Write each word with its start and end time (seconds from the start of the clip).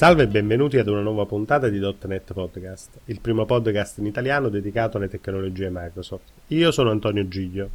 Salve 0.00 0.22
e 0.22 0.28
benvenuti 0.28 0.78
ad 0.78 0.88
una 0.88 1.02
nuova 1.02 1.26
puntata 1.26 1.68
di 1.68 1.78
.NET 1.78 2.32
Podcast, 2.32 3.00
il 3.04 3.20
primo 3.20 3.44
podcast 3.44 3.98
in 3.98 4.06
italiano 4.06 4.48
dedicato 4.48 4.96
alle 4.96 5.10
tecnologie 5.10 5.68
Microsoft. 5.70 6.24
Io 6.46 6.70
sono 6.70 6.90
Antonio 6.90 7.28
Giglio. 7.28 7.68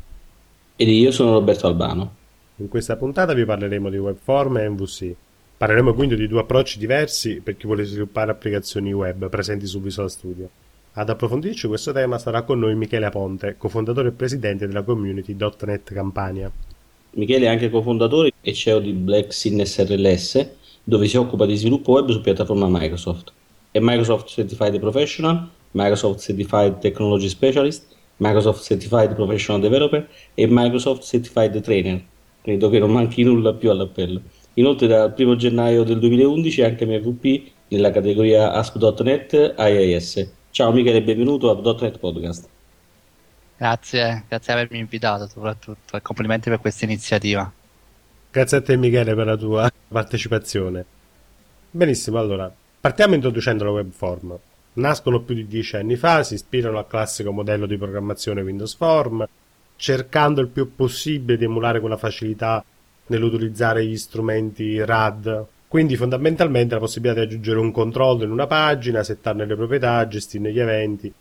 Ed 0.76 0.88
io 0.88 1.12
sono 1.12 1.34
Roberto 1.34 1.68
Albano. 1.68 2.16
In 2.56 2.68
questa 2.68 2.96
puntata 2.96 3.36
vi 3.36 3.46
parleremo 3.46 3.92
di 3.92 3.98
Webform 3.98 4.58
e 4.58 4.70
MVC. 4.70 5.14
Parleremo 5.56 5.94
quindi 5.94 6.16
di 6.16 6.28
due 6.28 6.40
approcci 6.40 6.80
diversi 6.80 7.42
per 7.42 7.58
chi 7.58 7.68
vuole 7.68 7.84
sviluppare 7.84 8.32
applicazioni 8.32 8.92
web 8.92 9.30
presenti 9.30 9.68
su 9.68 9.80
Visual 9.80 10.10
Studio. 10.10 10.50
Ad 10.94 11.08
approfondirci 11.08 11.68
questo 11.68 11.92
tema 11.92 12.18
sarà 12.18 12.42
con 12.42 12.58
noi 12.58 12.74
Michele 12.74 13.06
Aponte, 13.06 13.54
cofondatore 13.56 14.08
e 14.08 14.14
presidente 14.14 14.66
della 14.66 14.82
community 14.82 15.36
.NET 15.38 15.94
Campania. 15.94 16.52
Michele 17.12 17.46
è 17.46 17.50
anche 17.50 17.70
cofondatore 17.70 18.32
e 18.42 18.52
CEO 18.52 18.80
di 18.80 18.94
Black 18.94 19.32
Sin 19.32 19.64
SRLS, 19.64 20.64
dove 20.86 21.08
si 21.08 21.18
occupa 21.18 21.46
di 21.48 21.56
sviluppo 21.56 21.94
web 21.94 22.12
su 22.12 22.22
piattaforma 22.22 22.68
Microsoft. 22.70 23.34
È 23.72 23.80
Microsoft 23.82 24.28
Certified 24.28 24.80
Professional, 24.80 25.50
Microsoft 25.72 26.20
Certified 26.20 26.78
Technology 26.78 27.28
Specialist, 27.28 27.88
Microsoft 28.18 28.64
Certified 28.64 29.16
Professional 29.16 29.60
Developer 29.60 30.08
e 30.36 30.48
Microsoft 30.48 31.04
Certified 31.04 31.60
Trainer. 31.62 32.02
Credo 32.42 32.70
che 32.70 32.78
non 32.80 32.92
manchi 32.92 33.24
nulla 33.24 33.54
più 33.54 33.72
all'appello. 33.72 34.22
Inoltre 34.54 34.88
dal 34.88 35.14
1 35.18 35.36
gennaio 35.36 35.84
del 35.84 36.00
2011 36.00 36.62
è 36.62 36.66
anche 36.66 36.86
MVP 36.86 37.52
nella 37.70 37.90
categoria 37.90 38.54
ASP.NET 38.54 39.56
IIS. 39.58 40.32
Ciao 40.52 40.72
Michele, 40.72 41.02
benvenuto 41.02 41.50
a 41.50 41.76
.NET 41.82 41.98
Podcast. 41.98 42.48
Grazie, 43.58 44.26
grazie 44.28 44.54
di 44.54 44.60
avermi 44.60 44.80
invitato 44.80 45.28
soprattutto 45.28 45.98
e 45.98 46.02
complimenti 46.02 46.50
per 46.50 46.60
questa 46.60 46.86
iniziativa. 46.86 47.52
Grazie 48.36 48.58
a 48.58 48.62
te 48.62 48.76
Michele 48.76 49.16
per 49.16 49.28
la 49.28 49.38
tua 49.38 49.72
partecipazione. 49.88 50.84
Benissimo, 51.72 52.20
allora, 52.20 52.54
partiamo 52.82 53.14
introducendo 53.14 53.64
la 53.64 53.72
webform. 53.72 54.38
Nascono 54.74 55.22
più 55.22 55.36
di 55.36 55.48
dieci 55.48 55.78
anni 55.78 55.96
fa, 55.96 56.22
si 56.22 56.34
ispirano 56.34 56.78
al 56.78 56.86
classico 56.86 57.32
modello 57.32 57.66
di 57.66 57.78
programmazione 57.78 58.42
Windows 58.42 58.76
Form, 58.76 59.26
cercando 59.78 60.42
il 60.42 60.50
più 60.50 60.76
possibile 60.76 61.38
di 61.38 61.46
emulare 61.46 61.80
quella 61.80 61.96
facilità 61.96 62.62
nell'utilizzare 63.06 63.86
gli 63.86 63.96
strumenti 63.96 64.84
RAD. 64.84 65.46
Quindi 65.70 65.96
fondamentalmente 65.96 66.74
la 66.74 66.82
possibilità 66.82 67.22
di 67.22 67.28
aggiungere 67.28 67.60
un 67.60 67.72
controllo 67.72 68.26
in 68.26 68.32
una 68.32 68.48
pagina, 68.48 69.02
settarne 69.02 69.46
le 69.46 69.56
proprietà, 69.56 70.06
gestirne 70.10 70.52
gli 70.52 70.60
eventi, 70.60 71.14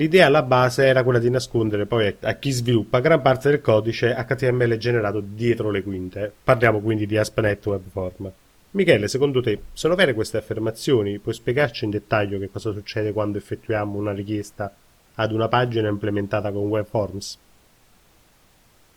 L'idea 0.00 0.28
alla 0.28 0.42
base 0.42 0.86
era 0.86 1.02
quella 1.02 1.18
di 1.18 1.28
nascondere 1.28 1.84
poi 1.84 2.16
a 2.22 2.32
chi 2.36 2.52
sviluppa 2.52 3.00
gran 3.00 3.20
parte 3.20 3.50
del 3.50 3.60
codice 3.60 4.14
HTML 4.14 4.78
generato 4.78 5.20
dietro 5.20 5.70
le 5.70 5.82
quinte. 5.82 6.32
Parliamo 6.42 6.80
quindi 6.80 7.04
di 7.04 7.18
ASP.NET 7.18 7.66
Webform. 7.66 8.32
Michele, 8.70 9.08
secondo 9.08 9.42
te 9.42 9.60
sono 9.74 9.94
vere 9.96 10.14
queste 10.14 10.38
affermazioni? 10.38 11.18
Puoi 11.18 11.34
spiegarci 11.34 11.84
in 11.84 11.90
dettaglio 11.90 12.38
che 12.38 12.50
cosa 12.50 12.72
succede 12.72 13.12
quando 13.12 13.36
effettuiamo 13.36 13.98
una 13.98 14.12
richiesta 14.12 14.74
ad 15.16 15.32
una 15.32 15.48
pagina 15.48 15.90
implementata 15.90 16.50
con 16.50 16.62
Webforms? 16.68 17.38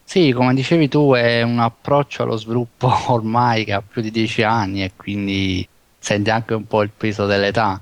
Sì, 0.06 0.32
come 0.32 0.54
dicevi 0.54 0.88
tu, 0.88 1.12
è 1.12 1.42
un 1.42 1.60
approccio 1.60 2.24
allo 2.24 2.38
sviluppo 2.38 2.90
ormai 3.12 3.66
che 3.66 3.74
ha 3.74 3.82
più 3.86 4.02
di 4.02 4.10
dieci 4.10 4.42
anni 4.42 4.86
e 4.86 4.94
quindi 4.96 5.68
sente 6.00 6.32
anche 6.32 6.54
un 6.54 6.66
po' 6.66 6.82
il 6.82 6.92
peso 6.96 7.26
dell'età 7.26 7.82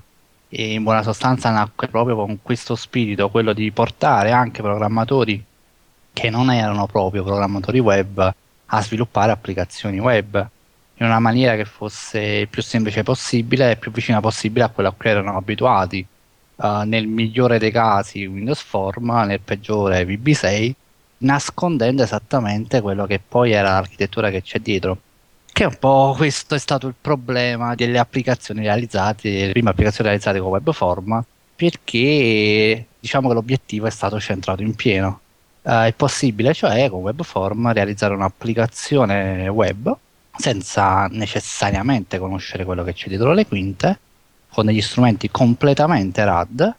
e 0.54 0.74
in 0.74 0.82
buona 0.82 1.02
sostanza 1.02 1.48
nacque 1.48 1.88
proprio 1.88 2.14
con 2.14 2.42
questo 2.42 2.76
spirito, 2.76 3.30
quello 3.30 3.54
di 3.54 3.70
portare 3.72 4.32
anche 4.32 4.60
programmatori 4.60 5.42
che 6.12 6.28
non 6.28 6.50
erano 6.50 6.86
proprio 6.86 7.22
programmatori 7.24 7.78
web 7.78 8.34
a 8.66 8.82
sviluppare 8.82 9.32
applicazioni 9.32 9.98
web 9.98 10.46
in 10.96 11.06
una 11.06 11.20
maniera 11.20 11.56
che 11.56 11.64
fosse 11.64 12.46
più 12.50 12.60
semplice 12.60 13.02
possibile 13.02 13.70
e 13.70 13.76
più 13.76 13.90
vicina 13.90 14.20
possibile 14.20 14.66
a 14.66 14.68
quello 14.68 14.90
a 14.90 14.92
cui 14.92 15.08
erano 15.08 15.38
abituati. 15.38 16.06
Uh, 16.54 16.82
nel 16.84 17.06
migliore 17.06 17.58
dei 17.58 17.70
casi 17.70 18.26
Windows 18.26 18.60
Form, 18.60 19.10
nel 19.24 19.40
peggiore 19.40 20.04
VB6, 20.04 20.72
nascondendo 21.18 22.02
esattamente 22.02 22.82
quello 22.82 23.06
che 23.06 23.20
poi 23.26 23.52
era 23.52 23.72
l'architettura 23.72 24.28
che 24.28 24.42
c'è 24.42 24.58
dietro 24.58 24.98
che 25.52 25.64
un 25.66 25.76
po' 25.78 26.14
questo 26.16 26.54
è 26.54 26.58
stato 26.58 26.86
il 26.86 26.94
problema 26.98 27.74
delle 27.74 27.98
applicazioni 27.98 28.62
realizzate, 28.62 29.46
le 29.46 29.52
prime 29.52 29.70
applicazioni 29.70 30.08
realizzate 30.08 30.40
con 30.40 30.50
Webform, 30.50 31.22
perché 31.54 32.86
diciamo 32.98 33.28
che 33.28 33.34
l'obiettivo 33.34 33.86
è 33.86 33.90
stato 33.90 34.18
centrato 34.18 34.62
in 34.62 34.74
pieno. 34.74 35.20
Uh, 35.62 35.84
è 35.84 35.94
possibile, 35.94 36.54
cioè, 36.54 36.88
con 36.88 37.02
Webform 37.02 37.72
realizzare 37.72 38.14
un'applicazione 38.14 39.46
web 39.48 39.94
senza 40.34 41.06
necessariamente 41.10 42.18
conoscere 42.18 42.64
quello 42.64 42.82
che 42.82 42.94
c'è 42.94 43.08
dietro 43.08 43.32
le 43.32 43.46
quinte, 43.46 43.98
con 44.50 44.66
degli 44.66 44.80
strumenti 44.80 45.30
completamente 45.30 46.24
RAD 46.24 46.74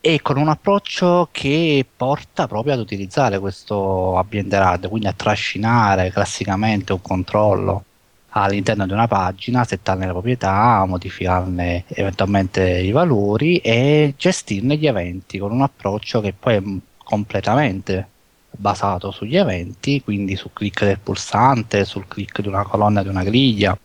e 0.00 0.20
con 0.20 0.36
un 0.36 0.48
approccio 0.48 1.28
che 1.30 1.86
porta 1.96 2.46
proprio 2.46 2.74
ad 2.74 2.80
utilizzare 2.80 3.38
questo 3.38 4.16
ambiente 4.16 4.58
RAD, 4.58 4.88
quindi 4.88 5.06
a 5.06 5.12
trascinare 5.12 6.10
classicamente 6.10 6.92
un 6.92 7.00
controllo 7.00 7.84
all'interno 8.30 8.86
di 8.86 8.92
una 8.92 9.08
pagina, 9.08 9.64
settarne 9.64 10.06
le 10.06 10.12
proprietà, 10.12 10.84
modificarne 10.86 11.84
eventualmente 11.88 12.78
i 12.80 12.90
valori 12.90 13.58
e 13.58 14.14
gestirne 14.16 14.76
gli 14.76 14.86
eventi 14.86 15.38
con 15.38 15.52
un 15.52 15.62
approccio 15.62 16.20
che 16.20 16.34
poi 16.38 16.54
è 16.54 16.62
completamente 17.02 18.08
basato 18.50 19.10
sugli 19.10 19.36
eventi, 19.36 20.02
quindi 20.02 20.36
sul 20.36 20.50
click 20.52 20.84
del 20.84 20.98
pulsante, 20.98 21.84
sul 21.84 22.06
click 22.06 22.40
di 22.40 22.48
una 22.48 22.64
colonna 22.64 23.02
di 23.02 23.08
una 23.08 23.22
griglia. 23.22 23.78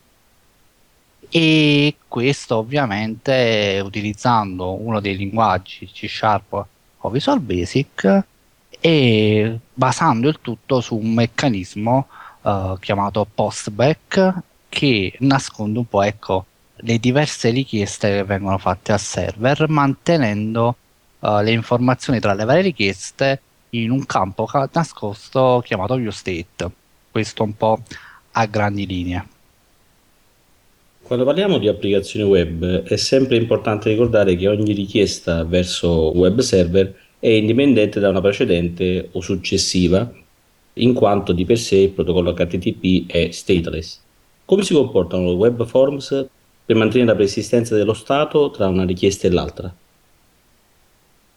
E 1.29 1.95
questo 2.07 2.57
ovviamente 2.57 3.81
utilizzando 3.83 4.73
uno 4.73 4.99
dei 4.99 5.15
linguaggi 5.17 5.89
C 5.91 6.07
Sharp 6.07 6.65
o 6.97 7.09
Visual 7.09 7.39
Basic 7.39 8.23
e 8.79 9.59
basando 9.73 10.27
il 10.27 10.39
tutto 10.41 10.79
su 10.79 10.95
un 10.95 11.13
meccanismo 11.13 12.07
uh, 12.43 12.77
chiamato 12.79 13.27
Postback 13.33 14.41
che 14.69 15.13
nasconde 15.19 15.79
un 15.79 15.87
po' 15.87 16.01
ecco, 16.01 16.45
le 16.77 16.97
diverse 16.97 17.49
richieste 17.49 18.09
che 18.09 18.23
vengono 18.23 18.57
fatte 18.57 18.91
al 18.91 18.99
server 18.99 19.67
mantenendo 19.69 20.75
uh, 21.19 21.39
le 21.41 21.51
informazioni 21.51 22.19
tra 22.19 22.33
le 22.33 22.45
varie 22.45 22.63
richieste 22.63 23.41
in 23.71 23.91
un 23.91 24.05
campo 24.05 24.45
ca- 24.45 24.69
nascosto 24.71 25.61
chiamato 25.65 25.95
viewState. 25.95 26.71
Questo 27.11 27.43
un 27.43 27.55
po' 27.55 27.79
a 28.31 28.45
grandi 28.45 28.85
linee. 28.85 29.27
Quando 31.03 31.25
parliamo 31.25 31.57
di 31.57 31.67
applicazioni 31.67 32.27
web 32.27 32.83
è 32.83 32.95
sempre 32.95 33.35
importante 33.35 33.89
ricordare 33.89 34.35
che 34.35 34.47
ogni 34.47 34.73
richiesta 34.73 35.43
verso 35.43 36.15
web 36.15 36.39
server 36.39 36.95
è 37.19 37.27
indipendente 37.27 37.99
da 37.99 38.09
una 38.09 38.21
precedente 38.21 39.09
o 39.11 39.21
successiva 39.21 40.11
in 40.73 40.93
quanto 40.93 41.33
di 41.33 41.45
per 41.45 41.57
sé 41.57 41.77
il 41.77 41.89
protocollo 41.89 42.33
HTTP 42.33 43.09
è 43.09 43.31
stateless. 43.31 43.99
Come 44.45 44.63
si 44.63 44.73
comportano 44.73 45.29
le 45.29 45.35
web 45.35 45.65
forms 45.65 46.25
per 46.65 46.75
mantenere 46.75 47.11
la 47.11 47.17
persistenza 47.17 47.75
dello 47.75 47.93
stato 47.93 48.51
tra 48.51 48.67
una 48.67 48.85
richiesta 48.85 49.27
e 49.27 49.31
l'altra? 49.31 49.73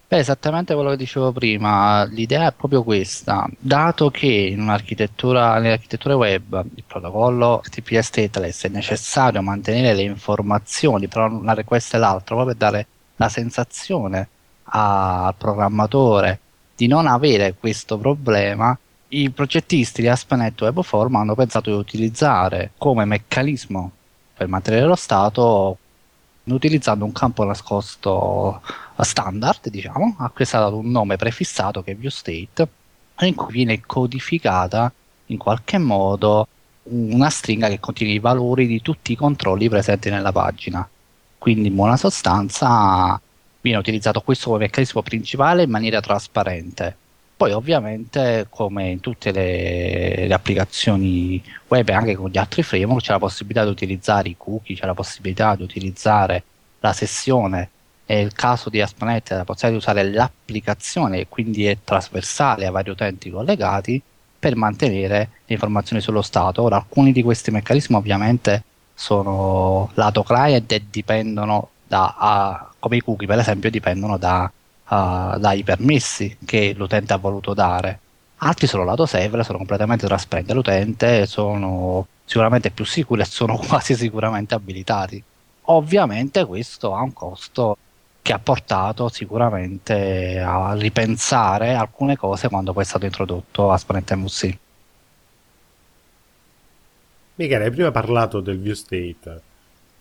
Beh, 0.08 0.18
esattamente 0.18 0.72
quello 0.74 0.90
che 0.90 0.96
dicevo 0.98 1.32
prima, 1.32 2.04
l'idea 2.04 2.46
è 2.46 2.52
proprio 2.52 2.84
questa, 2.84 3.48
dato 3.58 4.08
che 4.08 4.26
in 4.26 4.60
un'architettura, 4.60 5.58
nell'architettura 5.58 6.14
web 6.14 6.64
il 6.76 6.84
protocollo 6.86 7.60
HTTP 7.64 7.98
stateless 7.98 8.66
è 8.66 8.68
necessario 8.68 9.42
mantenere 9.42 9.94
le 9.94 10.02
informazioni 10.02 11.08
tra 11.08 11.24
una 11.24 11.54
request 11.54 11.94
e 11.94 11.98
l'altra, 11.98 12.36
proprio 12.36 12.46
per 12.46 12.56
dare 12.56 12.86
la 13.16 13.28
sensazione 13.28 14.28
al 14.62 15.34
programmatore 15.36 16.38
di 16.76 16.86
non 16.86 17.08
avere 17.08 17.56
questo 17.58 17.98
problema, 17.98 18.78
i 19.08 19.30
progettisti 19.30 20.02
di 20.02 20.08
ASP.NET 20.08 20.60
Webform 20.60 21.14
hanno 21.16 21.34
pensato 21.34 21.70
di 21.70 21.76
utilizzare 21.76 22.72
come 22.76 23.04
meccanismo 23.04 23.92
per 24.34 24.48
mantenere 24.48 24.86
lo 24.86 24.96
stato 24.96 25.78
utilizzando 26.44 27.04
un 27.04 27.12
campo 27.12 27.44
nascosto 27.44 28.60
standard, 29.00 29.68
diciamo, 29.68 30.16
a 30.18 30.30
cui 30.30 30.44
è 30.44 30.46
stato 30.46 30.76
un 30.76 30.90
nome 30.90 31.16
prefissato 31.16 31.82
che 31.82 31.92
è 31.92 31.96
viewState, 31.96 32.68
in 33.20 33.34
cui 33.34 33.52
viene 33.52 33.80
codificata 33.80 34.92
in 35.26 35.38
qualche 35.38 35.78
modo 35.78 36.46
una 36.84 37.30
stringa 37.30 37.68
che 37.68 37.80
contiene 37.80 38.12
i 38.12 38.18
valori 38.18 38.66
di 38.66 38.80
tutti 38.82 39.12
i 39.12 39.16
controlli 39.16 39.68
presenti 39.68 40.10
nella 40.10 40.32
pagina. 40.32 40.88
Quindi 41.38 41.68
in 41.68 41.74
buona 41.74 41.96
sostanza 41.96 43.20
viene 43.60 43.78
utilizzato 43.78 44.20
questo 44.20 44.50
come 44.50 44.60
meccanismo 44.60 45.02
principale 45.02 45.64
in 45.64 45.70
maniera 45.70 46.00
trasparente 46.00 46.96
poi 47.36 47.52
ovviamente 47.52 48.46
come 48.48 48.88
in 48.88 49.00
tutte 49.00 49.30
le, 49.30 50.26
le, 50.26 50.34
applicazioni 50.34 51.42
web 51.68 51.88
e 51.88 51.92
anche 51.92 52.16
con 52.16 52.30
gli 52.30 52.38
altri 52.38 52.62
framework 52.62 53.04
c'è 53.04 53.12
la 53.12 53.18
possibilità 53.18 53.64
di 53.64 53.70
utilizzare 53.70 54.28
i 54.30 54.36
cookie, 54.38 54.74
c'è 54.74 54.86
la 54.86 54.94
possibilità 54.94 55.54
di 55.54 55.62
utilizzare 55.62 56.42
la 56.80 56.92
sessione 56.92 57.70
è 58.06 58.14
il 58.14 58.32
caso 58.32 58.70
di 58.70 58.80
ASP.NET 58.80 59.30
la 59.30 59.44
possibilità 59.44 59.68
di 59.68 59.76
usare 59.76 60.10
l'applicazione 60.12 61.18
e 61.18 61.26
quindi 61.28 61.66
è 61.66 61.76
trasversale 61.82 62.64
a 62.64 62.70
vari 62.70 62.90
utenti 62.90 63.30
collegati 63.30 64.00
per 64.38 64.54
mantenere 64.54 65.18
le 65.44 65.54
informazioni 65.54 66.00
sullo 66.00 66.22
stato. 66.22 66.62
Ora 66.62 66.76
alcuni 66.76 67.10
di 67.10 67.22
questi 67.22 67.50
meccanismi 67.50 67.96
ovviamente 67.96 68.62
sono 68.94 69.90
lato 69.94 70.22
client 70.22 70.70
e 70.70 70.84
dipendono 70.88 71.70
da, 71.84 72.60
uh, 72.70 72.74
come 72.78 72.96
i 72.96 73.00
cookie 73.00 73.26
per 73.26 73.40
esempio, 73.40 73.70
dipendono 73.70 74.16
da, 74.16 74.50
uh, 74.88 75.38
dai 75.38 75.62
permessi 75.62 76.36
che 76.44 76.74
l'utente 76.76 77.12
ha 77.12 77.18
voluto 77.18 77.54
dare. 77.54 78.00
Altri 78.38 78.66
sono 78.66 78.84
lato 78.84 79.06
server, 79.06 79.44
sono 79.44 79.58
completamente 79.58 80.06
trasparenti 80.06 80.52
all'utente, 80.52 81.26
sono 81.26 82.06
sicuramente 82.24 82.70
più 82.70 82.84
sicuri 82.84 83.22
e 83.22 83.24
sono 83.24 83.56
quasi 83.66 83.94
sicuramente 83.94 84.54
abilitati. 84.54 85.22
Ovviamente 85.68 86.44
questo 86.44 86.94
ha 86.94 87.02
un 87.02 87.12
costo 87.12 87.76
che 88.22 88.32
ha 88.32 88.38
portato 88.40 89.08
sicuramente 89.08 90.40
a 90.40 90.74
ripensare 90.74 91.74
alcune 91.74 92.16
cose 92.16 92.48
quando 92.48 92.72
poi 92.72 92.82
è 92.82 92.86
stato 92.86 93.04
introdotto 93.04 93.70
Asponent 93.70 94.12
MVC. 94.12 94.58
Michele, 97.36 97.64
hai 97.64 97.70
prima 97.70 97.90
parlato 97.90 98.40
del 98.40 98.58
view 98.58 98.74
state, 98.74 99.42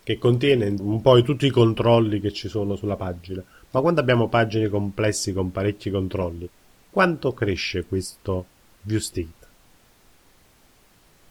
che 0.02 0.18
contiene 0.18 0.74
un 0.78 1.00
po' 1.02 1.20
tutti 1.22 1.46
i 1.46 1.50
controlli 1.50 2.18
che 2.18 2.32
ci 2.32 2.48
sono 2.48 2.76
sulla 2.76 2.96
pagina, 2.96 3.42
ma 3.76 3.82
quando 3.82 4.00
abbiamo 4.00 4.28
pagine 4.28 4.70
complesse 4.70 5.34
con 5.34 5.52
parecchi 5.52 5.90
controlli, 5.90 6.48
quanto 6.88 7.34
cresce 7.34 7.84
questo 7.84 8.46
view 8.80 8.98
state? 8.98 9.28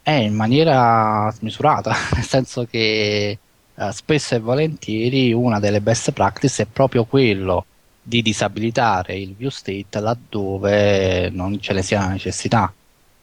È 0.00 0.12
in 0.12 0.32
maniera 0.32 1.28
smisurata, 1.32 1.92
nel 2.14 2.22
senso 2.22 2.64
che 2.64 3.36
eh, 3.74 3.92
spesso 3.92 4.36
e 4.36 4.38
volentieri 4.38 5.32
una 5.32 5.58
delle 5.58 5.80
best 5.80 6.12
practice 6.12 6.62
è 6.62 6.66
proprio 6.66 7.04
quello 7.04 7.66
di 8.00 8.22
disabilitare 8.22 9.16
il 9.16 9.34
view 9.34 9.50
state 9.50 9.98
laddove 9.98 11.28
non 11.30 11.60
ce 11.60 11.72
ne 11.72 11.82
sia 11.82 11.98
la 11.98 12.10
necessità. 12.10 12.72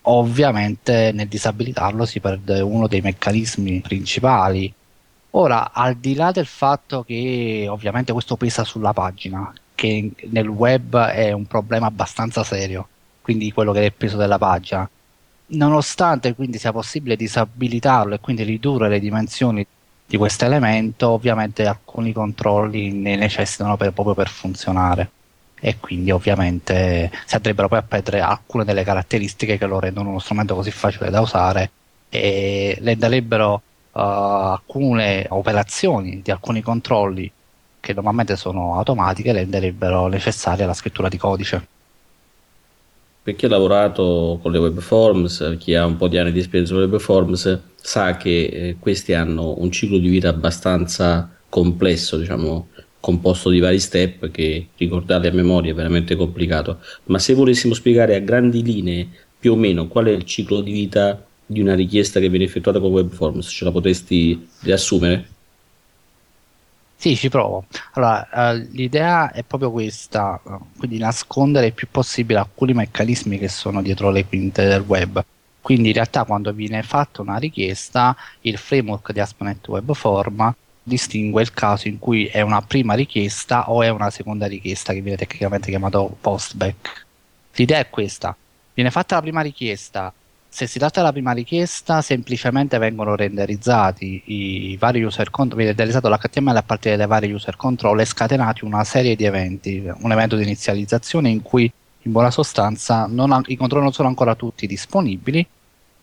Ovviamente 0.02 1.14
nel 1.14 1.30
disabilitarlo 1.30 2.04
si 2.04 2.20
perde 2.20 2.60
uno 2.60 2.90
dei 2.90 3.00
meccanismi 3.00 3.80
principali. 3.80 4.74
Ora, 5.36 5.72
al 5.72 5.96
di 5.96 6.14
là 6.14 6.32
del 6.32 6.46
fatto 6.46 7.04
che 7.04 7.66
ovviamente 7.68 8.12
questo 8.14 8.36
pesa 8.36 8.64
sulla 8.64 8.94
pagina, 8.94 9.52
che 9.74 10.12
nel 10.30 10.48
web 10.48 10.96
è 10.98 11.32
un 11.32 11.48
problema 11.48 11.88
abbastanza 11.88 12.44
serio, 12.44 12.88
quindi 13.22 13.52
quello 13.52 13.72
che 13.72 13.82
è 13.82 13.86
il 13.86 13.94
peso 13.94 14.16
della 14.16 14.38
pagina, 14.38 14.88
nonostante 15.48 16.36
quindi 16.36 16.60
sia 16.60 16.72
possibile 16.72 17.16
disabilitarlo 17.16 18.14
e 18.16 18.20
quindi 18.20 18.44
ridurre 18.44 18.90
le 18.90 19.00
dimensioni 19.00 19.66
di 20.06 20.18
questo 20.18 20.46
elemento, 20.46 21.10
ovviamente 21.10 21.66
alcuni 21.66 22.14
controlli 22.14 22.92
ne 22.92 23.16
necessitano 23.16 23.76
per, 23.76 23.92
proprio 23.92 24.14
per 24.14 24.30
funzionare. 24.30 25.10
E 25.60 25.78
quindi 25.80 26.12
ovviamente 26.12 27.10
si 27.26 27.36
andrebbero 27.36 27.70
poi 27.70 27.80
a 27.80 27.84
perdere 27.84 28.20
alcune 28.20 28.66
delle 28.66 28.84
caratteristiche 28.84 29.58
che 29.58 29.66
lo 29.66 29.80
rendono 29.80 30.10
uno 30.10 30.20
strumento 30.20 30.54
così 30.56 30.72
facile 30.72 31.10
da 31.10 31.22
usare 31.22 31.72
e 32.10 32.78
renderebbero 32.82 33.54
uh, 33.54 33.62
alcune 33.94 35.26
operazioni 35.30 36.22
di 36.22 36.32
alcuni 36.32 36.62
controlli 36.62 37.32
che 37.80 37.94
normalmente 37.94 38.36
sono 38.38 38.76
automatiche 38.76 39.34
renderebbero 39.34 40.08
necessaria 40.08 40.66
la 40.66 40.74
scrittura 40.74 41.10
di 41.10 41.18
codice. 41.18 41.68
Per 43.24 43.36
chi 43.36 43.46
ha 43.46 43.50
lavorato 43.50 44.40
con 44.42 44.52
le 44.52 44.58
web 44.58 44.80
forms, 44.80 45.56
chi 45.60 45.76
ha 45.76 45.86
un 45.86 45.98
po' 45.98 46.08
di 46.08 46.18
anni 46.18 46.32
di 46.32 46.40
esperienza 46.40 46.74
con 46.74 46.84
le 46.84 46.90
web 46.90 47.00
forms, 47.00 47.60
sa 47.76 48.16
che 48.16 48.44
eh, 48.46 48.76
questi 48.80 49.14
hanno 49.14 49.56
un 49.60 49.70
ciclo 49.70 49.98
di 49.98 50.08
vita 50.08 50.30
abbastanza 50.30 51.30
complesso, 51.50 52.18
diciamo, 52.18 52.70
composto 53.02 53.50
di 53.50 53.60
vari 53.60 53.80
step 53.80 54.32
che 54.32 54.68
ricordare 54.78 55.28
a 55.28 55.34
memoria 55.34 55.72
è 55.72 55.76
veramente 55.76 56.16
complicato. 56.16 56.80
Ma 57.06 57.20
se 57.20 57.34
volessimo 57.34 57.74
spiegare 57.74 58.16
a 58.16 58.20
grandi 58.20 58.64
linee 58.64 59.10
più 59.38 59.52
o 59.52 59.56
meno 59.58 59.88
qual 59.90 60.06
è 60.06 60.12
il 60.12 60.24
ciclo 60.24 60.62
di 60.62 60.72
vita 60.72 61.22
di 61.54 61.62
una 61.62 61.76
richiesta 61.76 62.20
che 62.20 62.30
viene 62.30 62.46
effettuata 62.46 62.80
con 62.80 62.92
web 62.92 63.10
forms, 63.10 63.48
ce 63.48 63.64
la 63.64 63.72
potresti 63.72 64.50
riassumere? 64.62 65.30
Sì, 66.96 67.18
ci 67.18 67.30
provo. 67.30 67.66
Allora, 67.94 68.28
uh, 68.32 68.68
l'idea 68.72 69.32
è 69.32 69.44
proprio 69.44 69.72
questa, 69.72 70.42
quindi 70.78 70.98
nascondere 70.98 71.66
il 71.68 71.74
più 71.74 71.88
possibile 71.92 72.40
alcuni 72.40 72.74
meccanismi 72.74 73.38
che 73.38 73.50
sono 73.50 73.82
dietro 73.82 74.10
le 74.10 74.26
quinte 74.26 74.66
del 74.66 74.82
web. 74.82 75.22
Quindi 75.60 75.90
in 75.90 75.94
realtà 75.96 76.24
quando 76.24 76.54
viene 76.54 76.82
fatta 76.82 77.22
una 77.22 77.38
richiesta, 77.38 78.16
il 78.42 78.58
framework 78.58 79.12
di 79.12 79.20
ASP.NET 79.20 79.68
Web 79.68 79.94
Form 79.94 80.56
distingue 80.82 81.42
il 81.42 81.54
caso 81.54 81.88
in 81.88 82.00
cui 82.00 82.26
è 82.26 82.42
una 82.42 82.62
prima 82.62 82.94
richiesta 82.94 83.70
o 83.70 83.82
è 83.82 83.90
una 83.90 84.10
seconda 84.10 84.46
richiesta 84.46 84.94
che 84.94 85.02
viene 85.02 85.18
tecnicamente 85.18 85.70
chiamato 85.70 86.16
postback. 86.20 87.06
L'idea 87.56 87.80
è 87.80 87.90
questa, 87.90 88.36
viene 88.74 88.92
fatta 88.92 89.16
la 89.16 89.22
prima 89.22 89.42
richiesta, 89.42 90.14
se 90.54 90.68
si 90.68 90.78
tratta 90.78 91.00
della 91.00 91.12
prima 91.12 91.32
richiesta, 91.32 92.04
semplicemente 92.04 92.78
vengono 92.78 93.16
renderizzati 93.16 94.22
i 94.26 94.78
vari 94.78 95.02
user 95.02 95.32
control, 95.32 95.58
viene 95.58 95.74
renderizzato 95.74 96.10
l'HTML 96.10 96.56
a 96.56 96.62
partire 96.62 96.96
dai 96.96 97.08
vari 97.08 97.32
user 97.32 97.56
control 97.56 98.00
e 98.02 98.06
scatenati 98.06 98.64
una 98.64 98.84
serie 98.84 99.16
di 99.16 99.24
eventi, 99.24 99.84
un 99.84 100.12
evento 100.12 100.36
di 100.36 100.44
inizializzazione 100.44 101.30
in 101.30 101.42
cui 101.42 101.64
in 102.04 102.12
buona 102.12 102.30
sostanza 102.30 103.10
ha, 103.12 103.42
i 103.48 103.56
controlli 103.56 103.84
non 103.84 103.94
sono 103.94 104.10
ancora 104.10 104.36
tutti 104.36 104.68
disponibili, 104.68 105.44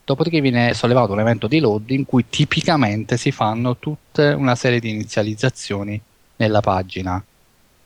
dopodiché 0.04 0.40
viene 0.40 0.74
sollevato 0.74 1.12
un 1.12 1.20
evento 1.20 1.46
di 1.46 1.60
load 1.60 1.88
in 1.90 2.04
cui 2.04 2.24
tipicamente 2.28 3.16
si 3.16 3.30
fanno 3.30 3.76
tutta 3.76 4.34
una 4.34 4.56
serie 4.56 4.80
di 4.80 4.90
inizializzazioni 4.90 6.00
nella 6.34 6.60
pagina. 6.60 7.24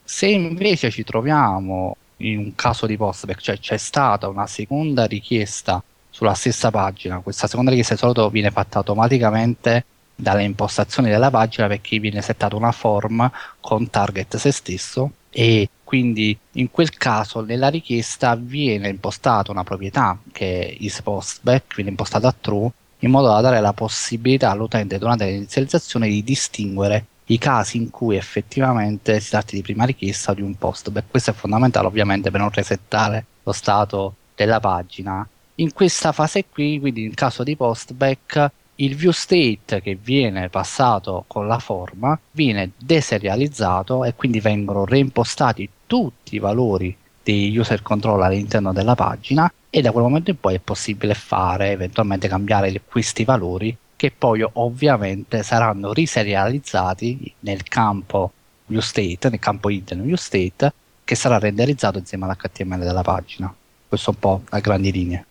Se 0.03 0.25
invece 0.25 0.89
ci 0.89 1.03
troviamo 1.03 1.95
in 2.17 2.39
un 2.39 2.55
caso 2.55 2.87
di 2.87 2.97
postback, 2.97 3.39
cioè 3.39 3.59
c'è 3.59 3.77
stata 3.77 4.27
una 4.27 4.47
seconda 4.47 5.05
richiesta 5.05 5.83
sulla 6.15 6.33
stessa 6.33 6.71
pagina. 6.71 7.19
Questa 7.19 7.45
seconda 7.45 7.71
richiesta 7.71 7.95
di 7.95 7.99
solito 7.99 8.29
viene 8.29 8.49
fatta 8.49 8.77
automaticamente 8.77 9.83
dalle 10.15 10.43
impostazioni 10.43 11.09
della 11.09 11.29
pagina 11.29 11.67
perché 11.67 11.99
viene 11.99 12.21
settata 12.21 12.55
una 12.55 12.71
form 12.71 13.29
con 13.59 13.89
target 13.89 14.37
se 14.37 14.53
stesso 14.53 15.11
e 15.29 15.67
quindi 15.83 16.37
in 16.53 16.71
quel 16.71 16.91
caso 16.91 17.41
nella 17.41 17.67
richiesta 17.67 18.35
viene 18.35 18.87
impostata 18.87 19.51
una 19.51 19.65
proprietà 19.65 20.17
che 20.31 20.61
è 20.61 20.75
isPostback, 20.79 21.75
viene 21.75 21.89
impostata 21.89 22.29
a 22.29 22.35
true 22.39 22.71
in 22.99 23.11
modo 23.11 23.27
da 23.27 23.41
dare 23.41 23.59
la 23.59 23.73
possibilità 23.73 24.51
all'utente 24.51 24.97
durante 24.97 25.25
l'inizializzazione 25.25 26.07
di 26.07 26.23
distinguere 26.23 27.07
i 27.25 27.37
casi 27.37 27.75
in 27.75 27.89
cui 27.89 28.15
effettivamente 28.15 29.19
si 29.19 29.31
tratti 29.31 29.55
di 29.55 29.61
prima 29.61 29.83
richiesta 29.83 30.31
o 30.31 30.35
di 30.35 30.41
un 30.41 30.55
postback. 30.55 31.09
Questo 31.09 31.31
è 31.31 31.33
fondamentale 31.33 31.87
ovviamente 31.87 32.31
per 32.31 32.39
non 32.39 32.51
resettare 32.51 33.25
lo 33.43 33.51
stato 33.51 34.15
della 34.33 34.61
pagina 34.61 35.27
in 35.55 35.73
questa 35.73 36.11
fase 36.11 36.45
qui, 36.49 36.79
quindi 36.79 37.03
in 37.03 37.13
caso 37.13 37.43
di 37.43 37.55
postback, 37.55 38.51
il 38.75 38.95
view 38.95 39.11
state 39.11 39.81
che 39.81 39.95
viene 39.95 40.49
passato 40.49 41.23
con 41.27 41.47
la 41.47 41.59
forma 41.59 42.19
viene 42.31 42.71
deserializzato 42.77 44.03
e 44.03 44.15
quindi 44.15 44.41
vengono 44.41 44.83
reimpostati 44.83 45.69
tutti 45.87 46.35
i 46.35 46.39
valori 46.39 46.95
dei 47.23 47.57
user 47.57 47.81
control 47.81 48.21
all'interno 48.23 48.73
della 48.73 48.95
pagina 48.95 49.51
e 49.69 49.81
da 49.81 49.91
quel 49.91 50.03
momento 50.03 50.29
in 50.29 50.39
poi 50.39 50.55
è 50.55 50.59
possibile 50.59 51.13
fare 51.13 51.71
eventualmente 51.71 52.27
cambiare 52.27 52.81
questi 52.85 53.23
valori 53.23 53.75
che 53.95 54.11
poi 54.11 54.45
ovviamente 54.53 55.41
saranno 55.41 55.93
riserializzati 55.93 57.33
nel 57.39 57.63
campo 57.63 58.31
view 58.65 58.81
state, 58.81 59.29
nel 59.29 59.39
campo 59.39 59.69
hidden 59.69 60.03
view 60.03 60.17
state 60.17 60.73
che 61.05 61.15
sarà 61.15 61.39
renderizzato 61.39 61.97
insieme 61.97 62.25
all'HTML 62.25 62.79
della 62.79 63.03
pagina. 63.03 63.53
Questo 63.87 64.09
un 64.09 64.19
po' 64.19 64.41
a 64.49 64.59
grandi 64.59 64.91
linee. 64.91 65.25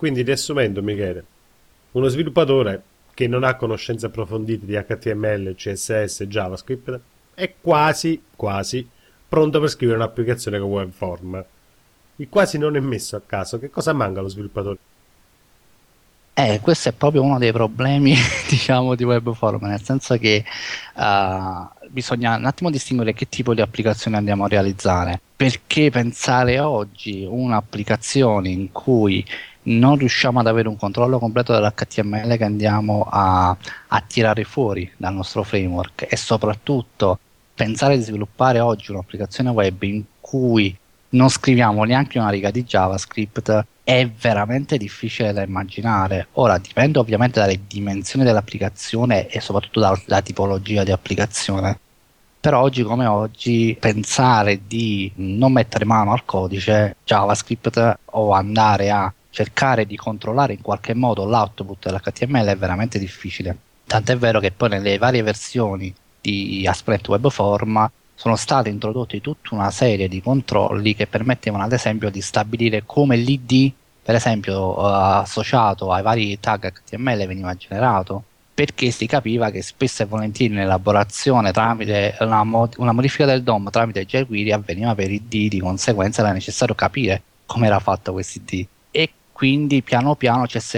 Quindi, 0.00 0.22
riassumendo, 0.22 0.80
Michele, 0.80 1.24
uno 1.90 2.08
sviluppatore 2.08 2.82
che 3.12 3.26
non 3.26 3.44
ha 3.44 3.54
conoscenze 3.56 4.06
approfondite 4.06 4.64
di 4.64 4.72
HTML, 4.72 5.54
CSS, 5.54 6.22
JavaScript 6.22 7.00
è 7.34 7.52
quasi, 7.60 8.22
quasi 8.34 8.88
pronto 9.28 9.60
per 9.60 9.68
scrivere 9.68 9.98
un'applicazione 9.98 10.58
con 10.58 10.70
webform. 10.70 11.44
Il 12.16 12.30
quasi 12.30 12.56
non 12.56 12.76
è 12.76 12.80
messo 12.80 13.14
a 13.14 13.20
caso. 13.20 13.58
Che 13.58 13.68
cosa 13.68 13.92
manca 13.92 14.20
allo 14.20 14.30
sviluppatore? 14.30 14.78
Eh, 16.42 16.58
questo 16.60 16.88
è 16.88 16.92
proprio 16.92 17.22
uno 17.22 17.36
dei 17.36 17.52
problemi, 17.52 18.14
diciamo, 18.48 18.94
di 18.94 19.04
webform, 19.04 19.66
nel 19.66 19.82
senso 19.82 20.16
che 20.16 20.42
uh, 20.94 21.68
bisogna 21.90 22.36
un 22.36 22.46
attimo 22.46 22.70
distinguere 22.70 23.12
che 23.12 23.28
tipo 23.28 23.52
di 23.52 23.60
applicazione 23.60 24.16
andiamo 24.16 24.44
a 24.44 24.48
realizzare. 24.48 25.20
Perché 25.36 25.90
pensare 25.90 26.58
oggi 26.58 27.26
un'applicazione 27.28 28.48
in 28.48 28.72
cui 28.72 29.22
non 29.64 29.98
riusciamo 29.98 30.40
ad 30.40 30.46
avere 30.46 30.68
un 30.68 30.78
controllo 30.78 31.18
completo 31.18 31.52
dell'HTML 31.52 32.38
che 32.38 32.44
andiamo 32.44 33.06
a, 33.10 33.54
a 33.88 34.00
tirare 34.06 34.44
fuori 34.44 34.90
dal 34.96 35.12
nostro 35.12 35.42
framework 35.42 36.06
e 36.08 36.16
soprattutto 36.16 37.18
pensare 37.54 37.98
di 37.98 38.02
sviluppare 38.02 38.60
oggi 38.60 38.92
un'applicazione 38.92 39.50
web 39.50 39.82
in 39.82 40.04
cui 40.20 40.74
non 41.10 41.28
scriviamo 41.28 41.84
neanche 41.84 42.18
una 42.18 42.30
riga 42.30 42.50
di 42.50 42.64
JavaScript 42.64 43.66
è 43.90 44.08
veramente 44.08 44.78
difficile 44.78 45.32
da 45.32 45.42
immaginare. 45.42 46.28
Ora 46.34 46.58
dipende 46.58 47.00
ovviamente 47.00 47.40
dalle 47.40 47.58
dimensioni 47.66 48.24
dell'applicazione 48.24 49.26
e 49.26 49.40
soprattutto 49.40 49.80
dalla 49.80 50.22
tipologia 50.22 50.84
di 50.84 50.92
applicazione. 50.92 51.76
Però 52.38 52.60
oggi 52.60 52.84
come 52.84 53.06
oggi 53.06 53.76
pensare 53.80 54.60
di 54.68 55.10
non 55.16 55.50
mettere 55.52 55.84
mano 55.84 56.12
al 56.12 56.24
codice 56.24 56.96
JavaScript 57.04 57.98
o 58.04 58.30
andare 58.30 58.90
a 58.90 59.12
cercare 59.30 59.84
di 59.86 59.96
controllare 59.96 60.52
in 60.52 60.62
qualche 60.62 60.94
modo 60.94 61.24
l'output 61.24 61.88
dell'HTML 61.88 62.46
è 62.46 62.56
veramente 62.56 62.96
difficile. 63.00 63.56
Tant'è 63.86 64.16
vero 64.16 64.38
che 64.38 64.52
poi 64.52 64.68
nelle 64.68 64.98
varie 64.98 65.22
versioni 65.22 65.92
di 66.20 66.64
ASP.NET 66.64 67.08
Web 67.08 67.28
Form 67.28 67.90
sono 68.14 68.36
state 68.36 68.68
introdotte 68.68 69.20
tutta 69.22 69.54
una 69.54 69.70
serie 69.70 70.06
di 70.06 70.20
controlli 70.20 70.94
che 70.94 71.06
permettevano 71.06 71.64
ad 71.64 71.72
esempio 71.72 72.10
di 72.10 72.20
stabilire 72.20 72.82
come 72.84 73.16
l'ID, 73.16 73.72
per 74.02 74.14
esempio 74.14 74.76
associato 74.76 75.92
ai 75.92 76.02
vari 76.02 76.38
tag 76.40 76.72
HTML, 76.72 77.26
veniva 77.26 77.54
generato 77.54 78.24
perché 78.60 78.90
si 78.90 79.06
capiva 79.06 79.50
che 79.50 79.62
spesso 79.62 80.02
e 80.02 80.06
volentieri 80.06 80.52
nell'elaborazione 80.52 81.50
tramite 81.50 82.14
una, 82.20 82.44
mod- 82.44 82.74
una 82.76 82.92
modifica 82.92 83.24
del 83.24 83.42
DOM 83.42 83.70
tramite 83.70 84.04
jQuery 84.04 84.52
avveniva 84.52 84.94
per 84.94 85.10
ID, 85.10 85.48
di 85.48 85.60
conseguenza 85.60 86.20
era 86.20 86.32
necessario 86.32 86.74
capire 86.74 87.22
come 87.46 87.66
era 87.66 87.78
fatto 87.78 88.12
questo 88.12 88.38
ID 88.38 88.66
e 88.90 89.10
quindi 89.32 89.82
piano 89.82 90.14
piano 90.14 90.44
si 90.46 90.76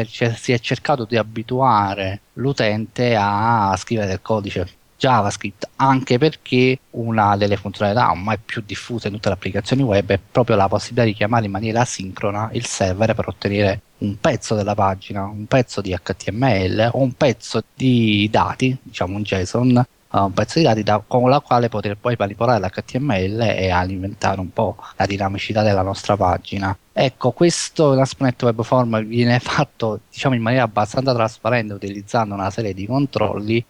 è 0.52 0.58
cercato 0.60 1.04
di 1.04 1.16
abituare 1.16 2.20
l'utente 2.34 3.16
a 3.18 3.74
scrivere 3.76 4.06
del 4.06 4.22
codice 4.22 4.68
JavaScript, 5.02 5.68
anche 5.76 6.16
perché 6.16 6.78
una 6.90 7.36
delle 7.36 7.56
funzionalità 7.56 8.08
ormai 8.12 8.38
più 8.38 8.62
diffuse 8.64 9.08
in 9.08 9.14
tutte 9.14 9.28
le 9.28 9.34
applicazioni 9.34 9.82
web 9.82 10.08
è 10.10 10.20
proprio 10.30 10.54
la 10.54 10.68
possibilità 10.68 11.04
di 11.04 11.14
chiamare 11.14 11.46
in 11.46 11.50
maniera 11.50 11.80
asincrona 11.80 12.48
il 12.52 12.64
server 12.66 13.12
per 13.12 13.26
ottenere 13.26 13.80
un 13.98 14.16
pezzo 14.20 14.54
della 14.54 14.76
pagina, 14.76 15.24
un 15.24 15.46
pezzo 15.46 15.80
di 15.80 15.96
HTML 16.00 16.90
o 16.92 17.00
un 17.00 17.14
pezzo 17.14 17.64
di 17.74 18.28
dati, 18.30 18.76
diciamo 18.80 19.16
un 19.16 19.22
JSON, 19.22 19.84
uh, 20.10 20.18
un 20.18 20.32
pezzo 20.32 20.60
di 20.60 20.64
dati 20.64 20.84
da, 20.84 21.02
con 21.04 21.28
la 21.28 21.40
quale 21.40 21.68
poter 21.68 21.96
poi 21.96 22.14
manipolare 22.16 22.60
l'HTML 22.60 23.40
e 23.40 23.70
alimentare 23.70 24.38
un 24.38 24.52
po' 24.52 24.76
la 24.96 25.06
dinamicità 25.06 25.62
della 25.62 25.82
nostra 25.82 26.16
pagina. 26.16 26.76
Ecco, 26.92 27.32
questo 27.32 27.92
ASP.NET 27.92 28.42
Web 28.44 28.62
Form 28.62 29.04
viene 29.04 29.38
fatto 29.42 30.00
diciamo 30.08 30.36
in 30.36 30.42
maniera 30.42 30.64
abbastanza 30.64 31.12
trasparente 31.12 31.74
utilizzando 31.74 32.34
una 32.34 32.50
serie 32.50 32.72
di 32.72 32.86
controlli 32.86 33.64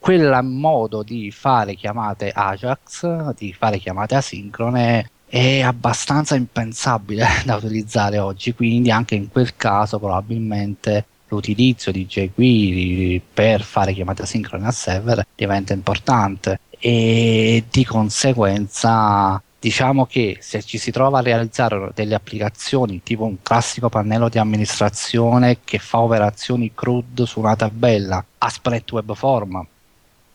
quel 0.00 0.40
modo 0.42 1.02
di 1.02 1.30
fare 1.30 1.74
chiamate 1.74 2.32
Ajax, 2.34 3.34
di 3.34 3.52
fare 3.52 3.78
chiamate 3.78 4.14
asincrone, 4.14 5.10
è 5.26 5.60
abbastanza 5.60 6.34
impensabile 6.34 7.26
da 7.44 7.56
utilizzare 7.56 8.18
oggi, 8.18 8.54
quindi 8.54 8.90
anche 8.90 9.14
in 9.14 9.30
quel 9.30 9.54
caso 9.56 9.98
probabilmente 9.98 11.04
l'utilizzo 11.28 11.90
di 11.92 12.06
jQuery 12.06 13.22
per 13.32 13.62
fare 13.62 13.92
chiamate 13.92 14.22
asincrone 14.22 14.66
al 14.66 14.74
server 14.74 15.24
diventa 15.36 15.74
importante. 15.74 16.60
E 16.82 17.64
di 17.70 17.84
conseguenza 17.84 19.40
diciamo 19.58 20.06
che 20.06 20.38
se 20.40 20.62
ci 20.62 20.78
si 20.78 20.90
trova 20.90 21.18
a 21.18 21.22
realizzare 21.22 21.90
delle 21.94 22.14
applicazioni 22.14 23.02
tipo 23.02 23.24
un 23.24 23.42
classico 23.42 23.90
pannello 23.90 24.30
di 24.30 24.38
amministrazione 24.38 25.58
che 25.62 25.78
fa 25.78 25.98
operazioni 26.00 26.72
CRUD 26.74 27.24
su 27.24 27.40
una 27.40 27.54
tabella 27.54 28.24
a 28.38 28.48
spread 28.48 28.90
web 28.90 29.14
form 29.14 29.66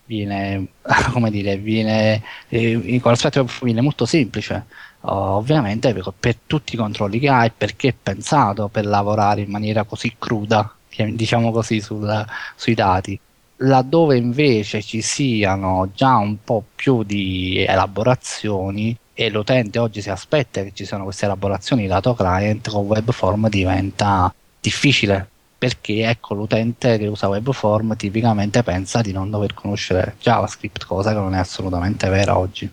viene, 0.06 0.68
come 1.12 1.32
dire, 1.32 1.58
viene, 1.58 2.22
eh, 2.50 3.00
con 3.02 3.12
l'aspetto 3.12 3.48
viene 3.62 3.82
molto 3.82 4.06
semplice, 4.06 4.66
ovviamente 5.02 5.94
per, 5.94 6.14
per, 6.18 6.38
tutti 6.46 6.76
i 6.76 6.78
controlli 6.78 7.20
che 7.20 7.30
hai, 7.30 7.52
perché 7.56 7.90
è 7.90 7.96
pensato 8.02 8.68
per 8.68 8.86
lavorare 8.86 9.42
in 9.42 9.50
maniera 9.50 9.84
così 9.84 10.16
cruda, 10.18 10.74
diciamo 10.96 11.52
così, 11.52 11.82
sul, 11.82 12.26
sui 12.56 12.74
dati. 12.74 13.20
Laddove 13.60 14.18
invece 14.18 14.82
ci 14.82 15.02
siano 15.02 15.90
già 15.94 16.18
un 16.18 16.38
po' 16.44 16.64
più 16.76 17.04
di 17.04 17.64
elaborazioni 17.66 18.98
e 19.14 19.30
l'utente 19.30 19.80
oggi 19.80 20.02
si 20.02 20.10
aspetta 20.10 20.62
che 20.62 20.74
ci 20.74 20.86
siano 20.86 21.06
queste 21.06 21.24
elaborazioni 21.24 21.88
lato 21.88 22.14
client 22.14 22.70
con 22.70 22.86
webform 22.86 23.48
diventa 23.48 24.34
difficile 24.60 25.30
perché 25.58 26.08
ecco, 26.08 26.34
l'utente 26.34 26.98
che 26.98 27.08
usa 27.08 27.28
webform 27.28 27.96
tipicamente 27.96 28.62
pensa 28.64 29.02
di 29.02 29.12
non 29.12 29.30
dover 29.30 29.54
conoscere 29.54 30.16
JavaScript, 30.20 30.86
cosa 30.86 31.12
che 31.12 31.20
non 31.20 31.34
è 31.34 31.40
assolutamente 31.40 32.10
vera 32.10 32.38
oggi. 32.38 32.70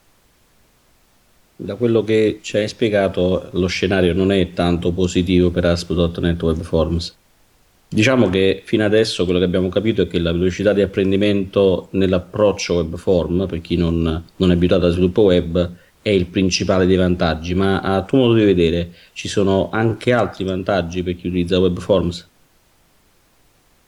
Da 1.54 1.76
quello 1.76 2.02
che 2.02 2.40
ci 2.42 2.56
hai 2.56 2.66
spiegato, 2.66 3.48
lo 3.52 3.66
scenario 3.66 4.14
non 4.14 4.32
è 4.32 4.52
tanto 4.52 4.90
positivo 4.92 5.50
per 5.50 5.64
ASP.NET 5.66 6.42
Web 6.42 6.62
Forms. 6.62 7.14
Diciamo 7.88 8.30
che 8.30 8.62
fino 8.64 8.84
adesso 8.84 9.24
quello 9.24 9.38
che 9.38 9.44
abbiamo 9.44 9.68
capito 9.68 10.02
è 10.02 10.06
che 10.08 10.18
la 10.18 10.32
velocità 10.32 10.72
di 10.72 10.80
apprendimento 10.80 11.88
nell'approccio 11.90 12.76
web 12.76 12.96
form, 12.96 13.46
per 13.46 13.60
chi 13.60 13.76
non, 13.76 14.24
non 14.34 14.50
è 14.50 14.54
abituato 14.54 14.86
a 14.86 14.90
sviluppo 14.90 15.22
web, 15.24 15.70
è 16.00 16.08
il 16.08 16.26
principale 16.26 16.86
dei 16.86 16.96
vantaggi, 16.96 17.54
ma 17.54 17.80
a 17.80 18.02
tuo 18.02 18.18
modo 18.18 18.34
di 18.34 18.44
vedere 18.44 18.92
ci 19.12 19.28
sono 19.28 19.68
anche 19.70 20.12
altri 20.12 20.44
vantaggi 20.44 21.02
per 21.02 21.16
chi 21.16 21.26
utilizza 21.26 21.60
web 21.60 21.78
forms? 21.78 22.30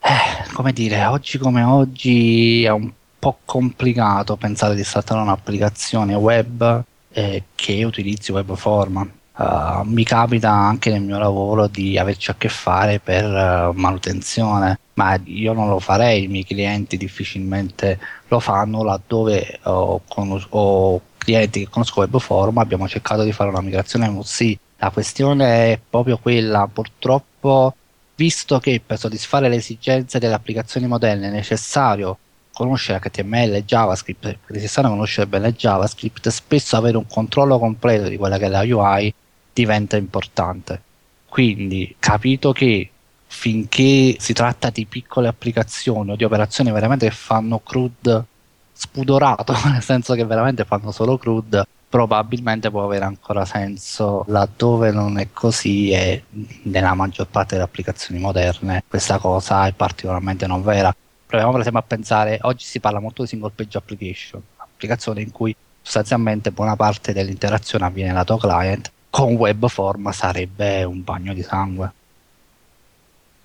Eh, 0.07 0.53
come 0.53 0.75
dire, 0.75 1.07
oggi 1.07 1.39
come 1.39 1.63
oggi 1.63 2.63
è 2.63 2.69
un 2.69 2.93
po' 3.19 3.39
complicato 3.47 4.37
pensare 4.37 4.75
di 4.75 4.85
saltare 4.85 5.23
un'applicazione 5.23 6.15
web 6.15 6.85
eh, 7.11 7.45
che 7.55 7.85
utilizzi 7.85 8.31
webform. 8.31 9.11
Uh, 9.37 9.81
mi 9.85 10.05
capita 10.05 10.51
anche 10.51 10.91
nel 10.91 11.01
mio 11.01 11.19
lavoro 11.19 11.69
di 11.69 11.99
averci 11.99 12.31
a 12.31 12.35
che 12.37 12.51
fare 12.51 13.01
per 13.01 13.25
uh, 13.25 13.73
manutenzione, 13.73 14.79
ma 14.95 15.19
io 15.25 15.55
non 15.55 15.69
lo 15.69 15.81
farei, 15.81 16.25
i 16.25 16.29
miei 16.29 16.45
clienti 16.45 16.99
difficilmente 16.99 17.99
lo 18.29 18.41
fanno 18.41 18.85
laddove 18.85 19.59
ho, 19.63 20.03
conos- 20.07 20.47
ho 20.51 21.01
clienti 21.17 21.61
che 21.61 21.71
conosco 21.71 22.01
webform, 22.01 22.59
abbiamo 22.59 22.87
cercato 22.89 23.23
di 23.23 23.33
fare 23.33 23.49
una 23.49 23.63
migrazione 23.63 24.09
MVC. 24.09 24.59
La 24.77 24.91
questione 24.91 25.73
è 25.73 25.81
proprio 25.89 26.19
quella, 26.19 26.69
purtroppo 26.71 27.75
visto 28.17 28.59
che 28.59 28.81
per 28.85 28.99
soddisfare 28.99 29.49
le 29.49 29.57
esigenze 29.57 30.19
delle 30.19 30.35
applicazioni 30.35 30.87
moderne 30.87 31.29
è 31.29 31.31
necessario 31.31 32.19
conoscere 32.53 33.01
HTML 33.01 33.55
e 33.55 33.65
JavaScript, 33.65 34.27
è 34.27 34.37
necessario 34.49 34.91
conoscere 34.91 35.27
bene 35.27 35.53
JavaScript, 35.53 36.29
spesso 36.29 36.77
avere 36.77 36.97
un 36.97 37.07
controllo 37.07 37.59
completo 37.59 38.09
di 38.09 38.17
quella 38.17 38.39
che 38.39 38.47
è 38.47 38.49
la 38.49 38.63
UI 38.63 39.13
diventa 39.53 39.97
importante. 39.97 40.81
Quindi, 41.29 41.97
capito 41.99 42.53
che 42.53 42.91
finché 43.27 44.17
si 44.21 44.33
tratta 44.33 44.71
di 44.71 44.87
piccole 44.87 45.27
applicazioni 45.27 46.13
o 46.13 46.17
di 46.17 46.23
operazioni 46.23 46.71
veramente 46.71 47.09
che 47.09 47.15
fanno 47.15 47.59
CRUD 47.59 48.25
spudorato, 48.73 49.55
nel 49.71 49.83
senso 49.83 50.15
che 50.15 50.25
veramente 50.25 50.65
fanno 50.65 50.93
solo 50.93 51.19
CRUD, 51.19 51.67
probabilmente 51.95 52.71
può 52.71 52.83
avere 52.83 53.05
ancora 53.05 53.45
senso 53.45 54.25
laddove 54.27 54.91
non 54.91 55.17
è 55.17 55.29
così 55.33 55.93
e 55.93 56.25
nella 56.63 56.93
maggior 56.95 57.29
parte 57.29 57.55
delle 57.55 57.69
applicazioni 57.69 58.21
moderne 58.21 58.83
questa 58.89 59.19
cosa 59.19 59.69
è 59.69 59.73
particolarmente 59.73 60.49
non 60.49 60.65
vera. 60.65 60.93
Proviamo 61.25 61.53
per 61.53 61.61
esempio 61.61 61.81
a 61.83 61.85
pensare, 61.87 62.39
oggi 62.43 62.65
si 62.65 62.81
parla 62.81 62.99
molto 62.99 63.23
di 63.23 63.29
single 63.29 63.53
page 63.55 63.79
application, 63.79 64.43
applicazione 64.57 65.21
in 65.21 65.31
cui 65.31 65.55
sostanzialmente 65.81 66.51
buona 66.51 66.75
parte 66.75 67.13
dell'interazione 67.13 67.85
avviene 67.85 68.13
lato 68.13 68.39
client, 68.39 68.91
con 69.09 69.35
web 69.35 69.69
form 69.69 70.11
sarebbe 70.11 70.83
un 70.83 71.05
bagno 71.05 71.33
di 71.33 71.45
sangue. 71.45 71.93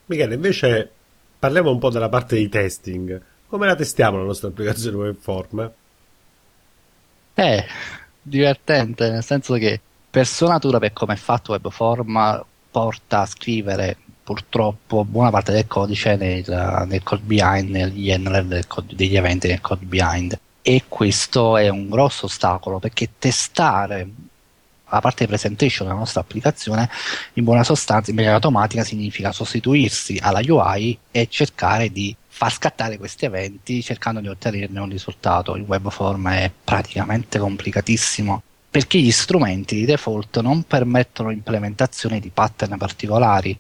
Michele, 0.08 0.34
invece 0.34 0.92
parliamo 1.38 1.70
un 1.70 1.78
po' 1.78 1.92
della 1.92 2.10
parte 2.10 2.36
di 2.36 2.50
testing. 2.50 3.22
Come 3.46 3.68
la 3.68 3.76
testiamo 3.76 4.18
la 4.18 4.24
nostra 4.24 4.48
applicazione 4.48 4.98
web 4.98 5.18
form? 5.20 5.72
Eh, 7.36 7.66
divertente, 8.30 9.10
nel 9.10 9.24
senso 9.24 9.56
che 9.56 9.80
per 10.10 10.26
sua 10.26 10.50
natura, 10.50 10.80
per 10.80 10.94
come 10.94 11.14
è 11.14 11.18
fatto 11.18 11.52
Webform, 11.52 12.46
porta 12.72 13.22
a 13.22 13.26
scrivere 13.26 13.98
purtroppo 14.24 15.04
buona 15.04 15.32
parte 15.32 15.52
del 15.52 15.66
codice 15.66 16.16
nel, 16.16 16.86
nel 16.88 17.04
code 17.04 17.24
behind, 17.24 17.70
negli 17.70 18.12
handler 18.12 18.64
degli 18.94 19.16
eventi 19.16 19.48
nel 19.48 19.62
code 19.62 19.86
behind. 19.86 20.40
E 20.62 20.84
questo 20.88 21.58
è 21.58 21.68
un 21.70 21.90
grosso 21.90 22.28
ostacolo 22.28 22.80
perché 22.80 23.10
testare 23.18 24.08
la 24.92 25.00
parte 25.00 25.28
presentation 25.28 25.88
della 25.88 26.00
nostra 26.00 26.22
applicazione 26.22 26.90
in 27.34 27.44
buona 27.44 27.64
sostanza 27.64 28.10
in 28.10 28.16
maniera 28.16 28.36
automatica 28.36 28.84
significa 28.84 29.32
sostituirsi 29.32 30.20
alla 30.22 30.42
UI 30.44 30.98
e 31.12 31.28
cercare 31.30 31.92
di 31.92 32.16
far 32.40 32.54
scattare 32.54 32.98
questi 32.98 33.26
eventi 33.26 33.84
cercando 33.84 34.22
di 34.22 34.30
ottenerne 34.30 34.80
un 34.80 34.88
risultato. 34.88 35.58
Il 35.58 35.64
web 35.64 35.90
form 35.90 36.30
è 36.30 36.50
praticamente 36.64 37.38
complicatissimo 37.38 38.42
perché 38.70 38.98
gli 38.98 39.12
strumenti 39.12 39.76
di 39.76 39.84
default 39.84 40.40
non 40.40 40.64
permettono 40.64 41.32
l'implementazione 41.32 42.22
di 42.22 42.30
pattern 42.30 42.78
particolari. 42.78 43.60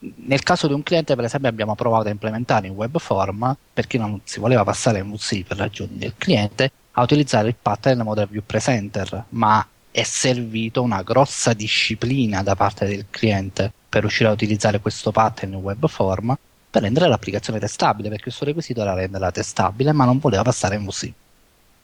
Nel 0.00 0.42
caso 0.42 0.66
di 0.66 0.72
un 0.72 0.82
cliente, 0.82 1.14
per 1.14 1.26
esempio, 1.26 1.48
abbiamo 1.48 1.76
provato 1.76 2.08
a 2.08 2.10
implementare 2.10 2.66
in 2.66 2.72
web 2.72 2.98
form 2.98 3.56
perché 3.72 3.98
non 3.98 4.20
si 4.24 4.40
voleva 4.40 4.64
passare 4.64 5.00
MVC 5.00 5.44
per 5.44 5.58
ragioni 5.58 5.96
del 5.96 6.14
cliente 6.18 6.72
a 6.90 7.02
utilizzare 7.02 7.46
il 7.46 7.56
pattern 7.62 8.00
model 8.00 8.26
view 8.26 8.42
presenter, 8.44 9.26
ma 9.28 9.64
è 9.92 10.02
servito 10.02 10.82
una 10.82 11.02
grossa 11.02 11.52
disciplina 11.52 12.42
da 12.42 12.56
parte 12.56 12.84
del 12.84 13.06
cliente 13.10 13.72
per 13.88 14.00
riuscire 14.00 14.28
a 14.28 14.32
utilizzare 14.32 14.80
questo 14.80 15.12
pattern 15.12 15.52
in 15.52 15.58
web 15.60 15.86
form 15.86 16.36
per 16.72 16.80
rendere 16.82 17.06
l'applicazione 17.06 17.58
testabile, 17.58 18.08
perché 18.08 18.30
il 18.30 18.34
suo 18.34 18.46
requisito 18.46 18.80
era 18.80 18.94
renderla 18.94 19.30
testabile, 19.30 19.92
ma 19.92 20.06
non 20.06 20.18
voleva 20.18 20.42
passare 20.42 20.78
MVC. 20.78 21.12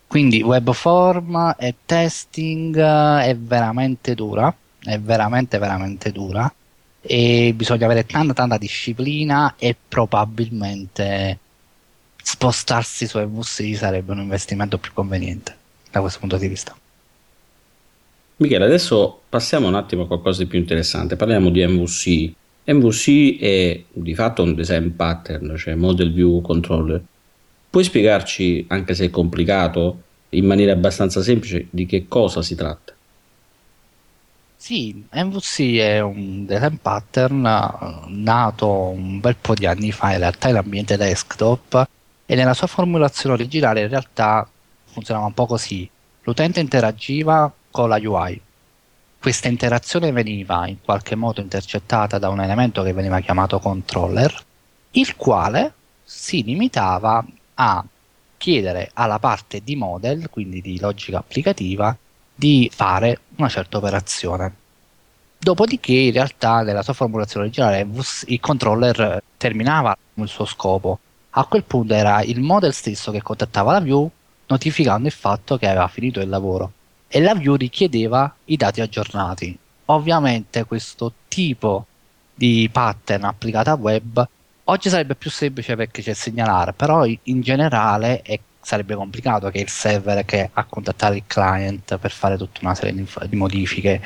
Quindi 0.07 0.41
webform 0.41 1.55
e 1.59 1.75
testing 1.85 2.75
è 2.79 3.37
veramente 3.37 4.15
dura, 4.15 4.53
è 4.83 4.99
veramente 4.99 5.59
veramente 5.59 6.11
dura. 6.11 6.51
e 7.01 7.53
bisogna 7.55 7.87
avere 7.87 8.05
tanta 8.07 8.35
tanta 8.35 8.59
disciplina 8.59 9.55
e 9.59 9.75
probabilmente 9.89 11.39
spostarsi 12.23 13.07
su 13.07 13.19
MVC 13.19 13.75
sarebbe 13.77 14.13
un 14.13 14.19
investimento 14.21 14.79
più 14.79 14.93
conveniente 14.93 15.57
da 15.91 16.01
questo 16.01 16.19
punto 16.19 16.37
di 16.37 16.49
vista. 16.49 16.77
Michele, 18.37 18.65
adesso 18.67 19.23
passiamo 19.29 19.67
un 19.67 19.75
attimo 19.75 20.03
a 20.03 20.07
qualcosa 20.07 20.43
di 20.43 20.49
più 20.49 20.59
interessante. 20.59 21.17
Parliamo 21.17 21.51
di 21.51 21.67
MVC. 21.67 22.33
MVC 22.69 23.39
è 23.41 23.83
di 23.91 24.15
fatto 24.15 24.43
un 24.43 24.55
design 24.55 24.91
pattern, 24.91 25.57
cioè 25.57 25.75
Model 25.75 26.13
View 26.13 26.43
Controller. 26.43 27.03
Puoi 27.71 27.85
spiegarci, 27.85 28.67
anche 28.69 28.95
se 28.95 29.07
è 29.07 29.11
complicato, 29.11 30.03
in 30.31 30.45
maniera 30.45 30.73
abbastanza 30.73 31.23
semplice, 31.23 31.67
di 31.71 31.87
che 31.87 32.07
cosa 32.09 32.43
si 32.43 32.55
tratta? 32.55 32.93
Sì, 34.55 35.03
MVC 35.11 35.77
è 35.77 36.01
un 36.01 36.45
design 36.45 36.75
pattern 36.83 37.45
uh, 37.45 38.05
nato 38.09 38.69
un 38.69 39.21
bel 39.21 39.37
po' 39.41 39.55
di 39.55 39.67
anni 39.67 39.93
fa 39.93 40.13
in 40.13 40.19
realtà 40.19 40.49
in 40.49 40.57
ambiente 40.57 40.97
desktop 40.97 41.89
e 42.27 42.35
nella 42.35 42.55
sua 42.55 42.67
formulazione 42.67 43.37
originale 43.37 43.83
in 43.83 43.89
realtà 43.89 44.47
funzionava 44.85 45.27
un 45.27 45.33
po' 45.33 45.47
così. 45.47 45.89
L'utente 46.25 46.61
interagiva 46.61 47.51
con 47.71 47.89
la 47.89 48.01
UI. 48.03 48.41
Questa 49.21 49.49
interazione 49.49 50.13
veniva 50.13 50.69
in 50.69 50.77
qualche 50.81 51.17
modo 51.17 51.41
intercettata 51.41 52.19
da 52.19 52.29
un 52.29 52.41
elemento 52.41 52.83
che 52.83 52.93
veniva 52.93 53.19
chiamato 53.19 53.59
controller, 53.59 54.33
il 54.93 55.17
quale 55.17 55.73
si 56.05 56.45
limitava 56.45 57.27
a 57.55 57.85
chiedere 58.37 58.91
alla 58.95 59.19
parte 59.19 59.61
di 59.65 59.75
model, 59.75 60.31
quindi 60.31 60.61
di 60.61 60.79
logica 60.79 61.19
applicativa, 61.19 61.95
di 62.33 62.71
fare 62.73 63.23
una 63.37 63.49
certa 63.49 63.79
operazione. 63.79 64.55
Dopodiché, 65.37 65.93
in 65.93 66.13
realtà, 66.13 66.63
nella 66.63 66.83
sua 66.83 66.93
formulazione 66.93 67.47
originale, 67.47 67.87
il 68.27 68.41
controller 68.41 69.21
terminava 69.37 69.97
il 70.15 70.29
suo 70.29 70.45
scopo. 70.45 71.01
A 71.31 71.45
quel 71.45 71.65
punto 71.65 71.93
era 71.93 72.23
il 72.23 72.41
model 72.41 72.73
stesso 72.73 73.11
che 73.11 73.23
contattava 73.23 73.73
la 73.73 73.81
view, 73.81 74.09
notificando 74.47 75.09
il 75.09 75.13
fatto 75.13 75.59
che 75.59 75.67
aveva 75.67 75.89
finito 75.89 76.21
il 76.21 76.29
lavoro. 76.29 76.73
E 77.09 77.21
la 77.21 77.35
view 77.35 77.57
richiedeva 77.57 78.35
i 78.47 78.57
dati 78.57 78.81
aggiornati. 78.81 79.59
Ovviamente, 79.87 80.65
questo 80.65 81.13
tipo 81.29 81.87
di 82.35 82.69
pattern 82.71 83.25
applicato 83.25 83.71
a 83.71 83.75
web 83.75 84.29
oggi 84.65 84.89
sarebbe 84.89 85.15
più 85.15 85.31
semplice 85.31 85.77
perché 85.77 86.03
c'è 86.03 86.11
il 86.11 86.17
segnalare, 86.17 86.73
però 86.73 87.05
in 87.05 87.41
generale 87.41 88.23
è 88.23 88.39
sarebbe 88.61 88.95
complicato 88.95 89.49
che 89.51 89.61
il 89.61 89.69
server 89.71 90.27
che 90.27 90.51
a 90.53 90.65
contattare 90.65 91.17
il 91.17 91.23
client 91.27 91.97
per 91.97 92.11
fare 92.11 92.37
tutta 92.37 92.61
una 92.63 92.75
serie 92.75 92.93
di, 92.93 93.09
di 93.27 93.37
modifiche. 93.37 94.03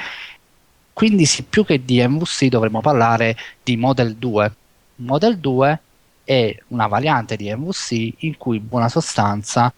Quindi 0.92 1.24
sì, 1.26 1.42
più 1.42 1.64
che 1.64 1.84
di 1.84 2.06
MVC 2.06 2.46
dovremmo 2.46 2.80
parlare 2.80 3.36
di 3.62 3.76
Model 3.76 4.14
2. 4.14 4.52
Model 4.96 5.38
2 5.38 5.80
è 6.22 6.56
una 6.68 6.86
variante 6.86 7.34
di 7.34 7.52
MVC 7.52 8.14
in 8.18 8.36
cui 8.36 8.58
in 8.58 8.68
buona 8.68 8.88
sostanza 8.88 9.72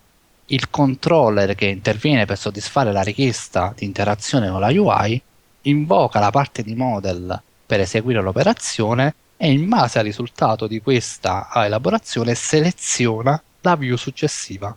il 0.47 0.69
controller 0.69 1.55
che 1.55 1.67
interviene 1.67 2.27
per 2.27 2.37
soddisfare 2.37 2.93
la 2.93 3.03
richiesta 3.03 3.73
di 3.75 3.85
interazione 3.85 4.51
con 4.51 4.61
la 4.61 4.69
UI 4.69 5.21
invoca 5.63 6.19
la 6.19 6.31
parte 6.31 6.63
di 6.63 6.75
model 6.75 7.41
per 7.67 7.81
eseguire 7.81 8.21
l'operazione 8.21 9.15
e 9.37 9.51
in 9.51 9.69
base 9.69 9.99
al 9.99 10.05
risultato 10.05 10.67
di 10.67 10.81
questa 10.81 11.49
elaborazione 11.55 12.35
seleziona 12.35 13.41
la 13.63 13.77
view 13.77 13.97
successiva. 13.97 14.77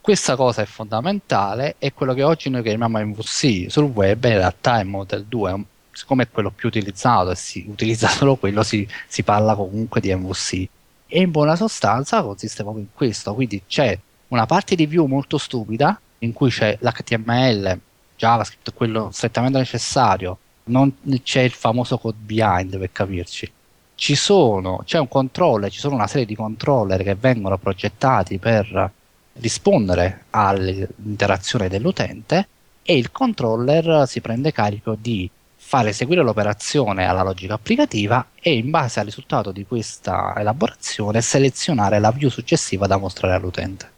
Questa 0.00 0.36
cosa 0.36 0.62
è 0.62 0.64
fondamentale 0.64 1.74
e 1.78 1.92
quello 1.92 2.14
che 2.14 2.22
oggi 2.22 2.48
noi 2.48 2.62
chiamiamo 2.62 2.98
MVC 2.98 3.70
sul 3.70 3.84
web 3.84 4.24
in 4.24 4.38
realtà 4.38 4.80
è 4.80 4.84
Model 4.84 5.26
2, 5.26 5.62
siccome 5.92 6.22
è 6.22 6.30
quello 6.30 6.50
più 6.50 6.68
utilizzato 6.68 7.30
e 7.30 7.36
si 7.36 7.66
utilizza 7.68 8.08
solo 8.12 8.36
quello, 8.36 8.62
si, 8.62 8.88
si 9.06 9.22
parla 9.22 9.54
comunque 9.54 10.00
di 10.00 10.14
MVC. 10.14 10.66
E 11.06 11.20
in 11.20 11.30
buona 11.30 11.56
sostanza 11.56 12.22
consiste 12.22 12.62
proprio 12.62 12.84
in 12.84 12.90
questo, 12.94 13.34
quindi 13.34 13.62
c'è 13.66 13.98
una 14.28 14.46
parte 14.46 14.74
di 14.74 14.86
view 14.86 15.06
molto 15.06 15.38
stupida 15.38 16.00
in 16.18 16.32
cui 16.32 16.50
c'è 16.50 16.76
l'HTML, 16.80 17.78
JavaScript, 18.16 18.72
quello 18.74 19.10
strettamente 19.12 19.58
necessario, 19.58 20.38
non 20.64 20.92
c'è 21.22 21.42
il 21.42 21.52
famoso 21.52 21.98
code 21.98 22.18
behind 22.20 22.78
per 22.78 22.92
capirci 22.92 23.52
ci 23.98 24.14
sono, 24.14 24.82
c'è 24.84 25.00
un 25.00 25.08
controller, 25.08 25.72
ci 25.72 25.80
sono 25.80 25.96
una 25.96 26.06
serie 26.06 26.24
di 26.24 26.36
controller 26.36 27.02
che 27.02 27.16
vengono 27.16 27.58
progettati 27.58 28.38
per 28.38 28.92
rispondere 29.40 30.26
all'interazione 30.30 31.68
dell'utente 31.68 32.46
e 32.84 32.96
il 32.96 33.10
controller 33.10 34.06
si 34.06 34.20
prende 34.20 34.52
carico 34.52 34.96
di 34.96 35.28
fare 35.56 35.88
eseguire 35.88 36.22
l'operazione 36.22 37.06
alla 37.06 37.24
logica 37.24 37.54
applicativa 37.54 38.24
e 38.40 38.54
in 38.54 38.70
base 38.70 39.00
al 39.00 39.06
risultato 39.06 39.50
di 39.50 39.66
questa 39.66 40.32
elaborazione 40.36 41.20
selezionare 41.20 41.98
la 41.98 42.12
view 42.12 42.30
successiva 42.30 42.86
da 42.86 42.98
mostrare 42.98 43.34
all'utente. 43.34 43.96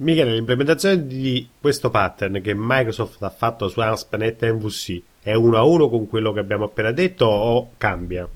Michele, 0.00 0.34
l'implementazione 0.34 1.06
di 1.08 1.48
questo 1.60 1.90
pattern 1.90 2.40
che 2.40 2.54
Microsoft 2.54 3.20
ha 3.22 3.30
fatto 3.30 3.68
su 3.68 3.80
ASP.NET 3.80 4.48
MVC 4.52 5.02
è 5.20 5.34
uno 5.34 5.56
a 5.56 5.64
uno 5.64 5.88
con 5.88 6.08
quello 6.08 6.32
che 6.32 6.38
abbiamo 6.38 6.64
appena 6.66 6.92
detto 6.92 7.24
o 7.24 7.70
cambia? 7.76 8.28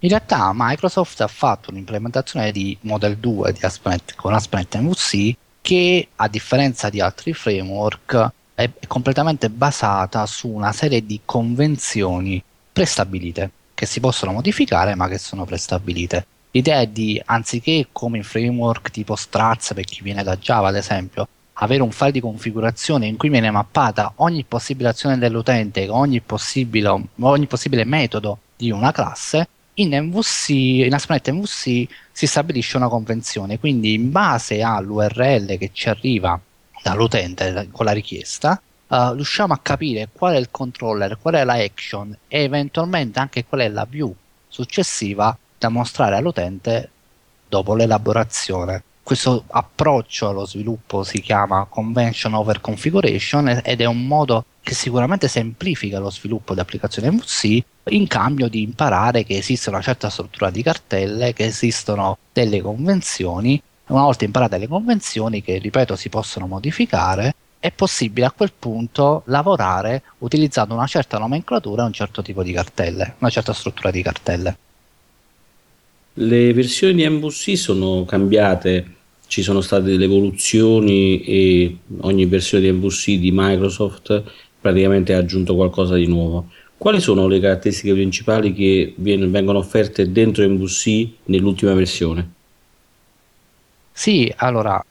In 0.00 0.08
realtà 0.10 0.52
Microsoft 0.54 1.22
ha 1.22 1.26
fatto 1.28 1.70
un'implementazione 1.70 2.52
di 2.52 2.76
Model 2.82 3.16
2 3.16 3.52
di 3.54 3.60
ASP.NET 3.62 4.16
con 4.16 4.34
ASP.NET 4.34 4.76
MVC 4.76 5.34
che 5.62 6.08
a 6.14 6.28
differenza 6.28 6.90
di 6.90 7.00
altri 7.00 7.32
framework 7.32 8.32
è 8.54 8.70
completamente 8.86 9.48
basata 9.48 10.26
su 10.26 10.48
una 10.48 10.72
serie 10.72 11.06
di 11.06 11.22
convenzioni 11.24 12.42
prestabilite 12.70 13.50
che 13.72 13.86
si 13.86 14.00
possono 14.00 14.32
modificare 14.32 14.94
ma 14.94 15.08
che 15.08 15.16
sono 15.16 15.46
prestabilite. 15.46 16.26
L'idea 16.56 16.80
è 16.80 16.86
di, 16.86 17.20
anziché 17.22 17.88
come 17.92 18.16
in 18.16 18.24
framework 18.24 18.90
tipo 18.90 19.14
Struts 19.14 19.74
per 19.74 19.84
chi 19.84 20.00
viene 20.00 20.22
da 20.22 20.38
Java 20.38 20.68
ad 20.68 20.76
esempio, 20.76 21.28
avere 21.52 21.82
un 21.82 21.90
file 21.90 22.12
di 22.12 22.20
configurazione 22.20 23.06
in 23.06 23.18
cui 23.18 23.28
viene 23.28 23.50
mappata 23.50 24.14
ogni 24.16 24.42
possibile 24.42 24.88
azione 24.88 25.18
dell'utente, 25.18 25.86
ogni 25.90 26.22
possibile, 26.22 26.88
ogni 27.20 27.46
possibile 27.46 27.84
metodo 27.84 28.38
di 28.56 28.70
una 28.70 28.90
classe, 28.90 29.46
in 29.74 29.90
MVC, 29.90 30.48
in 30.48 30.94
ASP.NET 30.94 31.30
MVC 31.30 31.86
si 32.10 32.26
stabilisce 32.26 32.78
una 32.78 32.88
convenzione, 32.88 33.58
quindi 33.58 33.92
in 33.92 34.10
base 34.10 34.62
all'URL 34.62 35.58
che 35.58 35.68
ci 35.74 35.90
arriva 35.90 36.40
dall'utente 36.82 37.68
con 37.70 37.84
la 37.84 37.92
richiesta, 37.92 38.58
uh, 38.86 39.12
riusciamo 39.12 39.52
a 39.52 39.58
capire 39.60 40.08
qual 40.10 40.36
è 40.36 40.38
il 40.38 40.48
controller, 40.50 41.18
qual 41.20 41.34
è 41.34 41.44
la 41.44 41.62
action 41.62 42.16
e 42.26 42.44
eventualmente 42.44 43.18
anche 43.18 43.44
qual 43.44 43.60
è 43.60 43.68
la 43.68 43.84
view 43.84 44.14
successiva 44.48 45.36
da 45.58 45.68
mostrare 45.68 46.16
all'utente 46.16 46.90
dopo 47.48 47.74
l'elaborazione 47.74 48.82
questo 49.06 49.44
approccio 49.46 50.30
allo 50.30 50.46
sviluppo 50.46 51.04
si 51.04 51.20
chiama 51.20 51.64
Convention 51.70 52.34
Over 52.34 52.60
Configuration 52.60 53.60
ed 53.62 53.80
è 53.80 53.84
un 53.84 54.04
modo 54.04 54.46
che 54.60 54.74
sicuramente 54.74 55.28
semplifica 55.28 56.00
lo 56.00 56.10
sviluppo 56.10 56.54
di 56.54 56.58
applicazioni 56.58 57.10
MVC 57.10 57.62
in 57.90 58.08
cambio 58.08 58.48
di 58.48 58.62
imparare 58.62 59.22
che 59.22 59.36
esiste 59.36 59.68
una 59.68 59.80
certa 59.80 60.10
struttura 60.10 60.50
di 60.50 60.60
cartelle, 60.60 61.34
che 61.34 61.44
esistono 61.44 62.18
delle 62.32 62.60
convenzioni. 62.60 63.62
Una 63.86 64.02
volta 64.02 64.24
imparate 64.24 64.58
le 64.58 64.66
convenzioni, 64.66 65.40
che 65.40 65.58
ripeto 65.58 65.94
si 65.94 66.08
possono 66.08 66.48
modificare, 66.48 67.32
è 67.60 67.70
possibile 67.70 68.26
a 68.26 68.32
quel 68.32 68.52
punto 68.58 69.22
lavorare 69.26 70.02
utilizzando 70.18 70.74
una 70.74 70.88
certa 70.88 71.18
nomenclatura 71.18 71.84
e 71.84 71.86
un 71.86 71.92
certo 71.92 72.22
tipo 72.22 72.42
di 72.42 72.50
cartelle, 72.50 73.14
una 73.18 73.30
certa 73.30 73.52
struttura 73.52 73.92
di 73.92 74.02
cartelle. 74.02 74.58
Le 76.18 76.52
versioni 76.52 76.94
di 76.94 77.08
MVC 77.08 77.56
sono 77.56 78.04
cambiate 78.04 78.96
ci 79.26 79.42
sono 79.42 79.60
state 79.60 79.84
delle 79.84 80.04
evoluzioni 80.04 81.22
e 81.22 81.78
ogni 82.00 82.26
versione 82.26 82.64
di 82.64 82.72
MVC 82.72 83.18
di 83.18 83.30
Microsoft 83.32 84.22
praticamente 84.60 85.14
ha 85.14 85.18
aggiunto 85.18 85.54
qualcosa 85.54 85.94
di 85.96 86.06
nuovo. 86.06 86.48
Quali 86.76 87.00
sono 87.00 87.26
le 87.26 87.40
caratteristiche 87.40 87.92
principali 87.92 88.52
che 88.52 88.94
vengono 88.96 89.58
offerte 89.58 90.12
dentro 90.12 90.46
MVC 90.48 91.08
nell'ultima 91.24 91.72
versione? 91.74 92.32
Sì, 93.92 94.32
allora, 94.36 94.82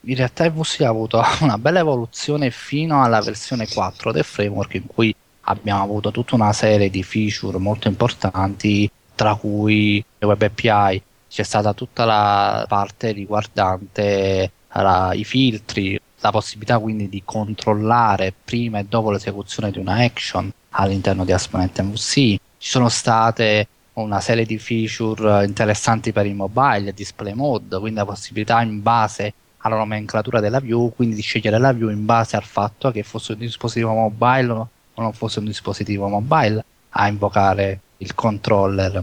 in 0.00 0.14
realtà 0.14 0.48
MVC 0.48 0.82
ha 0.82 0.88
avuto 0.88 1.22
una 1.40 1.58
bella 1.58 1.80
evoluzione 1.80 2.50
fino 2.50 3.02
alla 3.02 3.20
versione 3.20 3.66
4 3.66 4.12
del 4.12 4.24
framework 4.24 4.74
in 4.74 4.86
cui 4.86 5.14
abbiamo 5.42 5.82
avuto 5.82 6.10
tutta 6.10 6.34
una 6.34 6.52
serie 6.52 6.90
di 6.90 7.02
feature 7.02 7.58
molto 7.58 7.88
importanti, 7.88 8.88
tra 9.14 9.34
cui 9.34 10.04
le 10.18 10.26
web 10.26 10.42
API, 10.42 11.02
c'è 11.28 11.42
stata 11.42 11.72
tutta 11.72 12.04
la 12.04 12.64
parte 12.68 13.12
riguardante 13.12 14.50
la, 14.74 15.12
i 15.14 15.24
filtri, 15.24 15.98
la 16.20 16.30
possibilità 16.30 16.78
quindi 16.78 17.08
di 17.08 17.22
controllare 17.24 18.32
prima 18.44 18.78
e 18.78 18.84
dopo 18.84 19.10
l'esecuzione 19.10 19.70
di 19.70 19.78
una 19.78 20.02
action 20.02 20.50
all'interno 20.70 21.24
di 21.24 21.32
ASP.NET 21.32 21.80
MVC. 21.80 22.00
Ci 22.02 22.40
sono 22.58 22.88
state 22.88 23.66
una 23.94 24.20
serie 24.20 24.46
di 24.46 24.58
feature 24.58 25.44
interessanti 25.44 26.12
per 26.12 26.26
il 26.26 26.34
mobile, 26.34 26.94
display 26.94 27.34
mode, 27.34 27.78
quindi 27.78 27.98
la 27.98 28.06
possibilità 28.06 28.62
in 28.62 28.80
base 28.82 29.34
alla 29.58 29.76
nomenclatura 29.76 30.40
della 30.40 30.60
view, 30.60 30.92
quindi 30.94 31.14
di 31.14 31.22
scegliere 31.22 31.58
la 31.58 31.72
view 31.72 31.90
in 31.90 32.04
base 32.04 32.36
al 32.36 32.44
fatto 32.44 32.90
che 32.90 33.02
fosse 33.02 33.32
un 33.32 33.38
dispositivo 33.38 33.92
mobile 33.92 34.50
o 34.50 34.68
non 34.94 35.12
fosse 35.12 35.38
un 35.38 35.46
dispositivo 35.46 36.08
mobile 36.08 36.64
a 36.90 37.08
invocare 37.08 37.80
il 38.02 38.14
controller. 38.14 39.02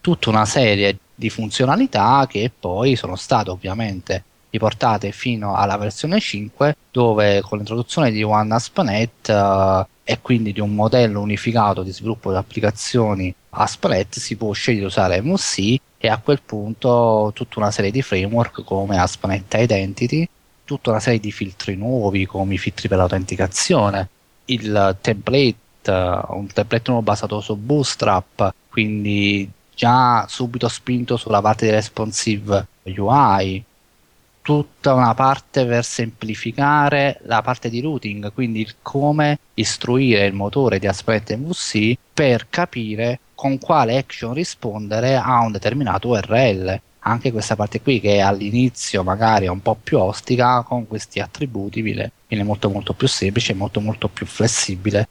Tutta 0.00 0.30
una 0.30 0.44
serie 0.44 0.98
di 1.14 1.30
funzionalità 1.30 2.26
che 2.28 2.50
poi 2.56 2.96
sono 2.96 3.16
state 3.16 3.50
ovviamente 3.50 4.24
riportate 4.50 5.12
fino 5.12 5.54
alla 5.54 5.76
versione 5.76 6.20
5 6.20 6.76
dove 6.90 7.40
con 7.42 7.58
l'introduzione 7.58 8.10
di 8.10 8.22
OneASP.NET 8.22 9.28
uh, 9.28 9.86
e 10.04 10.20
quindi 10.22 10.52
di 10.52 10.60
un 10.60 10.74
modello 10.74 11.20
unificato 11.20 11.82
di 11.82 11.92
sviluppo 11.92 12.30
di 12.30 12.36
applicazioni 12.36 13.34
ASP.NET 13.50 14.18
si 14.18 14.36
può 14.36 14.52
scegliere 14.52 14.84
di 14.84 14.86
usare 14.86 15.20
MVC 15.20 15.80
e 15.98 16.08
a 16.08 16.18
quel 16.18 16.40
punto 16.44 17.30
tutta 17.34 17.58
una 17.58 17.70
serie 17.70 17.90
di 17.90 18.02
framework 18.02 18.62
come 18.64 18.98
ASP.NET 18.98 19.54
Identity, 19.58 20.28
tutta 20.64 20.90
una 20.90 21.00
serie 21.00 21.18
di 21.18 21.32
filtri 21.32 21.74
nuovi 21.74 22.24
come 22.24 22.54
i 22.54 22.58
filtri 22.58 22.88
per 22.88 22.98
l'autenticazione, 22.98 24.08
il 24.46 24.96
template, 25.00 25.56
un 25.90 26.46
template 26.52 26.90
nuovo 26.90 27.02
basato 27.02 27.40
su 27.40 27.56
Bootstrap, 27.56 28.52
quindi 28.68 29.50
già 29.74 30.26
subito 30.28 30.68
spinto 30.68 31.16
sulla 31.16 31.40
parte 31.40 31.66
di 31.66 31.70
responsive 31.72 32.66
UI, 32.84 33.64
tutta 34.42 34.94
una 34.94 35.14
parte 35.14 35.66
per 35.66 35.84
semplificare 35.84 37.20
la 37.24 37.42
parte 37.42 37.68
di 37.68 37.80
routing, 37.80 38.32
quindi 38.32 38.66
come 38.82 39.38
istruire 39.54 40.24
il 40.26 40.32
motore 40.32 40.78
di 40.78 40.86
Aspect 40.86 41.36
MVC 41.36 41.96
per 42.14 42.46
capire 42.48 43.20
con 43.34 43.58
quale 43.58 43.98
action 43.98 44.32
rispondere 44.32 45.16
a 45.16 45.40
un 45.40 45.52
determinato 45.52 46.08
URL. 46.08 46.80
Anche 47.00 47.30
questa 47.30 47.56
parte 47.56 47.80
qui 47.80 48.00
che 48.00 48.20
all'inizio 48.20 49.04
magari 49.04 49.44
è 49.44 49.48
un 49.48 49.62
po' 49.62 49.76
più 49.80 49.98
ostica, 49.98 50.62
con 50.62 50.88
questi 50.88 51.20
attributi 51.20 51.80
viene 51.80 52.12
molto 52.42 52.68
molto 52.68 52.94
più 52.94 53.06
semplice 53.06 53.52
e 53.52 53.54
molto 53.54 53.80
molto 53.80 54.08
più 54.08 54.26
flessibile. 54.26 55.08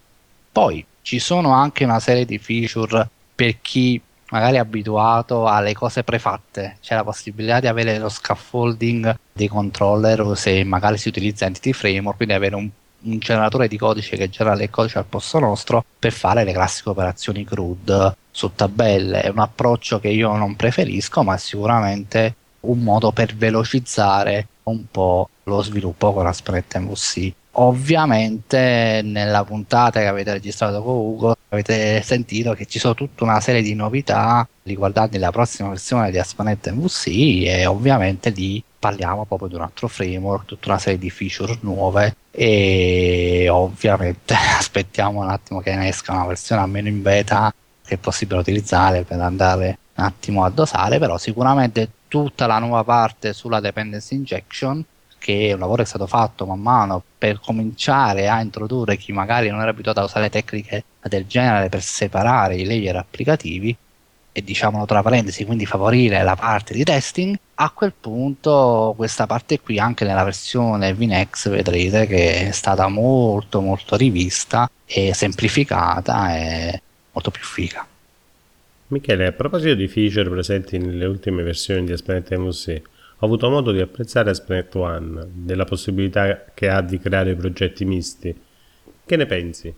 Poi 0.57 0.83
ci 1.03 1.19
sono 1.19 1.51
anche 1.51 1.83
una 1.83 1.99
serie 1.99 2.25
di 2.25 2.39
feature 2.39 3.07
per 3.35 3.61
chi 3.61 4.01
magari 4.31 4.57
abituato 4.57 5.45
alle 5.45 5.73
cose 5.73 6.03
prefatte, 6.03 6.77
c'è 6.81 6.95
la 6.95 7.03
possibilità 7.03 7.59
di 7.59 7.67
avere 7.67 7.99
lo 7.99 8.09
scaffolding 8.09 9.19
dei 9.33 9.49
controller 9.49 10.21
o 10.21 10.33
se 10.33 10.63
magari 10.63 10.97
si 10.97 11.09
utilizza 11.09 11.45
Entity 11.45 11.73
Framework, 11.73 12.15
quindi 12.17 12.33
avere 12.33 12.55
un, 12.55 12.67
un 13.01 13.19
generatore 13.19 13.67
di 13.67 13.77
codice 13.77 14.17
che 14.17 14.31
genera 14.31 14.59
il 14.59 14.71
codice 14.71 14.97
al 14.97 15.05
posto 15.05 15.37
nostro 15.37 15.85
per 15.99 16.11
fare 16.11 16.43
le 16.43 16.53
classiche 16.53 16.89
operazioni 16.89 17.45
CRUD 17.45 18.15
su 18.31 18.51
tabelle. 18.55 19.21
È 19.21 19.29
un 19.29 19.37
approccio 19.37 19.99
che 19.99 20.07
io 20.07 20.35
non 20.35 20.55
preferisco, 20.55 21.21
ma 21.21 21.35
è 21.35 21.37
sicuramente 21.37 22.33
un 22.61 22.79
modo 22.79 23.11
per 23.11 23.35
velocizzare 23.35 24.47
un 24.63 24.89
po' 24.89 25.29
lo 25.43 25.61
sviluppo 25.61 26.13
con 26.13 26.25
Aspret 26.25 26.77
MVC. 26.77 27.31
Ovviamente 27.59 29.01
nella 29.03 29.43
puntata 29.43 29.99
che 29.99 30.05
avete 30.05 30.31
registrato 30.31 30.83
con 30.83 30.95
Ugo 30.95 31.35
avete 31.49 32.03
sentito 32.03 32.53
che 32.53 32.67
ci 32.67 32.77
sono 32.77 32.93
tutta 32.93 33.23
una 33.23 33.39
serie 33.39 33.63
di 33.63 33.73
novità 33.73 34.47
riguardanti 34.61 35.17
la 35.17 35.31
prossima 35.31 35.69
versione 35.69 36.11
di 36.11 36.19
Aspanet 36.19 36.69
MVC 36.69 37.07
e 37.47 37.65
ovviamente 37.65 38.29
lì 38.29 38.63
parliamo 38.77 39.25
proprio 39.25 39.47
di 39.47 39.55
un 39.55 39.61
altro 39.61 39.87
framework, 39.87 40.45
tutta 40.45 40.69
una 40.69 40.77
serie 40.77 40.99
di 40.99 41.09
feature 41.09 41.57
nuove 41.61 42.15
e 42.29 43.47
ovviamente 43.49 44.35
aspettiamo 44.55 45.21
un 45.21 45.29
attimo 45.29 45.59
che 45.59 45.73
ne 45.73 45.87
esca 45.87 46.11
una 46.13 46.27
versione 46.27 46.61
almeno 46.61 46.89
in 46.89 47.01
beta 47.01 47.51
che 47.83 47.95
è 47.95 47.97
possibile 47.97 48.39
utilizzare 48.39 49.01
per 49.01 49.19
andare 49.19 49.79
un 49.95 50.03
attimo 50.03 50.43
a 50.43 50.49
dosare, 50.51 50.99
però 50.99 51.17
sicuramente 51.17 51.89
tutta 52.07 52.45
la 52.45 52.59
nuova 52.59 52.83
parte 52.83 53.33
sulla 53.33 53.59
dependency 53.59 54.15
injection 54.15 54.85
che 55.17 55.51
un 55.53 55.59
lavoro 55.59 55.81
è 55.81 55.85
stato 55.85 56.07
fatto 56.07 56.45
man 56.45 56.59
mano 56.59 57.03
per 57.17 57.39
cominciare 57.39 58.27
a 58.27 58.41
introdurre 58.41 58.97
chi 58.97 59.11
magari 59.11 59.49
non 59.49 59.61
era 59.61 59.71
abituato 59.71 59.99
a 59.99 60.03
usare 60.03 60.29
tecniche 60.29 60.83
del 61.01 61.25
genere 61.25 61.69
per 61.69 61.81
separare 61.81 62.55
i 62.55 62.65
layer 62.65 62.95
applicativi 62.95 63.75
e 64.31 64.43
diciamolo 64.43 64.85
tra 64.85 65.01
parentesi, 65.01 65.45
quindi 65.45 65.65
favorire 65.65 66.21
la 66.21 66.35
parte 66.35 66.75
di 66.75 66.83
testing, 66.83 67.35
a 67.55 67.71
quel 67.71 67.93
punto 67.99 68.93
questa 68.95 69.25
parte 69.25 69.59
qui 69.59 69.79
anche 69.79 70.05
nella 70.05 70.23
versione 70.23 70.93
VNex 70.93 71.49
vedrete 71.49 72.05
che 72.05 72.49
è 72.49 72.51
stata 72.51 72.87
molto 72.87 73.61
molto 73.61 73.95
rivista 73.95 74.69
e 74.85 75.15
semplificata 75.15 76.37
e 76.37 76.81
molto 77.13 77.31
più 77.31 77.43
figa. 77.43 77.87
Michele, 78.89 79.25
a 79.25 79.31
proposito 79.31 79.73
di 79.73 79.87
feature 79.87 80.29
presenti 80.29 80.77
nelle 80.77 81.05
ultime 81.05 81.41
versioni 81.41 81.83
di 81.83 81.91
Aspenet 81.91 82.33
MVC, 82.35 82.81
ho 83.19 83.25
avuto 83.25 83.49
modo 83.49 83.71
di 83.71 83.81
apprezzare 83.81 84.29
Aspenet 84.29 84.75
One, 84.75 85.27
della 85.31 85.65
possibilità 85.65 86.45
che 86.53 86.69
ha 86.69 86.81
di 86.81 86.99
creare 86.99 87.35
progetti 87.35 87.83
misti. 87.83 88.35
Che 89.05 89.15
ne 89.15 89.25
pensi? 89.25 89.73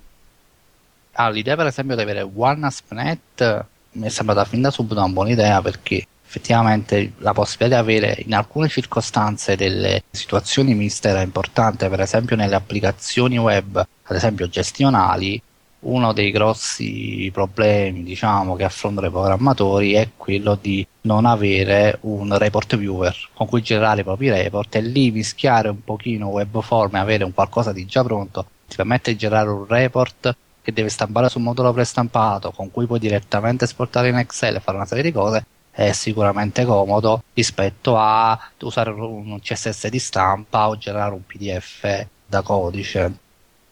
Ah, 1.13 1.29
l'idea 1.29 1.55
per 1.55 1.67
esempio 1.67 1.95
di 1.95 2.01
avere 2.01 2.21
One 2.21 2.65
Aspenet 2.65 3.65
mi 3.91 4.05
è 4.05 4.09
sembrata 4.09 4.43
fin 4.45 4.61
da 4.61 4.71
subito 4.71 4.99
una 4.99 5.09
buona 5.09 5.31
idea 5.31 5.61
perché 5.61 6.05
effettivamente 6.25 7.13
la 7.19 7.33
possibilità 7.33 7.81
di 7.81 7.89
avere 7.89 8.21
in 8.25 8.35
alcune 8.35 8.67
circostanze 8.67 9.55
delle 9.55 10.03
situazioni 10.11 10.75
miste 10.75 11.09
era 11.09 11.21
importante, 11.21 11.89
per 11.89 12.01
esempio 12.01 12.35
nelle 12.35 12.55
applicazioni 12.55 13.37
web, 13.37 13.77
ad 13.77 14.15
esempio 14.15 14.47
gestionali, 14.47 15.41
uno 15.81 16.11
dei 16.11 16.31
grossi 16.31 17.29
problemi 17.31 18.03
diciamo, 18.03 18.55
che 18.55 18.63
affrontano 18.63 19.07
i 19.07 19.11
programmatori 19.11 19.93
è 19.93 20.09
quello 20.17 20.57
di 20.59 20.85
non 21.01 21.25
avere 21.25 21.97
un 22.01 22.37
report 22.37 22.75
viewer 22.75 23.15
con 23.33 23.47
cui 23.47 23.61
generare 23.61 24.01
i 24.01 24.03
propri 24.03 24.29
report 24.29 24.75
e 24.75 24.81
lì 24.81 25.11
mischiare 25.11 25.69
un 25.69 25.83
pochino 25.83 26.27
webform 26.27 26.95
e 26.95 26.99
avere 26.99 27.23
un 27.23 27.33
qualcosa 27.33 27.71
di 27.71 27.85
già 27.85 28.03
pronto 28.03 28.45
ti 28.67 28.75
permette 28.75 29.11
di 29.11 29.17
generare 29.17 29.49
un 29.49 29.65
report 29.65 30.35
che 30.61 30.73
deve 30.73 30.89
stampare 30.89 31.29
su 31.29 31.37
un 31.37 31.45
modulo 31.45 31.71
prestampato 31.71 32.51
con 32.51 32.71
cui 32.71 32.85
puoi 32.85 32.99
direttamente 32.99 33.63
esportare 33.63 34.09
in 34.09 34.17
Excel 34.17 34.55
e 34.55 34.59
fare 34.59 34.77
una 34.77 34.85
serie 34.85 35.03
di 35.03 35.11
cose 35.11 35.45
è 35.71 35.93
sicuramente 35.93 36.65
comodo 36.65 37.23
rispetto 37.33 37.95
a 37.97 38.37
usare 38.61 38.89
un 38.89 39.39
CSS 39.41 39.87
di 39.87 39.99
stampa 39.99 40.67
o 40.67 40.77
generare 40.77 41.13
un 41.13 41.25
PDF 41.25 42.05
da 42.25 42.41
codice. 42.41 43.17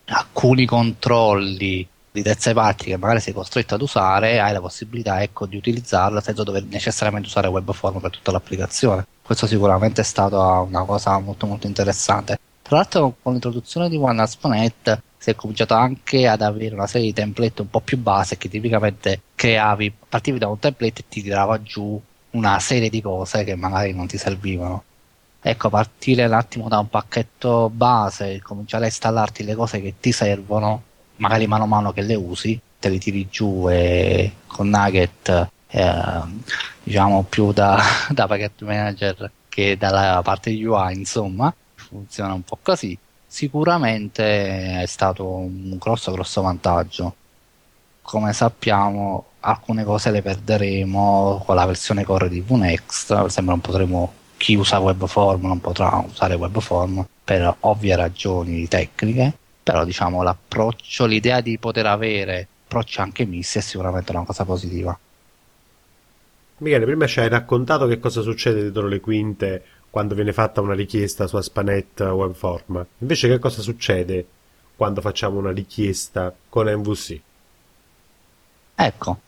Alcuni 0.05 0.65
controlli 0.65 1.85
di 2.17 2.23
terze 2.23 2.53
parti 2.53 2.85
che 2.85 2.97
magari 2.97 3.19
sei 3.19 3.33
costretto 3.33 3.75
ad 3.75 3.81
usare, 3.81 4.39
hai 4.39 4.51
la 4.51 4.59
possibilità 4.59 5.21
ecco, 5.21 5.45
di 5.45 5.55
utilizzarla 5.55 6.19
senza 6.19 6.43
dover 6.43 6.63
necessariamente 6.63 7.27
usare 7.27 7.47
webform 7.47 7.99
per 7.99 8.11
tutta 8.11 8.31
l'applicazione. 8.31 9.05
Questo 9.21 9.45
sicuramente 9.45 10.01
è 10.01 10.03
stata 10.03 10.59
una 10.61 10.83
cosa 10.83 11.19
molto 11.19 11.45
molto 11.45 11.67
interessante. 11.67 12.39
Tra 12.61 12.77
l'altro 12.77 13.15
con 13.21 13.33
l'introduzione 13.33 13.87
di 13.87 13.97
OneAsp.NET 13.97 15.01
si 15.17 15.29
è 15.29 15.35
cominciato 15.35 15.73
anche 15.73 16.27
ad 16.27 16.41
avere 16.41 16.73
una 16.73 16.87
serie 16.87 17.07
di 17.07 17.13
template 17.13 17.61
un 17.61 17.69
po' 17.69 17.81
più 17.81 17.97
base 17.97 18.37
che 18.37 18.49
tipicamente 18.49 19.21
creavi, 19.35 19.93
partivi 20.09 20.39
da 20.39 20.47
un 20.47 20.59
template 20.59 21.01
e 21.01 21.05
ti 21.07 21.21
tirava 21.21 21.61
giù 21.61 22.01
una 22.31 22.59
serie 22.59 22.89
di 22.89 23.01
cose 23.01 23.43
che 23.43 23.55
magari 23.55 23.93
non 23.93 24.07
ti 24.07 24.17
servivano. 24.17 24.83
Ecco, 25.39 25.69
partire 25.69 26.25
un 26.25 26.33
attimo 26.33 26.67
da 26.67 26.79
un 26.79 26.89
pacchetto 26.89 27.69
base, 27.69 28.41
cominciare 28.41 28.85
a 28.85 28.87
installarti 28.87 29.43
le 29.43 29.55
cose 29.55 29.81
che 29.81 29.93
ti 29.99 30.11
servono 30.11 30.83
magari 31.17 31.47
mano 31.47 31.63
a 31.63 31.67
mano 31.67 31.91
che 31.93 32.01
le 32.01 32.15
usi 32.15 32.59
te 32.79 32.89
li 32.89 32.99
tiri 32.99 33.27
giù 33.29 33.67
e 33.69 34.31
con 34.47 34.69
Nugget 34.69 35.49
eh, 35.67 36.21
diciamo 36.83 37.23
più 37.23 37.51
da, 37.51 37.81
da 38.09 38.27
package 38.27 38.65
manager 38.65 39.31
che 39.49 39.77
dalla 39.77 40.21
parte 40.23 40.51
UI 40.51 40.93
insomma 40.93 41.53
funziona 41.75 42.33
un 42.33 42.43
po' 42.43 42.57
così. 42.61 42.97
Sicuramente 43.25 44.81
è 44.81 44.85
stato 44.85 45.27
un 45.27 45.77
grosso 45.77 46.11
grosso 46.11 46.41
vantaggio. 46.41 47.15
Come 48.01 48.33
sappiamo 48.33 49.25
alcune 49.41 49.83
cose 49.83 50.11
le 50.11 50.21
perderemo 50.21 51.43
con 51.45 51.55
la 51.55 51.65
versione 51.65 52.03
core 52.03 52.29
di 52.29 52.41
VNext 52.41 53.13
per 53.15 53.25
esempio 53.25 53.51
non 53.51 53.61
potremo 53.61 54.13
chi 54.37 54.55
usa 54.55 54.79
webform 54.79 55.45
non 55.47 55.61
potrà 55.61 56.03
usare 56.05 56.35
webform 56.35 57.05
per 57.23 57.55
ovvie 57.61 57.95
ragioni 57.95 58.67
tecniche 58.67 59.33
però 59.67 59.83
diciamo 59.83 60.23
l'approccio, 60.23 61.05
l'idea 61.05 61.41
di 61.41 61.57
poter 61.57 61.87
avere 61.87 62.47
approcci 62.63 63.01
anche 63.01 63.25
misti 63.25 63.57
è 63.57 63.61
sicuramente 63.61 64.13
una 64.13 64.23
cosa 64.23 64.45
positiva. 64.45 64.97
Michele, 66.59 66.85
prima 66.85 67.05
ci 67.05 67.19
hai 67.19 67.27
raccontato 67.27 67.85
che 67.85 67.99
cosa 67.99 68.21
succede 68.21 68.61
dietro 68.61 68.87
le 68.87 69.01
quinte 69.01 69.65
quando 69.89 70.15
viene 70.15 70.31
fatta 70.31 70.61
una 70.61 70.73
richiesta 70.73 71.27
su 71.27 71.35
Aspanet 71.35 71.99
Webform. 71.99 72.85
Invece 72.99 73.27
che 73.27 73.39
cosa 73.39 73.61
succede 73.61 74.25
quando 74.77 75.01
facciamo 75.01 75.37
una 75.37 75.51
richiesta 75.51 76.33
con 76.47 76.67
MVC? 76.67 77.19
Ecco, 78.73 79.19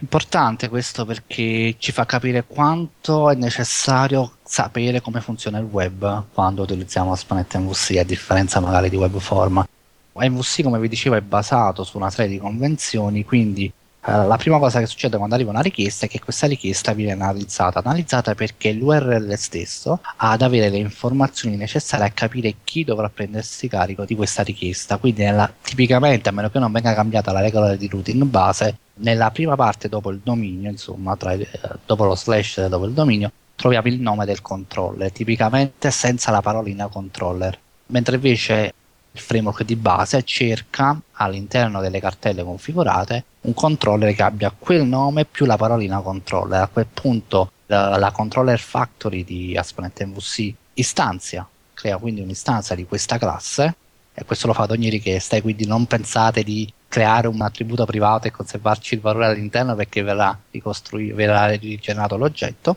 importante 0.00 0.70
questo 0.70 1.04
perché 1.04 1.74
ci 1.76 1.92
fa 1.92 2.06
capire 2.06 2.44
quanto 2.44 3.28
è 3.28 3.34
necessario 3.34 4.36
sapere 4.42 5.02
come 5.02 5.20
funziona 5.20 5.58
il 5.58 5.66
web 5.66 6.24
quando 6.32 6.62
utilizziamo 6.62 7.12
Aspanet 7.12 7.56
MVC, 7.56 7.98
a 7.98 8.04
differenza 8.04 8.58
magari 8.58 8.88
di 8.88 8.96
Webform. 8.96 9.66
MVC, 10.14 10.62
come 10.62 10.78
vi 10.78 10.88
dicevo, 10.88 11.16
è 11.16 11.20
basato 11.20 11.84
su 11.84 11.96
una 11.96 12.10
serie 12.10 12.30
di 12.30 12.38
convenzioni, 12.38 13.24
quindi 13.24 13.72
Uh, 14.04 14.26
la 14.26 14.36
prima 14.36 14.58
cosa 14.58 14.80
che 14.80 14.86
succede 14.86 15.16
quando 15.16 15.36
arriva 15.36 15.50
una 15.50 15.60
richiesta 15.60 16.06
è 16.06 16.08
che 16.08 16.18
questa 16.18 16.48
richiesta 16.48 16.92
viene 16.92 17.12
analizzata, 17.12 17.78
analizzata 17.78 18.34
perché 18.34 18.72
l'URL 18.72 19.32
stesso 19.36 20.00
ha 20.16 20.32
ad 20.32 20.42
avere 20.42 20.70
le 20.70 20.78
informazioni 20.78 21.54
necessarie 21.54 22.06
a 22.06 22.10
capire 22.10 22.56
chi 22.64 22.82
dovrà 22.82 23.08
prendersi 23.08 23.68
carico 23.68 24.04
di 24.04 24.16
questa 24.16 24.42
richiesta. 24.42 24.96
Quindi, 24.96 25.22
nella, 25.22 25.52
tipicamente, 25.62 26.28
a 26.28 26.32
meno 26.32 26.50
che 26.50 26.58
non 26.58 26.72
venga 26.72 26.94
cambiata 26.94 27.30
la 27.30 27.42
regola 27.42 27.76
di 27.76 27.86
routing 27.86 28.24
base, 28.24 28.76
nella 28.94 29.30
prima 29.30 29.54
parte 29.54 29.88
dopo 29.88 30.10
il 30.10 30.20
dominio, 30.20 30.68
insomma, 30.68 31.16
tra, 31.16 31.34
eh, 31.34 31.48
dopo 31.86 32.04
lo 32.04 32.16
slash 32.16 32.66
dopo 32.66 32.86
il 32.86 32.92
dominio, 32.94 33.30
troviamo 33.54 33.86
il 33.86 34.00
nome 34.00 34.24
del 34.24 34.42
controller, 34.42 35.12
tipicamente 35.12 35.92
senza 35.92 36.32
la 36.32 36.42
parolina 36.42 36.88
controller. 36.88 37.56
Mentre 37.86 38.16
invece 38.16 38.74
il 39.12 39.20
framework 39.20 39.62
di 39.64 39.76
base 39.76 40.22
cerca 40.22 40.98
all'interno 41.12 41.80
delle 41.80 42.00
cartelle 42.00 42.42
configurate 42.42 43.24
un 43.42 43.54
controller 43.54 44.14
che 44.14 44.22
abbia 44.22 44.54
quel 44.56 44.84
nome 44.84 45.24
più 45.24 45.46
la 45.46 45.56
parolina 45.56 46.00
controller. 46.00 46.62
A 46.62 46.68
quel 46.68 46.86
punto 46.92 47.52
la, 47.66 47.98
la 47.98 48.10
controller 48.10 48.58
factory 48.58 49.24
di 49.24 49.56
Asponent 49.56 50.02
MVC 50.02 50.54
istanzia, 50.74 51.46
crea 51.74 51.96
quindi 51.98 52.20
un'istanza 52.20 52.74
di 52.74 52.86
questa 52.86 53.18
classe 53.18 53.76
e 54.14 54.24
questo 54.24 54.46
lo 54.46 54.52
fa 54.52 54.62
ad 54.62 54.70
ogni 54.70 54.88
richiesta 54.88 55.36
e 55.36 55.42
quindi 55.42 55.66
non 55.66 55.86
pensate 55.86 56.42
di 56.42 56.70
creare 56.86 57.26
un 57.26 57.40
attributo 57.40 57.86
privato 57.86 58.26
e 58.26 58.30
conservarci 58.30 58.94
il 58.94 59.00
valore 59.00 59.26
all'interno 59.26 59.74
perché 59.74 60.02
verrà 60.02 60.38
ricostruito, 60.50 61.14
verrà 61.14 61.46
rigenerato 61.46 62.16
l'oggetto. 62.16 62.76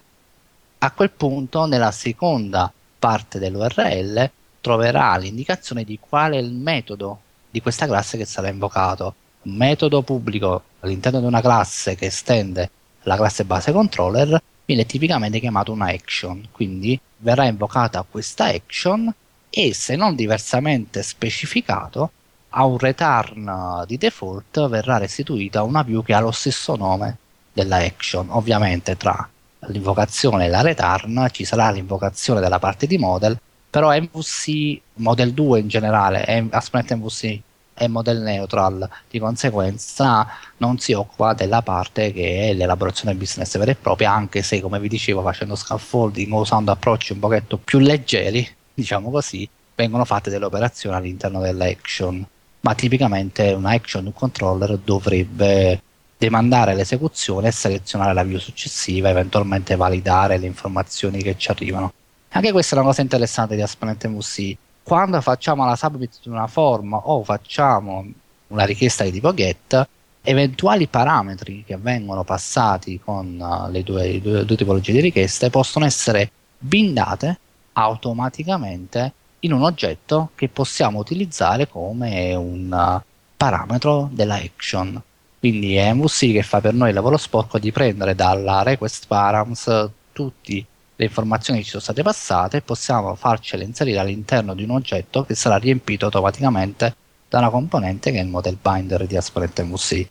A 0.80 0.92
quel 0.92 1.12
punto 1.12 1.66
nella 1.66 1.92
seconda 1.92 2.72
parte 2.98 3.40
dell'URL 3.40 4.32
troverà 4.66 5.16
l'indicazione 5.18 5.84
di 5.84 6.00
qual 6.00 6.32
è 6.32 6.38
il 6.38 6.52
metodo 6.52 7.20
di 7.52 7.62
questa 7.62 7.86
classe 7.86 8.18
che 8.18 8.26
sarà 8.26 8.50
invocato. 8.50 9.14
Un 9.44 9.54
metodo 9.54 10.02
pubblico 10.02 10.64
all'interno 10.80 11.20
di 11.20 11.28
una 11.28 11.40
classe 11.40 11.94
che 11.94 12.08
estende 12.08 12.72
la 13.04 13.16
classe 13.16 13.46
base 13.46 13.72
controller 13.72 14.42
viene 14.66 14.88
tipicamente 14.88 15.40
chiamato 15.40 15.72
una 15.72 15.90
action, 15.90 16.48
quindi 16.52 17.00
verrà 17.18 17.46
invocata 17.46 18.04
questa 18.10 18.46
action 18.46 19.14
e 19.52 19.74
se 19.76 19.96
non 19.96 20.16
diversamente 20.16 21.04
specificato 21.04 22.10
a 22.50 22.66
un 22.66 22.80
return 22.80 23.84
di 23.86 24.00
default 24.00 24.68
verrà 24.68 24.98
restituita 24.98 25.62
una 25.62 25.84
view 25.84 26.02
che 26.02 26.16
ha 26.16 26.20
lo 26.20 26.32
stesso 26.32 26.76
nome 26.76 27.18
della 27.54 27.78
action. 27.78 28.30
Ovviamente 28.32 28.98
tra 28.98 29.30
l'invocazione 29.68 30.46
e 30.46 30.50
la 30.50 30.62
return 30.62 31.28
ci 31.32 31.46
sarà 31.46 31.70
l'invocazione 31.70 32.40
della 32.40 32.58
parte 32.58 32.88
di 32.88 32.98
model 32.98 33.40
però 33.76 33.92
MVC 33.92 34.80
Model 34.94 35.34
2 35.34 35.60
in 35.60 35.68
generale, 35.68 36.48
Asprent 36.52 36.94
MVC 36.94 37.42
è 37.74 37.88
model 37.88 38.22
neutral, 38.22 38.90
di 39.10 39.20
conseguenza 39.20 40.26
non 40.60 40.80
si 40.80 40.94
occupa 40.94 41.34
della 41.34 41.62
parte 41.62 42.14
che 42.14 42.52
è 42.52 42.54
l'elaborazione 42.54 43.16
business 43.16 43.58
vera 43.58 43.72
e 43.72 43.76
propria, 43.76 44.14
anche 44.14 44.44
se 44.44 44.62
come 44.62 44.80
vi 44.80 44.88
dicevo 44.88 45.22
facendo 45.22 45.58
scaffolding 45.58 46.32
o 46.32 46.40
usando 46.40 46.72
approcci 46.72 47.12
un 47.12 47.20
pochetto 47.20 47.58
più 47.58 47.80
leggeri, 47.80 48.48
diciamo 48.74 49.12
così, 49.12 49.46
vengono 49.76 50.06
fatte 50.06 50.30
delle 50.30 50.46
operazioni 50.46 50.96
all'interno 50.96 51.42
dell'action. 51.42 52.26
Ma 52.62 52.76
tipicamente 52.76 53.52
un 53.52 53.66
action 53.66 54.14
controller 54.14 54.78
dovrebbe 54.78 55.82
demandare 56.18 56.76
l'esecuzione 56.76 57.50
e 57.50 57.52
selezionare 57.52 58.14
la 58.14 58.24
view 58.24 58.40
successiva, 58.40 59.10
eventualmente 59.10 59.76
validare 59.76 60.38
le 60.38 60.46
informazioni 60.46 61.22
che 61.22 61.36
ci 61.38 61.52
arrivano. 61.52 61.92
Anche 62.36 62.52
questa 62.52 62.76
è 62.76 62.80
una 62.80 62.88
cosa 62.88 63.02
interessante 63.02 63.56
di 63.56 63.62
Asponente 63.62 64.10
MVC. 64.10 64.58
Quando 64.84 65.22
facciamo 65.22 65.66
la 65.66 65.78
submit 65.78 66.20
di 66.22 66.28
una 66.28 66.48
form 66.48 67.00
o 67.02 67.24
facciamo 67.24 68.06
una 68.48 68.66
richiesta 68.66 69.06
di 69.06 69.12
tipo 69.12 69.34
get, 69.34 69.88
eventuali 70.22 70.88
parametri 70.88 71.64
che 71.66 71.78
vengono 71.78 72.26
passati 72.26 73.00
con 73.00 73.40
uh, 73.40 73.72
le 73.72 73.84
due, 73.84 74.20
due, 74.20 74.44
due 74.44 74.58
tipologie 74.58 74.92
di 74.92 75.00
richieste 75.00 75.50
possono 75.50 75.86
essere 75.86 76.30
bindate 76.58 77.40
automaticamente 77.72 79.14
in 79.40 79.54
un 79.54 79.64
oggetto 79.64 80.32
che 80.36 80.50
possiamo 80.50 81.00
utilizzare 81.00 81.70
come 81.70 82.36
un 82.36 82.70
uh, 82.70 83.02
parametro 83.38 84.10
della 84.12 84.36
action. 84.36 85.02
Quindi 85.40 85.76
è 85.76 85.94
MVC 85.94 86.34
che 86.34 86.44
fa 86.44 86.60
per 86.60 86.74
noi 86.74 86.90
il 86.90 86.96
lavoro 86.96 87.16
sporco 87.16 87.60
di 87.60 87.72
prendere 87.72 88.14
dalla 88.14 88.62
request 88.62 89.08
params 89.08 89.90
tutti 90.12 90.66
le 90.98 91.06
informazioni 91.06 91.60
che 91.60 91.66
ci 91.66 91.72
sono 91.72 91.84
state 91.84 92.04
passate 92.04 92.62
possiamo 92.62 93.16
farcele 93.16 93.64
inserire 93.64 94.00
all'interno 94.00 94.54
di 94.54 94.64
un 94.64 94.72
oggetto 94.72 95.24
che 95.24 95.36
sarà 95.36 95.58
riempito 95.58 96.06
automaticamente 96.06 96.96
da 97.28 97.40
una 97.40 97.50
componente 97.50 98.12
che 98.12 98.20
è 98.20 98.22
il 98.22 98.30
model 98.30 98.58
binder 98.62 99.06
di 99.06 99.18
Asponente 99.18 99.64
MVC 99.64 100.08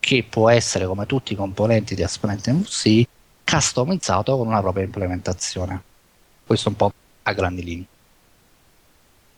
che 0.00 0.26
può 0.28 0.50
essere 0.50 0.84
come 0.84 1.06
tutti 1.06 1.32
i 1.32 1.36
componenti 1.36 1.94
di 1.94 2.02
Asponente 2.02 2.52
MVC 2.52 3.06
customizzato 3.44 4.36
con 4.36 4.46
una 4.46 4.60
propria 4.60 4.84
implementazione. 4.84 5.82
Questo 6.46 6.68
un 6.68 6.76
po' 6.76 6.92
a 7.22 7.32
grandi 7.32 7.64
linee. 7.64 7.86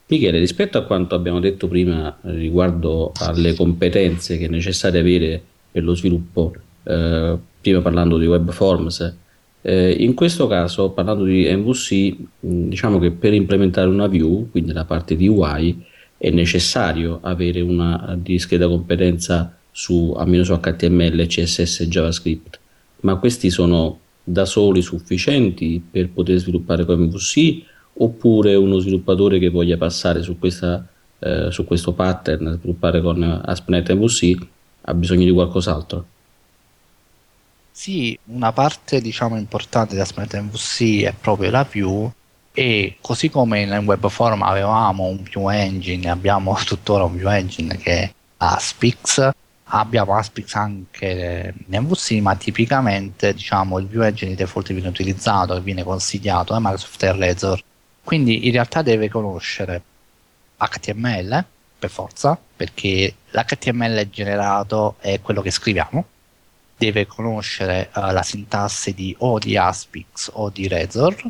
Michele, 0.07 0.39
rispetto 0.39 0.77
a 0.77 0.83
quanto 0.83 1.15
abbiamo 1.15 1.39
detto 1.39 1.67
prima 1.67 2.17
riguardo 2.21 3.11
alle 3.19 3.53
competenze 3.55 4.37
che 4.37 4.45
è 4.45 4.49
necessario 4.49 4.99
avere 4.99 5.41
per 5.71 5.83
lo 5.83 5.95
sviluppo, 5.95 6.53
eh, 6.83 7.37
prima 7.61 7.81
parlando 7.81 8.17
di 8.17 8.25
web 8.25 8.51
forms 8.51 9.15
eh, 9.61 9.91
in 9.91 10.13
questo 10.13 10.47
caso, 10.47 10.91
parlando 10.91 11.23
di 11.23 11.47
MVC, 11.53 12.15
diciamo 12.39 12.99
che 12.99 13.11
per 13.11 13.33
implementare 13.33 13.87
una 13.87 14.07
view, 14.07 14.49
quindi 14.49 14.71
la 14.71 14.85
parte 14.85 15.15
di 15.15 15.27
UI, 15.27 15.83
è 16.17 16.29
necessario 16.29 17.19
avere 17.21 17.61
una 17.61 18.17
discreta 18.19 18.67
competenza 18.67 19.55
su 19.71 20.13
almeno 20.17 20.43
su 20.43 20.57
HTML, 20.59 21.27
CSS 21.27 21.81
e 21.81 21.87
JavaScript, 21.87 22.59
ma 23.01 23.15
questi 23.17 23.49
sono 23.49 23.99
da 24.23 24.45
soli 24.45 24.81
sufficienti 24.81 25.81
per 25.89 26.09
poter 26.09 26.37
sviluppare 26.37 26.83
con 26.85 26.99
MVC 26.99 27.61
oppure 27.99 28.55
uno 28.55 28.79
sviluppatore 28.79 29.39
che 29.39 29.49
voglia 29.49 29.77
passare 29.77 30.21
su, 30.21 30.37
questa, 30.39 30.85
eh, 31.19 31.47
su 31.51 31.65
questo 31.65 31.93
pattern, 31.93 32.57
sviluppare 32.59 33.01
con 33.01 33.21
ASP.NET 33.23 33.93
MVC 33.93 34.37
ha 34.81 34.93
bisogno 34.93 35.25
di 35.25 35.31
qualcos'altro? 35.31 36.05
Sì, 37.79 38.17
una 38.25 38.51
parte 38.53 38.99
diciamo 39.01 39.37
importante 39.37 39.93
di 39.93 40.01
Aspect 40.01 40.35
MVC 40.35 41.03
è 41.03 41.13
proprio 41.13 41.51
la 41.51 41.63
view 41.63 42.11
e 42.51 42.97
così 42.99 43.29
come 43.29 43.61
in 43.61 43.83
web 43.85 44.09
form 44.09 44.41
avevamo 44.41 45.03
un 45.03 45.21
view 45.21 45.47
engine, 45.49 46.09
abbiamo 46.09 46.57
tuttora 46.65 47.03
un 47.03 47.15
view 47.15 47.29
engine 47.29 47.77
che 47.77 48.01
è 48.01 48.13
Aspix, 48.37 49.29
abbiamo 49.65 50.17
Aspix 50.17 50.55
anche 50.55 51.53
in 51.67 51.79
MVC, 51.79 52.13
ma 52.13 52.35
tipicamente 52.35 53.35
diciamo 53.35 53.77
il 53.77 53.85
view 53.85 54.01
engine 54.01 54.31
di 54.31 54.37
default 54.37 54.73
viene 54.73 54.87
utilizzato 54.87 55.55
e 55.55 55.61
viene 55.61 55.83
consigliato 55.83 56.53
da 56.53 56.59
Microsoft 56.59 57.03
e. 57.03 57.61
Quindi 58.03 58.47
in 58.47 58.53
realtà 58.53 58.81
deve 58.81 59.07
conoscere 59.07 59.83
HTML 60.57 61.45
per 61.77 61.91
forza, 61.91 62.39
perché 62.55 63.13
l'HTML 63.29 64.09
generato 64.09 64.95
è 64.99 65.21
quello 65.21 65.43
che 65.43 65.51
scriviamo 65.51 66.05
deve 66.77 67.07
conoscere 67.07 67.89
uh, 67.95 68.11
la 68.11 68.23
sintassi 68.23 68.93
di 68.93 69.15
o 69.19 69.39
di 69.39 69.57
Aspix 69.57 70.29
o 70.33 70.49
di 70.49 70.67
Razor, 70.67 71.29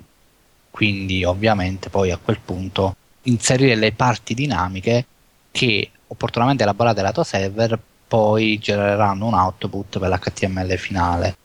quindi 0.70 1.24
ovviamente 1.24 1.90
poi 1.90 2.12
a 2.12 2.18
quel 2.18 2.40
punto 2.44 2.96
inserire 3.24 3.76
le 3.76 3.94
parti 3.94 4.34
dinamiche 4.34 5.06
che 5.52 5.90
opportunamente 6.08 6.64
elaborate 6.64 7.02
lato 7.02 7.24
server 7.24 7.80
poi 8.08 8.58
genereranno 8.60 9.26
un 9.26 9.34
output 9.34 10.00
per 10.00 10.10
l'HTML 10.10 10.78
finale. 10.78 11.38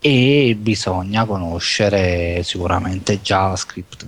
E 0.00 0.54
bisogna 0.58 1.24
conoscere 1.24 2.42
sicuramente 2.42 3.20
JavaScript 3.20 4.06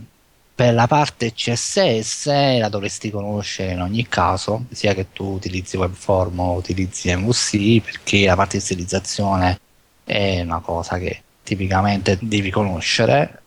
per 0.57 0.73
la 0.73 0.87
parte 0.87 1.35
CSS 1.35 2.27
la 2.59 2.71
dovresti 2.71 3.11
conoscere 3.11 3.73
in 3.73 3.83
ogni 3.83 4.09
caso, 4.09 4.65
sia 4.71 4.95
che 4.95 5.13
tu 5.13 5.35
utilizzi 5.35 5.77
Webform 5.77 6.41
o 6.41 6.53
utilizzi 6.55 7.15
MVC, 7.15 7.83
perché 7.85 8.25
la 8.25 8.37
parte 8.37 8.57
di 8.57 8.65
stilizzazione 8.65 9.61
è 10.03 10.41
una 10.41 10.61
cosa 10.61 10.97
che 10.97 11.23
tipicamente 11.43 12.19
devi 12.23 12.51
conoscere, 12.51 13.43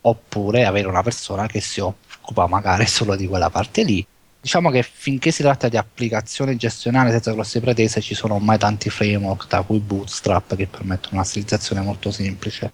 oppure 0.00 0.64
avere 0.64 0.88
una 0.88 1.04
persona 1.04 1.46
che 1.46 1.60
si 1.60 1.78
occupa 1.78 2.48
magari 2.48 2.86
solo 2.86 3.14
di 3.14 3.28
quella 3.28 3.48
parte 3.48 3.84
lì. 3.84 4.04
Diciamo 4.40 4.70
che 4.70 4.82
finché 4.82 5.30
si 5.30 5.42
tratta 5.42 5.68
di 5.68 5.76
applicazioni 5.76 6.56
gestionali 6.56 7.12
senza 7.12 7.30
grosse 7.30 7.60
pretese 7.60 8.00
ci 8.00 8.16
sono 8.16 8.34
ormai 8.34 8.58
tanti 8.58 8.90
framework, 8.90 9.46
da 9.46 9.62
cui 9.62 9.78
Bootstrap, 9.78 10.56
che 10.56 10.66
permettono 10.66 11.14
una 11.14 11.24
stilizzazione 11.24 11.80
molto 11.80 12.10
semplice. 12.10 12.72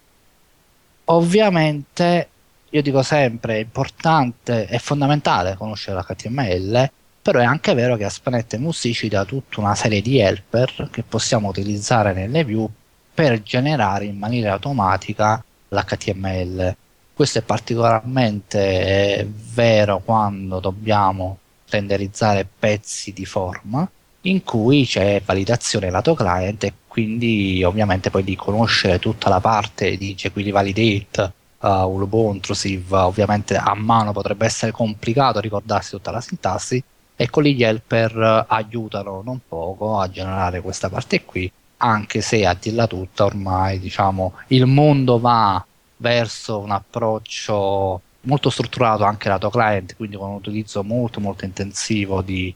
Ovviamente 1.05 2.29
io 2.69 2.81
dico 2.81 3.01
sempre, 3.01 3.55
è 3.55 3.59
importante, 3.59 4.65
è 4.65 4.77
fondamentale 4.77 5.55
conoscere 5.55 5.97
l'HTML, 5.97 6.91
però 7.21 7.39
è 7.39 7.43
anche 7.43 7.73
vero 7.73 7.95
che 7.95 8.05
Aspanet 8.05 8.57
MUSI 8.57 8.93
ci 8.93 9.09
tutta 9.09 9.59
una 9.59 9.75
serie 9.75 10.01
di 10.01 10.19
helper 10.19 10.89
che 10.91 11.03
possiamo 11.03 11.49
utilizzare 11.49 12.13
nelle 12.13 12.43
view 12.43 12.69
per 13.13 13.41
generare 13.41 14.05
in 14.05 14.17
maniera 14.17 14.53
automatica 14.53 15.43
l'HTML. 15.69 16.75
Questo 17.13 17.39
è 17.39 17.41
particolarmente 17.41 19.29
vero 19.53 19.99
quando 19.99 20.59
dobbiamo 20.59 21.39
renderizzare 21.69 22.47
pezzi 22.47 23.11
di 23.11 23.25
forma 23.25 23.89
in 24.21 24.43
cui 24.43 24.85
c'è 24.85 25.21
validazione 25.25 25.89
lato 25.89 26.13
client 26.13 26.63
e 26.65 26.73
quindi 26.87 27.63
ovviamente 27.63 28.09
poi 28.09 28.23
di 28.23 28.35
conoscere 28.35 28.99
tutta 28.99 29.29
la 29.29 29.39
parte 29.39 29.97
di 29.97 30.15
jQuery 30.15 30.51
Validate, 30.51 31.33
uh, 31.59 31.67
Ulubuntu, 31.67 32.35
Intrusive, 32.35 32.95
ovviamente 32.97 33.55
a 33.55 33.73
mano 33.75 34.11
potrebbe 34.11 34.45
essere 34.45 34.71
complicato 34.71 35.39
ricordarsi 35.39 35.91
tutta 35.91 36.11
la 36.11 36.21
sintassi, 36.21 36.83
Ecco 37.19 37.39
lì 37.39 37.55
gli 37.55 37.63
helper 37.63 38.45
aiutano 38.47 39.23
non 39.25 39.41
poco 39.47 39.97
a 39.97 40.07
generare 40.07 40.61
questa 40.61 40.87
parte 40.87 41.25
qui, 41.25 41.51
anche 41.77 42.21
se 42.21 42.45
a 42.45 42.53
dirla 42.53 42.85
tutta 42.85 43.25
ormai 43.25 43.79
diciamo 43.79 44.33
il 44.49 44.67
mondo 44.67 45.19
va 45.19 45.65
verso 45.97 46.59
un 46.59 46.69
approccio 46.69 48.01
molto 48.21 48.51
strutturato 48.51 49.03
anche 49.03 49.29
lato 49.29 49.49
client, 49.49 49.95
quindi 49.95 50.15
con 50.15 50.29
un 50.29 50.35
utilizzo 50.35 50.83
molto 50.83 51.19
molto 51.19 51.43
intensivo 51.43 52.21
di 52.21 52.55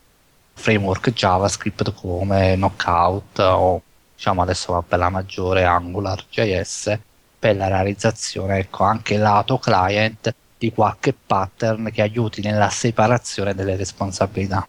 framework 0.54 1.12
JavaScript 1.12 1.94
come 1.96 2.54
Knockout 2.56 3.40
o 3.40 3.82
diciamo 4.16 4.44
adesso 4.44 4.74
va 4.74 4.84
per 4.84 5.00
la 5.00 5.10
maggiore 5.10 5.66
AngularJS 5.66 7.00
per 7.42 7.56
la 7.56 7.68
realizzazione 7.68 8.60
ecco 8.60 8.84
anche 8.84 9.18
lato 9.18 9.58
client 9.58 10.32
di 10.60 10.72
qualche 10.72 11.12
pattern 11.12 11.90
che 11.92 12.04
aiuti 12.04 12.40
nella 12.40 12.70
separazione 12.70 13.56
delle 13.56 13.76
responsabilità. 13.76 14.68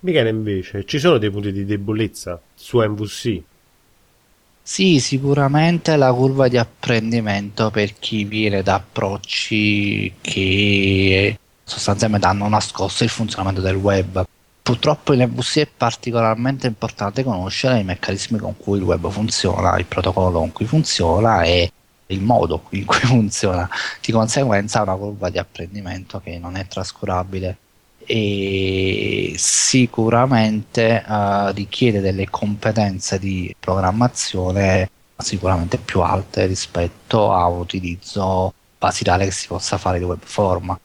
Michele 0.00 0.28
invece, 0.28 0.84
ci 0.84 0.98
sono 0.98 1.16
dei 1.16 1.30
punti 1.30 1.52
di 1.52 1.64
debolezza 1.64 2.38
su 2.54 2.80
MVC? 2.80 3.40
Sì, 4.62 5.00
sicuramente 5.00 5.96
la 5.96 6.12
curva 6.12 6.48
di 6.48 6.58
apprendimento 6.58 7.70
per 7.70 7.98
chi 7.98 8.24
viene 8.24 8.62
da 8.62 8.74
approcci 8.74 10.12
che 10.20 11.38
sostanzialmente 11.64 12.26
hanno 12.26 12.46
nascosto 12.46 13.04
il 13.04 13.10
funzionamento 13.10 13.62
del 13.62 13.76
web. 13.76 14.22
Purtroppo 14.66 15.12
in 15.12 15.20
MVC 15.20 15.58
è 15.58 15.68
particolarmente 15.68 16.66
importante 16.66 17.22
conoscere 17.22 17.78
i 17.78 17.84
meccanismi 17.84 18.36
con 18.36 18.56
cui 18.56 18.78
il 18.78 18.82
web 18.82 19.08
funziona, 19.08 19.78
il 19.78 19.84
protocollo 19.84 20.40
con 20.40 20.50
cui 20.50 20.66
funziona 20.66 21.42
e 21.42 21.70
il 22.06 22.20
modo 22.20 22.64
in 22.70 22.84
cui 22.84 22.98
funziona, 23.06 23.70
di 24.00 24.10
conseguenza 24.10 24.80
ha 24.80 24.82
una 24.82 24.96
curva 24.96 25.30
di 25.30 25.38
apprendimento 25.38 26.18
che 26.18 26.40
non 26.40 26.56
è 26.56 26.66
trascurabile 26.66 27.58
e 28.04 29.34
sicuramente 29.36 31.04
uh, 31.06 31.52
richiede 31.52 32.00
delle 32.00 32.28
competenze 32.28 33.20
di 33.20 33.54
programmazione 33.60 34.90
sicuramente 35.16 35.78
più 35.78 36.00
alte 36.00 36.46
rispetto 36.46 37.32
a 37.32 37.46
un 37.46 37.60
utilizzo 37.60 38.52
basilare 38.76 39.26
che 39.26 39.30
si 39.30 39.46
possa 39.46 39.78
fare 39.78 39.98
di 39.98 40.04
webform. 40.04 40.76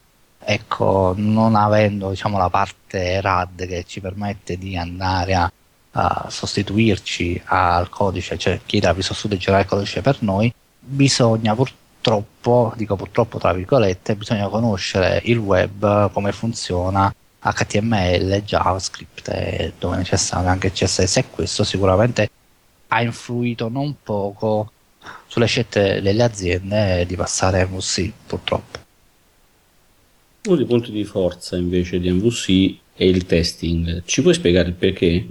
Ecco, 0.43 1.13
non 1.15 1.55
avendo 1.55 2.09
diciamo, 2.09 2.37
la 2.37 2.49
parte 2.49 3.21
RAD 3.21 3.67
che 3.67 3.83
ci 3.85 4.01
permette 4.01 4.57
di 4.57 4.75
andare 4.75 5.33
a, 5.35 5.51
a 5.91 6.27
sostituirci 6.29 7.41
al 7.45 7.89
codice, 7.89 8.37
cioè 8.37 8.59
chiedere 8.65 8.99
a 8.99 9.27
di 9.27 9.37
generare 9.37 9.63
il 9.63 9.69
codice 9.69 10.01
per 10.01 10.17
noi, 10.21 10.53
bisogna 10.79 11.53
purtroppo, 11.53 12.73
dico 12.75 12.95
purtroppo 12.95 13.37
tra 13.37 13.53
virgolette, 13.53 14.15
bisogna 14.15 14.47
conoscere 14.47 15.21
il 15.25 15.37
web, 15.37 16.11
come 16.11 16.31
funziona, 16.31 17.13
HTML, 17.39 18.41
JavaScript 18.43 19.29
e 19.29 19.73
dove 19.77 19.97
necessario 19.97 20.49
anche 20.49 20.71
CSS 20.71 21.17
e 21.17 21.29
questo 21.29 21.63
sicuramente 21.63 22.29
ha 22.87 23.01
influito 23.01 23.69
non 23.69 23.95
poco 24.03 24.71
sulle 25.27 25.47
scelte 25.47 26.01
delle 26.01 26.23
aziende 26.23 27.05
di 27.05 27.15
passare 27.15 27.61
a 27.61 27.67
MVC 27.67 28.11
purtroppo. 28.27 28.79
Uno 30.43 30.55
dei 30.55 30.65
punti 30.65 30.91
di 30.91 31.03
forza 31.03 31.55
invece 31.55 31.99
di 31.99 32.09
MVC 32.09 32.77
è 32.95 33.03
il 33.03 33.25
testing. 33.27 34.03
Ci 34.05 34.21
puoi 34.23 34.33
spiegare 34.33 34.69
il 34.69 34.73
perché? 34.73 35.27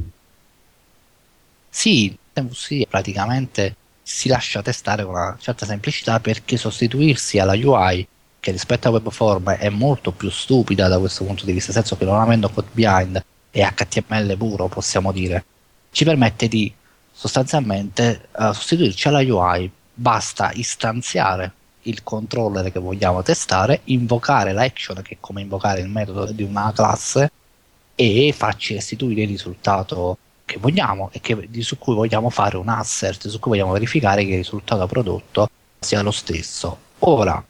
Sì, 1.69 2.17
MVC 2.35 2.87
praticamente 2.89 3.75
si 4.03 4.29
lascia 4.29 4.63
testare 4.63 5.05
con 5.05 5.15
una 5.15 5.37
certa 5.41 5.67
semplicità 5.67 6.21
perché 6.21 6.57
sostituirsi 6.57 7.39
alla 7.41 7.55
UI 7.55 8.07
che 8.39 8.53
rispetto 8.53 8.87
a 8.87 8.93
webform 8.93 9.51
è 9.51 9.69
molto 9.69 10.13
più 10.13 10.31
stupida 10.31 10.87
da 10.87 10.99
questo 10.99 11.25
punto 11.25 11.45
di 11.45 11.53
vista, 11.53 11.73
nel 11.73 11.83
senso 11.83 11.97
che 11.97 12.05
non 12.05 12.21
avendo 12.21 12.49
code 12.49 12.69
behind 12.73 13.25
e 13.51 13.69
HTML 13.69 14.37
puro 14.37 14.69
possiamo 14.69 15.11
dire, 15.11 15.45
ci 15.91 16.05
permette 16.05 16.47
di 16.47 16.73
sostanzialmente 17.13 18.29
uh, 18.37 18.53
sostituirci 18.53 19.09
alla 19.09 19.21
UI, 19.21 19.71
basta 19.93 20.53
istanziare 20.55 21.53
il 21.83 22.03
controller 22.03 22.71
che 22.71 22.79
vogliamo 22.79 23.23
testare, 23.23 23.81
invocare 23.85 24.53
l'action 24.53 25.01
che 25.03 25.15
è 25.15 25.17
come 25.21 25.41
invocare 25.41 25.81
il 25.81 25.89
metodo 25.89 26.27
di 26.33 26.43
una 26.43 26.73
classe 26.75 27.31
e 27.95 28.35
farci 28.37 28.75
restituire 28.75 29.23
il 29.23 29.29
risultato 29.29 30.19
che 30.45 30.59
vogliamo 30.59 31.11
e 31.13 31.21
che, 31.21 31.49
su 31.61 31.79
cui 31.79 31.95
vogliamo 31.95 32.29
fare 32.29 32.57
un 32.57 32.69
assert, 32.69 33.29
su 33.29 33.39
cui 33.39 33.53
vogliamo 33.53 33.73
verificare 33.73 34.25
che 34.25 34.31
il 34.31 34.37
risultato 34.39 34.87
prodotto 34.87 35.49
sia 35.79 36.03
lo 36.03 36.11
stesso. 36.11 36.79
Ora, 37.01 37.43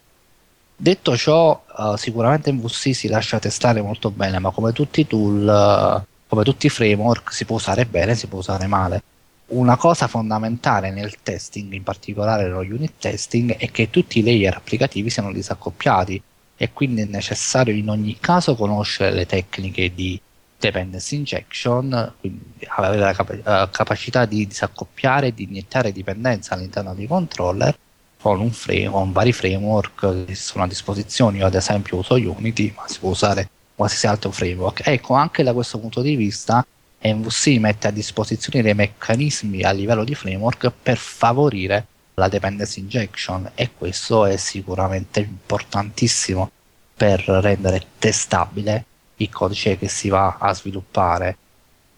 detto 0.75 1.17
ciò, 1.17 1.63
uh, 1.77 1.95
sicuramente 1.95 2.51
MVC 2.51 2.93
si 2.93 3.07
lascia 3.07 3.39
testare 3.39 3.81
molto 3.81 4.11
bene, 4.11 4.39
ma 4.39 4.51
come 4.51 4.71
tutti 4.71 5.01
i 5.01 5.07
tool, 5.07 6.03
uh, 6.03 6.05
come 6.27 6.43
tutti 6.43 6.67
i 6.67 6.69
framework, 6.69 7.33
si 7.33 7.45
può 7.45 7.55
usare 7.55 7.85
bene, 7.85 8.15
si 8.15 8.27
può 8.27 8.39
usare 8.39 8.67
male. 8.67 9.03
Una 9.51 9.75
cosa 9.75 10.07
fondamentale 10.07 10.91
nel 10.91 11.21
testing, 11.21 11.73
in 11.73 11.83
particolare 11.83 12.43
nello 12.43 12.61
unit 12.61 12.93
testing, 12.97 13.57
è 13.57 13.69
che 13.69 13.89
tutti 13.89 14.19
i 14.19 14.23
layer 14.23 14.55
applicativi 14.55 15.09
siano 15.09 15.33
disaccoppiati 15.33 16.21
e 16.55 16.71
quindi 16.71 17.01
è 17.01 17.05
necessario 17.05 17.73
in 17.73 17.89
ogni 17.89 18.17
caso 18.17 18.55
conoscere 18.55 19.11
le 19.11 19.25
tecniche 19.25 19.93
di 19.93 20.19
dependency 20.57 21.17
injection, 21.17 22.13
quindi 22.21 22.65
avere 22.67 22.99
la 22.99 23.11
cap- 23.13 23.41
uh, 23.43 23.69
capacità 23.69 24.23
di 24.23 24.47
disaccoppiare 24.47 25.27
e 25.27 25.33
di 25.33 25.43
iniettare 25.43 25.91
dipendenza 25.91 26.53
all'interno 26.53 26.93
dei 26.93 27.07
controller 27.07 27.77
con, 28.21 28.49
frame, 28.51 28.89
con 28.89 29.11
vari 29.11 29.33
framework 29.33 30.27
che 30.27 30.35
sono 30.35 30.63
a 30.63 30.67
disposizione. 30.67 31.39
Io 31.39 31.45
ad 31.45 31.55
esempio 31.55 31.97
uso 31.97 32.13
Unity, 32.13 32.71
ma 32.73 32.87
si 32.87 32.99
può 32.99 33.09
usare 33.09 33.49
qualsiasi 33.75 34.07
altro 34.07 34.31
framework. 34.31 34.87
Ecco, 34.87 35.13
anche 35.15 35.43
da 35.43 35.51
questo 35.51 35.77
punto 35.77 36.01
di 36.01 36.15
vista 36.15 36.65
MVC 37.03 37.57
mette 37.59 37.87
a 37.87 37.91
disposizione 37.91 38.61
dei 38.61 38.75
meccanismi 38.75 39.63
a 39.63 39.71
livello 39.71 40.03
di 40.03 40.13
framework 40.13 40.71
per 40.83 40.97
favorire 40.97 41.85
la 42.15 42.27
dependency 42.27 42.81
injection 42.81 43.51
e 43.55 43.71
questo 43.75 44.25
è 44.25 44.37
sicuramente 44.37 45.21
importantissimo 45.21 46.51
per 46.95 47.21
rendere 47.21 47.83
testabile 47.97 48.85
il 49.15 49.29
codice 49.29 49.77
che 49.77 49.87
si 49.87 50.09
va 50.09 50.37
a 50.39 50.53
sviluppare. 50.53 51.37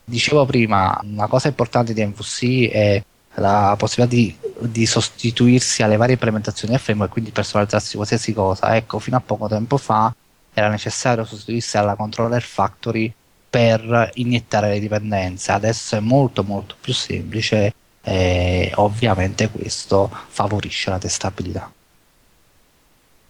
Dicevo 0.05 0.45
prima, 0.45 0.99
una 1.03 1.27
cosa 1.27 1.47
importante 1.47 1.93
di 1.93 2.05
MVC 2.05 2.69
è 2.69 3.03
la 3.35 3.75
possibilità 3.77 4.15
di, 4.15 4.69
di 4.69 4.85
sostituirsi 4.85 5.81
alle 5.81 5.97
varie 5.97 6.13
implementazioni 6.13 6.73
del 6.73 6.81
framework 6.81 7.09
e 7.09 7.13
quindi 7.13 7.31
personalizzarsi 7.31 7.95
qualsiasi 7.95 8.33
cosa. 8.33 8.75
Ecco, 8.75 8.99
fino 8.99 9.17
a 9.17 9.21
poco 9.21 9.47
tempo 9.47 9.77
fa 9.77 10.13
era 10.53 10.69
necessario 10.69 11.25
sostituirsi 11.25 11.77
alla 11.77 11.95
controller 11.95 12.41
factory 12.41 13.11
per 13.53 14.09
iniettare 14.15 14.69
le 14.69 14.79
dipendenze. 14.79 15.51
Adesso 15.51 15.95
è 15.95 15.99
molto 15.99 16.41
molto 16.43 16.75
più 16.81 16.91
semplice 16.91 17.71
e 18.01 18.71
ovviamente 18.77 19.47
questo 19.51 20.09
favorisce 20.29 20.89
la 20.89 20.97
testabilità. 20.97 21.71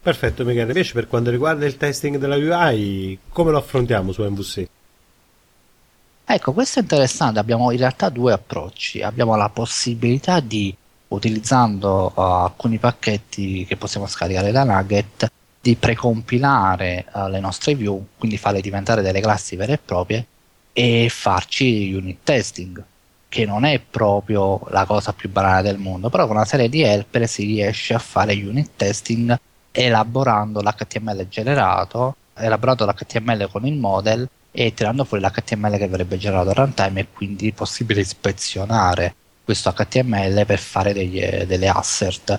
Perfetto 0.02 0.46
Michele, 0.46 0.68
invece 0.68 0.94
per 0.94 1.10
quanto 1.10 1.30
riguarda 1.30 1.66
il 1.66 1.76
testing 1.76 2.16
della 2.16 2.38
UI, 2.38 3.20
come 3.28 3.52
lo 3.52 3.58
affrontiamo 3.58 4.14
su 4.14 4.24
MVC? 4.24 4.66
Ecco, 6.24 6.54
questo 6.54 6.80
è 6.80 6.84
interessante, 6.84 7.40
abbiamo 7.40 7.72
in 7.72 7.80
realtà 7.80 8.08
due 8.08 8.32
approcci, 8.32 9.02
abbiamo 9.02 9.36
la 9.36 9.50
possibilità 9.50 10.40
di, 10.40 10.74
utilizzando 11.10 12.14
uh, 12.16 12.22
alcuni 12.22 12.78
pacchetti 12.78 13.66
che 13.66 13.76
possiamo 13.76 14.08
scaricare 14.08 14.52
da 14.52 14.64
Nugget, 14.64 15.30
di 15.64 15.78
precompilare 15.78 17.06
uh, 17.14 17.30
le 17.30 17.40
nostre 17.40 17.74
view, 17.74 18.08
quindi 18.18 18.38
farle 18.38 18.60
diventare 18.60 19.02
delle 19.02 19.22
classi 19.22 19.56
vere 19.56 19.74
e 19.74 19.78
proprie 19.78 20.26
e 20.74 21.08
farci 21.10 21.94
unit 21.94 22.18
testing, 22.22 22.84
che 23.30 23.46
non 23.46 23.64
è 23.64 23.80
proprio 23.80 24.60
la 24.72 24.84
cosa 24.84 25.14
più 25.14 25.30
banale 25.30 25.62
del 25.62 25.78
mondo, 25.78 26.10
però 26.10 26.28
con 26.28 26.36
una 26.36 26.44
serie 26.44 26.68
di 26.68 26.82
helper 26.82 27.30
si 27.30 27.46
riesce 27.46 27.94
a 27.94 28.00
fare 28.00 28.34
unit 28.34 28.72
testing 28.76 29.40
elaborando 29.72 30.60
l'HTML 30.60 31.30
generato, 31.30 32.18
elaborando 32.34 32.86
l'HTML 32.86 33.48
con 33.50 33.66
il 33.66 33.76
model 33.76 34.28
e 34.52 34.74
tirando 34.74 35.06
fuori 35.06 35.24
l'HTML 35.24 35.78
che 35.78 35.88
verrebbe 35.88 36.18
generato 36.18 36.50
a 36.50 36.54
runtime 36.56 37.00
e 37.00 37.08
quindi 37.14 37.52
è 37.52 37.54
possibile 37.54 38.02
ispezionare 38.02 39.16
questo 39.46 39.72
HTML 39.72 40.46
per 40.46 40.60
fare 40.60 40.92
degli, 40.92 41.22
delle 41.46 41.70
assert. 41.70 42.38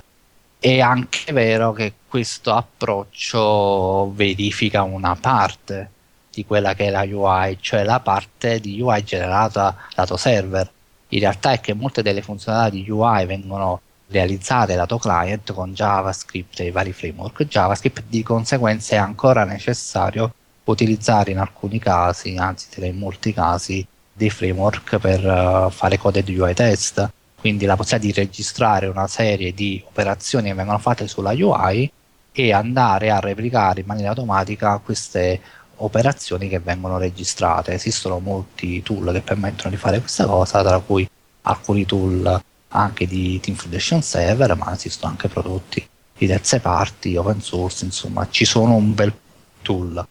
È 0.65 0.81
anche 0.81 1.31
vero 1.35 1.75
che 1.75 1.93
questo 2.09 2.55
approccio 2.55 4.11
verifica 4.15 4.83
una 4.83 5.15
parte 5.15 5.91
di 6.33 6.47
quella 6.47 6.73
che 6.73 6.87
è 6.87 6.91
la 6.91 7.03
UI, 7.03 7.59
cioè 7.61 7.85
la 7.85 8.01
parte 8.01 8.61
di 8.61 8.81
UI 8.81 9.05
generata 9.05 9.77
lato 9.95 10.17
server. 10.17 10.73
In 11.09 11.21
realtà 11.21 11.53
è 11.53 11.61
che 11.61 11.75
molte 11.75 12.01
delle 12.01 12.23
funzionalità 12.23 12.75
di 12.75 12.91
UI 12.91 13.27
vengono 13.27 13.83
realizzate 14.07 14.75
lato 14.75 14.97
client 14.97 15.53
con 15.53 15.75
JavaScript 15.75 16.59
e 16.61 16.69
i 16.69 16.71
vari 16.71 16.95
framework 16.95 17.45
JavaScript, 17.45 18.05
di 18.09 18.23
conseguenza 18.23 18.95
è 18.95 18.99
ancora 18.99 19.45
necessario 19.45 20.33
utilizzare 20.65 21.31
in 21.31 21.41
alcuni 21.41 21.79
casi, 21.79 22.37
anzi 22.39 22.69
in 22.87 22.97
molti 22.97 23.35
casi, 23.35 23.87
dei 24.11 24.31
framework 24.31 24.97
per 24.97 25.23
uh, 25.27 25.71
fare 25.71 25.99
coded 25.99 26.27
UI 26.27 26.55
test, 26.55 27.07
quindi 27.45 27.67
la 27.67 27.77
possibilità 27.77 28.21
di 28.21 28.27
registrare 28.27 28.87
una 28.87 29.07
serie 29.07 29.53
di 29.53 29.85
operazioni 29.87 30.49
che 30.49 30.55
vengono 30.55 30.79
fatte 30.79 31.07
sulla 31.07 31.33
UI 31.33 31.93
e 32.33 32.53
andare 32.55 33.11
a 33.11 33.21
replicare 33.21 33.81
in 33.81 33.87
maniera 33.87 34.09
automatica 34.09 34.79
queste 34.79 35.43
operazioni 35.77 36.49
che 36.49 36.59
vengono 36.59 36.97
registrate. 36.97 37.75
Esistono 37.75 38.19
molti 38.19 38.83
tool 38.83 39.13
che 39.13 39.21
permettono 39.21 39.69
di 39.69 39.77
fare 39.77 40.01
questa 40.01 40.25
cosa, 40.25 40.63
tra 40.63 40.79
cui 40.79 41.07
alcuni 41.43 41.85
tool 41.85 42.43
anche 42.69 43.07
di 43.07 43.39
Team 43.41 43.59
Foundation 43.59 44.01
Server, 44.01 44.57
ma 44.57 44.73
esistono 44.73 45.11
anche 45.11 45.29
prodotti 45.29 45.87
di 46.17 46.27
terze 46.27 46.61
parti, 46.61 47.15
open 47.15 47.43
source, 47.43 47.85
insomma, 47.85 48.27
ci 48.31 48.47
sono 48.47 48.75
un 48.75 48.95
bel 48.95 49.13
tool. 49.61 50.03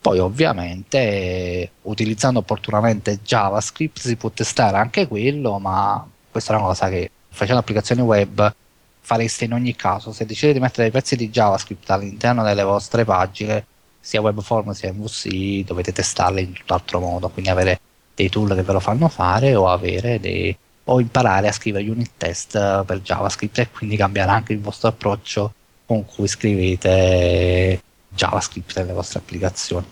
Poi 0.00 0.18
ovviamente 0.18 1.70
utilizzando 1.82 2.40
opportunamente 2.40 3.20
JavaScript 3.22 4.00
si 4.00 4.16
può 4.16 4.30
testare 4.30 4.76
anche 4.76 5.06
quello, 5.06 5.60
ma 5.60 6.04
questa 6.34 6.52
è 6.52 6.56
una 6.56 6.66
cosa 6.66 6.88
che 6.88 7.12
facendo 7.28 7.60
applicazioni 7.60 8.00
web 8.00 8.52
fareste 8.98 9.44
in 9.44 9.52
ogni 9.52 9.76
caso. 9.76 10.10
Se 10.10 10.26
decidete 10.26 10.54
di 10.54 10.58
mettere 10.58 10.82
dei 10.82 10.90
pezzi 10.90 11.14
di 11.14 11.30
JavaScript 11.30 11.88
all'interno 11.90 12.42
delle 12.42 12.64
vostre 12.64 13.04
pagine, 13.04 13.64
sia 14.00 14.20
webform 14.20 14.72
sia 14.72 14.92
MVC, 14.92 15.64
dovete 15.64 15.92
testarle 15.92 16.40
in 16.40 16.52
tutt'altro 16.52 16.98
modo, 16.98 17.28
quindi 17.28 17.50
avere 17.50 17.80
dei 18.16 18.28
tool 18.30 18.52
che 18.52 18.64
ve 18.64 18.72
lo 18.72 18.80
fanno 18.80 19.06
fare 19.06 19.54
o 19.54 19.68
avere 19.68 20.18
dei, 20.18 20.56
o 20.84 20.98
imparare 20.98 21.46
a 21.46 21.52
scrivere 21.52 21.88
unit 21.88 22.10
test 22.16 22.82
per 22.84 23.00
JavaScript 23.00 23.58
e 23.60 23.70
quindi 23.70 23.96
cambiare 23.96 24.32
anche 24.32 24.52
il 24.52 24.60
vostro 24.60 24.88
approccio 24.88 25.54
con 25.86 26.04
cui 26.04 26.26
scrivete 26.26 27.80
JavaScript 28.08 28.76
nelle 28.78 28.92
vostre 28.92 29.20
applicazioni. 29.20 29.86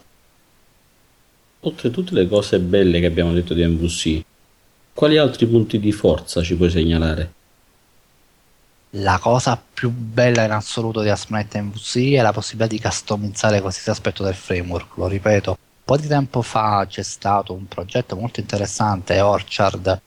Oltre 1.60 1.90
tutte 1.92 2.14
le 2.14 2.26
cose 2.26 2.58
belle 2.58 2.98
che 2.98 3.06
abbiamo 3.06 3.32
detto 3.32 3.54
di 3.54 3.64
MVC, 3.64 4.24
quali 4.94 5.18
altri 5.18 5.46
punti 5.46 5.78
di 5.78 5.92
forza 5.92 6.42
ci 6.42 6.56
puoi 6.56 6.70
segnalare? 6.70 7.32
La 8.96 9.18
cosa 9.18 9.60
più 9.72 9.90
bella 9.90 10.44
in 10.44 10.50
assoluto 10.50 11.00
di 11.00 11.08
ASP.NET 11.08 11.56
MVC 11.56 12.12
è 12.12 12.20
la 12.20 12.32
possibilità 12.32 12.74
di 12.74 12.80
customizzare 12.80 13.60
qualsiasi 13.60 13.90
aspetto 13.90 14.22
del 14.22 14.34
framework, 14.34 14.96
lo 14.96 15.06
ripeto. 15.06 15.50
Un 15.52 15.56
po' 15.84 15.96
di 15.96 16.06
tempo 16.06 16.42
fa 16.42 16.86
c'è 16.86 17.02
stato 17.02 17.54
un 17.54 17.66
progetto 17.66 18.16
molto 18.16 18.40
interessante, 18.40 19.18
Orchard, 19.20 20.00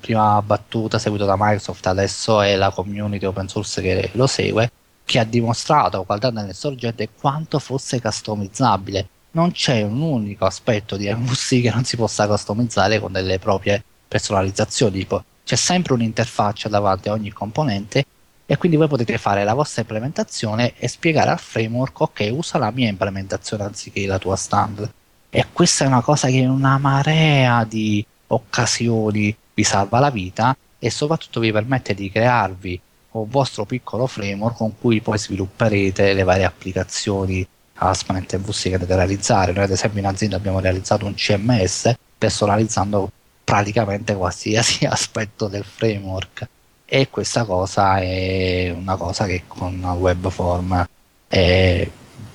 prima 0.00 0.42
battuta 0.42 0.98
seguito 0.98 1.24
da 1.24 1.36
Microsoft, 1.36 1.86
adesso 1.86 2.40
è 2.40 2.56
la 2.56 2.70
community 2.70 3.24
open 3.24 3.48
source 3.48 3.80
che 3.80 4.10
lo 4.14 4.26
segue, 4.26 4.70
che 5.04 5.18
ha 5.20 5.24
dimostrato, 5.24 6.02
guardando 6.04 6.40
nel 6.40 6.54
sorgente, 6.54 7.08
quanto 7.18 7.58
fosse 7.58 8.00
customizzabile. 8.00 9.08
Non 9.38 9.52
c'è 9.52 9.82
un 9.82 10.00
unico 10.00 10.46
aspetto 10.46 10.96
di 10.96 11.06
MVC 11.14 11.62
che 11.62 11.70
non 11.70 11.84
si 11.84 11.96
possa 11.96 12.26
customizzare 12.26 12.98
con 12.98 13.12
delle 13.12 13.38
proprie 13.38 13.84
personalizzazioni. 14.08 15.06
C'è 15.44 15.54
sempre 15.54 15.92
un'interfaccia 15.92 16.68
davanti 16.68 17.08
a 17.08 17.12
ogni 17.12 17.30
componente 17.30 18.04
e 18.44 18.56
quindi 18.56 18.76
voi 18.76 18.88
potete 18.88 19.16
fare 19.16 19.44
la 19.44 19.54
vostra 19.54 19.82
implementazione 19.82 20.74
e 20.76 20.88
spiegare 20.88 21.30
al 21.30 21.38
framework 21.38 22.00
ok 22.00 22.30
usa 22.32 22.58
la 22.58 22.72
mia 22.72 22.88
implementazione 22.88 23.62
anziché 23.62 24.06
la 24.06 24.18
tua 24.18 24.34
standard 24.36 24.90
e 25.30 25.46
questa 25.52 25.84
è 25.84 25.86
una 25.86 26.00
cosa 26.00 26.28
che 26.28 26.38
in 26.38 26.48
una 26.48 26.78
marea 26.78 27.64
di 27.64 28.04
occasioni 28.28 29.36
vi 29.54 29.62
salva 29.62 29.98
la 30.00 30.10
vita 30.10 30.56
e 30.78 30.90
soprattutto 30.90 31.40
vi 31.40 31.52
permette 31.52 31.94
di 31.94 32.10
crearvi 32.10 32.80
un 33.12 33.28
vostro 33.28 33.66
piccolo 33.66 34.06
framework 34.06 34.56
con 34.56 34.78
cui 34.78 35.00
poi 35.00 35.18
svilupperete 35.18 36.14
le 36.14 36.22
varie 36.22 36.44
applicazioni 36.44 37.46
ASP.NET 37.78 38.36
MVC 38.36 38.62
che 38.62 38.70
dovete 38.70 38.96
realizzare. 38.96 39.52
Noi 39.52 39.64
ad 39.64 39.70
esempio 39.70 40.00
in 40.00 40.06
azienda 40.06 40.36
abbiamo 40.36 40.60
realizzato 40.60 41.06
un 41.06 41.14
CMS 41.14 41.94
personalizzando 42.16 43.10
praticamente 43.44 44.14
qualsiasi 44.14 44.84
aspetto 44.86 45.48
del 45.48 45.64
framework. 45.64 46.46
E 46.84 47.08
questa 47.10 47.44
cosa 47.44 47.98
è 47.98 48.74
una 48.76 48.96
cosa 48.96 49.26
che 49.26 49.44
con 49.46 49.82
Webform 49.82 50.86
è 51.28 51.88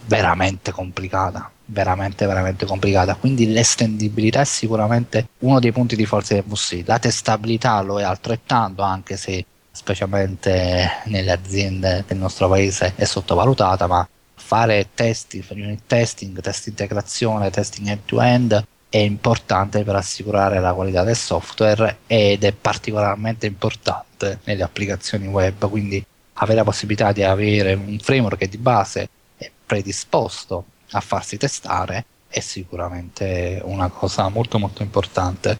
veramente 0.05 0.71
complicata 0.71 1.49
veramente 1.65 2.25
veramente 2.25 2.65
complicata. 2.65 3.15
Quindi 3.15 3.51
l'estendibilità 3.51 4.41
è 4.41 4.45
sicuramente 4.45 5.29
uno 5.39 5.59
dei 5.59 5.71
punti 5.71 5.95
di 5.95 6.05
forza 6.05 6.33
del 6.33 6.43
MVC 6.45 6.83
la 6.85 6.99
testabilità 6.99 7.81
lo 7.81 7.99
è 7.99 8.03
altrettanto 8.03 8.81
anche 8.81 9.17
se 9.17 9.45
specialmente 9.71 10.87
nelle 11.05 11.31
aziende 11.31 12.03
del 12.07 12.17
nostro 12.17 12.47
paese 12.47 12.93
è 12.95 13.05
sottovalutata 13.05 13.87
ma 13.87 14.07
fare 14.35 14.89
testi, 14.93 15.43
unit 15.49 15.81
testing, 15.87 16.39
test 16.41 16.67
integrazione, 16.67 17.49
testing 17.49 17.87
end 17.87 18.01
to 18.05 18.21
end 18.21 18.65
è 18.89 18.97
importante 18.97 19.83
per 19.83 19.95
assicurare 19.95 20.59
la 20.59 20.73
qualità 20.73 21.03
del 21.03 21.15
software 21.15 21.97
ed 22.05 22.43
è 22.43 22.51
particolarmente 22.51 23.47
importante 23.47 24.39
nelle 24.43 24.61
applicazioni 24.61 25.25
web 25.25 25.67
quindi 25.67 26.05
avere 26.33 26.57
la 26.57 26.63
possibilità 26.63 27.11
di 27.11 27.23
avere 27.23 27.73
un 27.73 27.97
framework 27.99 28.37
che 28.37 28.49
di 28.49 28.57
base 28.57 29.09
è 29.35 29.49
predisposto 29.65 30.65
a 30.91 30.99
farsi 30.99 31.37
testare 31.37 32.05
è 32.27 32.39
sicuramente 32.39 33.61
una 33.63 33.89
cosa 33.89 34.27
molto 34.29 34.57
molto 34.57 34.81
importante. 34.81 35.59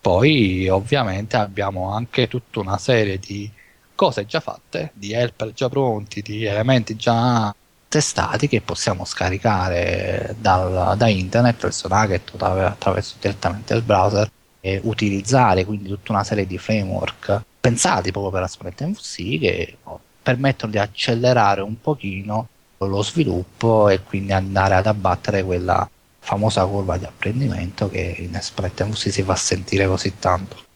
Poi 0.00 0.68
ovviamente 0.68 1.36
abbiamo 1.36 1.92
anche 1.92 2.28
tutta 2.28 2.60
una 2.60 2.78
serie 2.78 3.18
di 3.18 3.50
cose 3.94 4.24
già 4.24 4.40
fatte, 4.40 4.92
di 4.94 5.12
helper 5.12 5.52
già 5.52 5.68
pronti, 5.68 6.22
di 6.22 6.44
elementi 6.44 6.96
già 6.96 7.54
testati 7.88 8.48
che 8.48 8.60
possiamo 8.60 9.04
scaricare 9.04 10.36
dal, 10.38 10.96
da 10.96 11.08
internet 11.08 11.62
verso 11.62 11.88
Nugget 11.88 12.32
attraverso 12.40 13.16
direttamente 13.18 13.74
il 13.74 13.82
browser 13.82 14.30
e 14.60 14.80
utilizzare 14.84 15.64
quindi 15.64 15.88
tutta 15.88 16.12
una 16.12 16.24
serie 16.24 16.46
di 16.46 16.58
framework 16.58 17.42
pensati 17.60 18.10
proprio 18.10 18.32
per 18.32 18.42
Aspect 18.42 18.82
MVC 18.82 19.38
che 19.38 19.76
permettono 20.22 20.72
di 20.72 20.78
accelerare 20.78 21.62
un 21.62 21.80
pochino 21.80 22.48
lo 22.78 23.02
sviluppo 23.02 23.88
e 23.88 24.02
quindi 24.02 24.32
andare 24.32 24.74
ad 24.74 24.86
abbattere 24.86 25.42
quella 25.42 25.88
famosa 26.20 26.64
curva 26.66 26.98
di 26.98 27.04
apprendimento 27.04 27.88
che 27.88 28.16
in 28.18 28.34
Exploit 28.34 28.80
MVC 28.82 29.10
si 29.10 29.22
fa 29.22 29.34
sentire 29.34 29.86
così 29.86 30.18
tanto. 30.18 30.66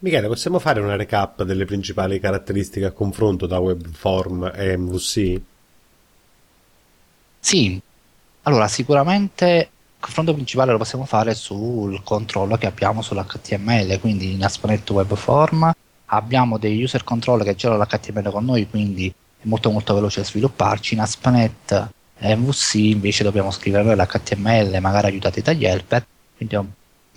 Michele, 0.00 0.28
possiamo 0.28 0.60
fare 0.60 0.78
una 0.80 0.94
recap 0.94 1.42
delle 1.42 1.64
principali 1.64 2.20
caratteristiche 2.20 2.86
a 2.86 2.92
confronto 2.92 3.48
tra 3.48 3.58
Webform 3.58 4.52
e 4.54 4.76
MVC? 4.76 5.40
Sì, 7.40 7.80
allora 8.42 8.68
sicuramente 8.68 9.46
il 9.46 9.98
confronto 9.98 10.34
principale 10.34 10.70
lo 10.70 10.78
possiamo 10.78 11.04
fare 11.04 11.34
sul 11.34 12.00
controllo 12.04 12.56
che 12.56 12.66
abbiamo 12.66 13.02
sull'HTML, 13.02 13.98
quindi 13.98 14.34
in 14.34 14.44
ASP.NET 14.44 14.88
Webform 14.90 15.72
abbiamo 16.06 16.58
dei 16.58 16.80
user 16.80 17.02
control 17.02 17.42
che 17.42 17.56
girano 17.56 17.82
l'HTML 17.82 18.30
con 18.30 18.44
noi, 18.44 18.68
quindi 18.70 19.08
è 19.08 19.46
molto 19.48 19.72
molto 19.72 19.94
veloce 19.94 20.22
svilupparci. 20.22 20.94
In 20.94 21.00
ASP.NET 21.00 21.88
MVC 22.20 22.74
invece 22.74 23.24
dobbiamo 23.24 23.50
scrivere 23.50 23.96
l'HTML, 23.96 24.78
magari 24.80 25.08
aiutati 25.08 25.42
dagli 25.42 25.64
helper, 25.64 26.06
quindi 26.36 26.54
è 26.54 26.58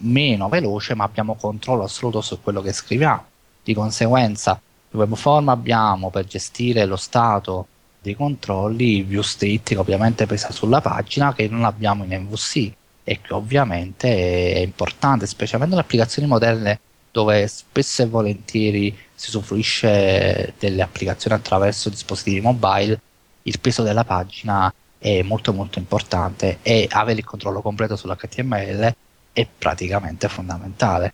meno 0.01 0.49
veloce, 0.49 0.93
ma 0.95 1.03
abbiamo 1.03 1.35
controllo 1.35 1.83
assoluto 1.83 2.21
su 2.21 2.41
quello 2.41 2.61
che 2.61 2.73
scriviamo. 2.73 3.25
Di 3.63 3.73
conseguenza, 3.73 4.59
il 4.91 4.99
webform 4.99 5.49
abbiamo 5.49 6.09
per 6.09 6.25
gestire 6.25 6.85
lo 6.85 6.97
stato 6.97 7.67
dei 8.01 8.15
controlli 8.15 9.03
view 9.03 9.21
state 9.21 9.77
ovviamente 9.77 10.25
pesa 10.25 10.51
sulla 10.51 10.81
pagina 10.81 11.33
che 11.33 11.47
non 11.47 11.63
abbiamo 11.63 12.03
in 12.03 12.19
MVC 12.23 12.71
e 13.03 13.21
che 13.21 13.33
ovviamente 13.33 14.53
è 14.53 14.59
importante, 14.59 15.27
specialmente 15.27 15.75
in 15.75 15.81
applicazioni 15.81 16.27
moderne 16.27 16.79
dove 17.11 17.47
spesso 17.47 18.01
e 18.01 18.07
volentieri 18.07 18.97
si 19.13 19.29
usufruisce 19.29 20.53
delle 20.57 20.81
applicazioni 20.81 21.35
attraverso 21.35 21.89
dispositivi 21.89 22.41
mobile, 22.41 22.99
il 23.43 23.59
peso 23.59 23.83
della 23.83 24.03
pagina 24.03 24.73
è 24.97 25.21
molto 25.21 25.51
molto 25.51 25.77
importante 25.79 26.59
e 26.61 26.87
avere 26.91 27.19
il 27.19 27.25
controllo 27.25 27.61
completo 27.61 27.95
sull'HTML 27.95 28.95
è 29.33 29.47
praticamente 29.57 30.27
fondamentale. 30.27 31.13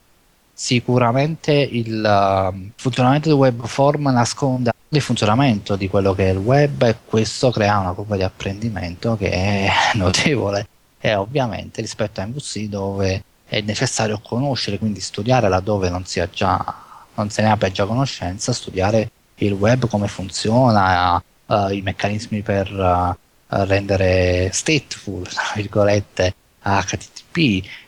Sicuramente 0.53 1.51
il 1.53 2.03
uh, 2.03 2.71
funzionamento 2.75 3.29
del 3.29 3.37
web 3.37 3.65
form 3.65 4.09
nasconde 4.09 4.71
il 4.89 5.01
funzionamento 5.01 5.75
di 5.75 5.87
quello 5.87 6.13
che 6.13 6.29
è 6.29 6.31
il 6.31 6.37
web 6.37 6.81
e 6.83 6.95
questo 7.05 7.51
crea 7.51 7.77
una 7.77 7.91
curva 7.91 8.15
di 8.15 8.23
apprendimento 8.23 9.17
che 9.17 9.29
è 9.29 9.69
notevole 9.95 10.67
e 10.99 11.13
ovviamente 11.13 11.81
rispetto 11.81 12.21
a 12.21 12.25
MVC 12.25 12.61
dove 12.63 13.23
è 13.45 13.61
necessario 13.61 14.19
conoscere, 14.19 14.79
quindi 14.79 14.99
studiare 14.99 15.47
laddove 15.47 15.89
non 15.89 16.03
già 16.31 16.85
non 17.17 17.29
se 17.29 17.41
ne 17.41 17.49
abbia 17.49 17.71
già 17.71 17.85
conoscenza, 17.85 18.53
studiare 18.53 19.09
il 19.35 19.53
web, 19.53 19.87
come 19.87 20.07
funziona, 20.07 21.21
uh, 21.45 21.69
i 21.69 21.81
meccanismi 21.81 22.41
per 22.41 22.71
uh, 22.71 23.15
rendere 23.63 24.49
stateful, 24.53 25.27
tra 25.27 25.51
virgolette, 25.55 26.35
HTTP 26.61 27.26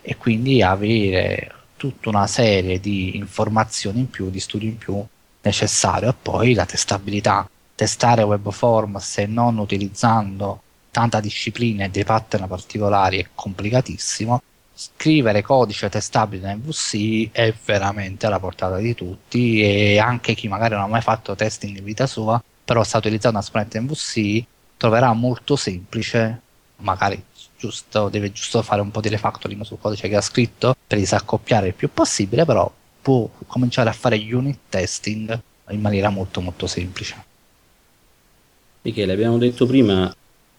e 0.01 0.17
quindi 0.17 0.61
avere 0.61 1.51
tutta 1.77 2.09
una 2.09 2.27
serie 2.27 2.79
di 2.79 3.15
informazioni 3.17 3.99
in 3.99 4.09
più, 4.09 4.29
di 4.29 4.39
studi 4.39 4.65
in 4.65 4.77
più 4.77 5.03
necessario 5.41 6.09
e 6.09 6.15
poi 6.21 6.53
la 6.53 6.65
testabilità. 6.65 7.49
Testare 7.75 8.23
web 8.23 8.51
form 8.51 8.97
se 8.97 9.25
non 9.25 9.57
utilizzando 9.57 10.61
tanta 10.91 11.19
disciplina 11.19 11.85
e 11.85 11.89
dei 11.89 12.03
pattern 12.03 12.47
particolari 12.47 13.19
è 13.19 13.27
complicatissimo 13.33 14.41
scrivere 14.79 15.41
codice 15.41 15.89
testabile 15.89 16.49
in 16.49 16.61
MVC 16.63 17.31
è 17.33 17.53
veramente 17.65 18.25
alla 18.25 18.39
portata 18.39 18.77
di 18.77 18.95
tutti 18.95 19.61
e 19.61 19.99
anche 19.99 20.33
chi 20.35 20.47
magari 20.47 20.75
non 20.75 20.83
ha 20.83 20.87
mai 20.87 21.01
fatto 21.01 21.35
testing 21.35 21.77
in 21.77 21.83
vita 21.83 22.07
sua, 22.07 22.41
però 22.63 22.81
sta 22.85 22.97
utilizzando 22.97 23.37
una 23.37 23.45
esponente 23.45 23.81
MVC, 23.81 24.45
troverà 24.77 25.11
molto 25.11 25.57
semplice, 25.57 26.41
magari 26.77 27.21
giusto, 27.59 28.09
deve 28.09 28.31
giusto 28.31 28.61
fare 28.61 28.81
un 28.81 28.89
po' 28.89 29.01
di 29.01 29.09
refactoring 29.09 29.61
sul 29.63 29.77
codice 29.79 30.07
che 30.07 30.15
ha 30.15 30.21
scritto 30.21 30.75
per 30.87 30.97
disaccoppiare 30.97 31.67
il 31.67 31.73
più 31.73 31.89
possibile, 31.93 32.45
però 32.45 32.71
può 33.01 33.29
cominciare 33.47 33.89
a 33.89 33.93
fare 33.93 34.15
unit 34.17 34.57
testing 34.69 35.39
in 35.69 35.81
maniera 35.81 36.09
molto 36.09 36.41
molto 36.41 36.65
semplice. 36.65 37.25
Michele, 38.81 39.11
abbiamo 39.11 39.37
detto 39.37 39.65
prima 39.65 40.13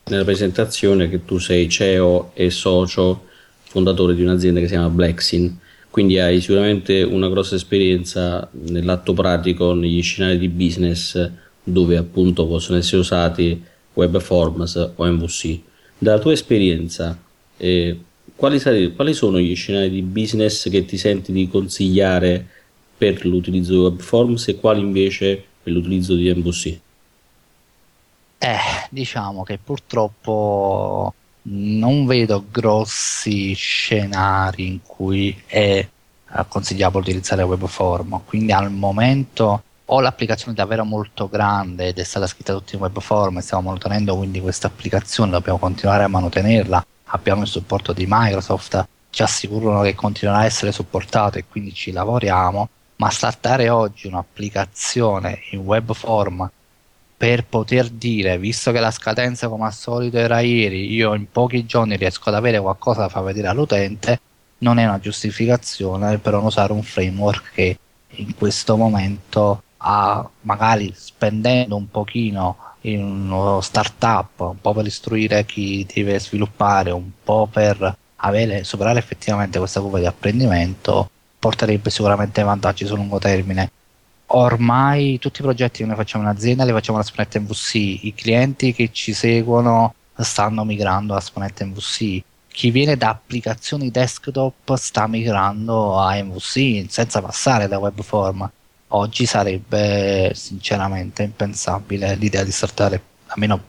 nella 0.05 0.25
presentazione 0.25 1.09
che 1.09 1.25
tu 1.25 1.39
sei 1.39 1.69
CEO 1.69 2.33
e 2.35 2.51
socio 2.51 3.27
fondatore 3.63 4.15
di 4.15 4.23
un'azienda 4.23 4.61
che 4.61 4.67
si 4.67 4.73
chiama 4.73 4.89
Blacksin, 4.89 5.59
quindi 5.89 6.19
hai 6.19 6.41
sicuramente 6.41 7.03
una 7.03 7.29
grossa 7.29 7.55
esperienza 7.55 8.49
nell'atto 8.53 9.13
pratico 9.13 9.73
negli 9.75 10.03
scenari 10.03 10.39
di 10.39 10.49
business 10.49 11.31
dove 11.63 11.97
appunto 11.97 12.47
possono 12.47 12.79
essere 12.79 13.01
usati 13.01 13.65
web 13.95 14.21
forms 14.21 14.93
o 14.95 15.05
MVC. 15.05 15.61
Dalla 16.03 16.19
tua 16.19 16.33
esperienza, 16.33 17.15
eh, 17.59 18.01
quali, 18.35 18.59
sare- 18.59 18.93
quali 18.93 19.13
sono 19.13 19.39
gli 19.39 19.55
scenari 19.55 19.91
di 19.91 20.01
business 20.01 20.71
che 20.71 20.87
ti 20.87 20.97
senti 20.97 21.31
di 21.31 21.47
consigliare 21.47 22.47
per 22.97 23.27
l'utilizzo 23.27 23.73
di 23.73 23.79
web 23.79 24.01
forms 24.01 24.49
e 24.49 24.57
quali 24.57 24.81
invece 24.81 25.45
per 25.63 25.75
l'utilizzo 25.75 26.15
di 26.15 26.33
MVC? 26.33 26.79
Eh, 28.39 28.57
diciamo 28.89 29.43
che 29.43 29.59
purtroppo 29.63 31.13
non 31.43 32.07
vedo 32.07 32.47
grossi 32.51 33.53
scenari 33.53 34.69
in 34.69 34.79
cui 34.83 35.39
è 35.45 35.87
consigliabile 36.49 37.03
utilizzare 37.03 37.43
webform, 37.43 38.23
quindi 38.25 38.53
al 38.53 38.73
momento 38.73 39.65
ho 39.93 40.01
l'applicazione 40.01 40.55
davvero 40.55 40.84
molto 40.84 41.28
grande 41.28 41.88
ed 41.88 41.99
è 41.99 42.05
stata 42.05 42.26
scritta 42.28 42.53
tutta 42.53 42.76
in 42.76 42.82
webform 42.82 43.38
e 43.38 43.41
stiamo 43.41 43.70
mantenendo 43.70 44.16
quindi 44.16 44.41
questa 44.41 44.68
applicazione, 44.68 45.32
dobbiamo 45.32 45.59
continuare 45.59 46.05
a 46.05 46.09
mantenerla, 46.09 46.86
abbiamo 47.07 47.43
il 47.43 47.49
supporto 47.49 47.93
di 47.93 48.07
Microsoft, 48.09 48.86
ci 49.11 49.22
assicurano 49.22 49.82
che 49.82 49.97
continuerà 49.97 50.43
a 50.43 50.45
essere 50.45 50.70
supportato 50.70 51.38
e 51.38 51.45
quindi 51.49 51.74
ci 51.74 51.91
lavoriamo, 51.91 52.68
ma 52.97 53.11
startare 53.11 53.68
oggi 53.68 54.07
un'applicazione 54.07 55.41
in 55.51 55.61
webform 55.61 56.49
per 57.16 57.45
poter 57.45 57.88
dire, 57.88 58.38
visto 58.38 58.70
che 58.70 58.78
la 58.78 58.93
scadenza 58.93 59.49
come 59.49 59.66
al 59.66 59.74
solito 59.74 60.18
era 60.18 60.38
ieri, 60.38 60.93
io 60.93 61.14
in 61.14 61.28
pochi 61.30 61.66
giorni 61.66 61.97
riesco 61.97 62.28
ad 62.28 62.36
avere 62.36 62.61
qualcosa 62.61 63.01
da 63.01 63.09
far 63.09 63.24
vedere 63.24 63.49
all'utente, 63.49 64.20
non 64.59 64.78
è 64.78 64.86
una 64.86 65.01
giustificazione 65.01 66.18
per 66.18 66.34
non 66.34 66.45
usare 66.45 66.72
un 66.72 66.82
framework 66.82 67.51
che 67.53 67.78
in 68.14 68.34
questo 68.36 68.76
momento 68.76 69.62
ha 69.83 70.28
magari 70.43 70.93
spendendo 70.95 71.76
un 71.76 71.91
pochino 71.91 72.57
in 72.83 73.03
uno 73.03 73.61
startup, 73.61 74.41
un 74.41 74.61
po' 74.61 74.72
per 74.72 74.87
istruire 74.87 75.45
chi 75.45 75.87
deve 75.93 76.18
sviluppare, 76.18 76.91
un 76.91 77.11
po' 77.22 77.49
per 77.51 77.97
avere, 78.16 78.64
superare 78.64 78.99
effettivamente 78.99 79.59
questa 79.59 79.81
curva 79.81 79.99
di 79.99 80.07
apprendimento, 80.07 81.11
porterebbe 81.39 81.91
sicuramente 81.91 82.43
vantaggi 82.43 82.87
sul 82.87 82.99
lungo 82.99 83.18
termine. 83.18 83.70
Ormai 84.33 85.18
tutti 85.18 85.41
i 85.41 85.45
progetti 85.45 85.81
che 85.81 85.87
noi 85.87 85.97
facciamo 85.97 86.24
in 86.24 86.31
azienda 86.31 86.64
li 86.64 86.72
facciamo 86.72 86.99
da 86.99 87.05
Sponette 87.05 87.41
MVC, 87.41 87.74
i 87.74 88.14
clienti 88.14 88.72
che 88.72 88.91
ci 88.93 89.12
seguono 89.12 89.95
stanno 90.16 90.64
migrando 90.64 91.14
a 91.14 91.20
Sponette 91.20 91.64
MVC, 91.64 92.22
chi 92.53 92.70
viene 92.70 92.97
da 92.97 93.11
applicazioni 93.11 93.91
desktop 93.91 94.74
sta 94.74 95.07
migrando 95.07 95.99
a 95.99 96.22
MVC 96.22 96.85
senza 96.89 97.20
passare 97.22 97.68
da 97.68 97.78
webform. 97.78 98.51
Oggi 98.93 99.24
sarebbe 99.24 100.32
sinceramente 100.34 101.22
impensabile 101.22 102.16
l'idea 102.16 102.43
di 102.43 102.51
startare, 102.51 103.01
almeno 103.28 103.62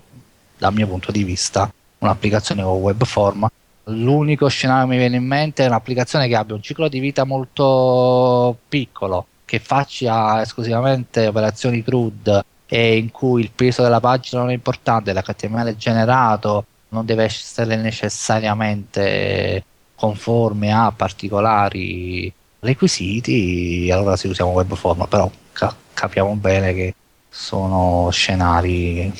dal 0.57 0.73
mio 0.73 0.87
punto 0.87 1.11
di 1.11 1.23
vista, 1.23 1.71
un'applicazione 1.99 2.63
con 2.63 2.79
webform. 2.79 3.47
L'unico 3.85 4.47
scenario 4.47 4.85
che 4.87 4.91
mi 4.93 4.97
viene 4.97 5.17
in 5.17 5.25
mente 5.25 5.63
è 5.63 5.67
un'applicazione 5.67 6.27
che 6.27 6.35
abbia 6.35 6.55
un 6.55 6.63
ciclo 6.63 6.87
di 6.87 6.99
vita 6.99 7.23
molto 7.23 8.57
piccolo, 8.67 9.27
che 9.45 9.59
faccia 9.59 10.41
esclusivamente 10.41 11.27
operazioni 11.27 11.83
CRUD 11.83 12.43
e 12.65 12.97
in 12.97 13.11
cui 13.11 13.41
il 13.41 13.51
peso 13.53 13.83
della 13.83 13.99
pagina 13.99 14.41
non 14.41 14.49
è 14.49 14.53
importante, 14.53 15.13
l'HTML 15.13 15.75
generato 15.75 16.65
non 16.89 17.05
deve 17.05 17.25
essere 17.25 17.75
necessariamente 17.75 19.63
conforme 19.93 20.73
a 20.73 20.91
particolari 20.91 22.33
requisiti, 22.61 23.89
allora 23.91 24.15
si 24.15 24.27
usiamo 24.27 24.51
web 24.51 24.73
form, 24.75 25.05
però 25.07 25.29
ca- 25.51 25.75
capiamo 25.93 26.35
bene 26.35 26.73
che 26.73 26.95
sono 27.29 28.09
scenari 28.11 29.11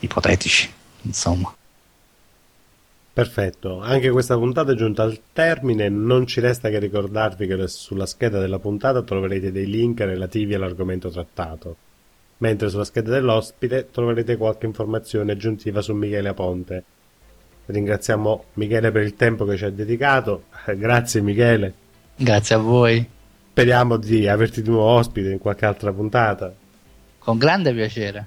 ipotetici, 0.00 0.70
insomma. 1.02 1.54
Perfetto, 3.12 3.80
anche 3.80 4.10
questa 4.10 4.36
puntata 4.36 4.72
è 4.72 4.76
giunta 4.76 5.02
al 5.02 5.18
termine, 5.32 5.88
non 5.88 6.26
ci 6.26 6.40
resta 6.40 6.68
che 6.68 6.78
ricordarvi 6.78 7.48
che 7.48 7.66
sulla 7.66 8.06
scheda 8.06 8.38
della 8.38 8.60
puntata 8.60 9.02
troverete 9.02 9.50
dei 9.50 9.66
link 9.66 10.00
relativi 10.00 10.54
all'argomento 10.54 11.10
trattato, 11.10 11.76
mentre 12.38 12.68
sulla 12.68 12.84
scheda 12.84 13.10
dell'ospite 13.10 13.88
troverete 13.90 14.36
qualche 14.36 14.66
informazione 14.66 15.32
aggiuntiva 15.32 15.82
su 15.82 15.94
Michele 15.94 16.28
Aponte. 16.28 16.84
Ringraziamo 17.66 18.44
Michele 18.54 18.92
per 18.92 19.02
il 19.02 19.16
tempo 19.16 19.44
che 19.44 19.56
ci 19.56 19.64
ha 19.64 19.70
dedicato, 19.70 20.44
grazie 20.76 21.20
Michele. 21.20 21.86
Grazie 22.20 22.56
a 22.56 22.58
voi. 22.58 23.06
Speriamo 23.50 23.96
di 23.96 24.26
averti 24.26 24.60
di 24.60 24.68
nuovo 24.68 24.88
ospite 24.90 25.30
in 25.30 25.38
qualche 25.38 25.66
altra 25.66 25.92
puntata. 25.92 26.52
Con 27.16 27.38
grande 27.38 27.72
piacere. 27.72 28.26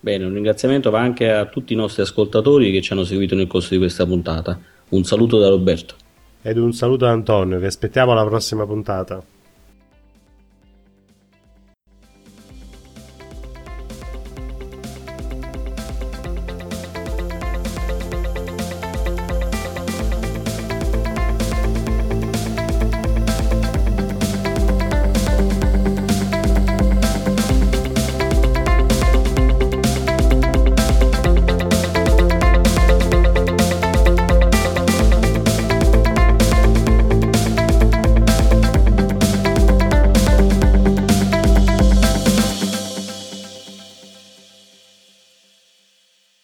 Bene, 0.00 0.24
un 0.24 0.32
ringraziamento 0.34 0.90
va 0.90 0.98
anche 0.98 1.30
a 1.30 1.46
tutti 1.46 1.74
i 1.74 1.76
nostri 1.76 2.02
ascoltatori 2.02 2.72
che 2.72 2.82
ci 2.82 2.92
hanno 2.92 3.04
seguito 3.04 3.36
nel 3.36 3.46
corso 3.46 3.68
di 3.70 3.78
questa 3.78 4.04
puntata. 4.04 4.58
Un 4.88 5.04
saluto 5.04 5.38
da 5.38 5.48
Roberto. 5.48 5.94
Ed 6.42 6.58
un 6.58 6.72
saluto 6.72 7.04
da 7.04 7.12
Antonio, 7.12 7.60
vi 7.60 7.66
aspettiamo 7.66 8.10
alla 8.10 8.26
prossima 8.26 8.66
puntata. 8.66 9.22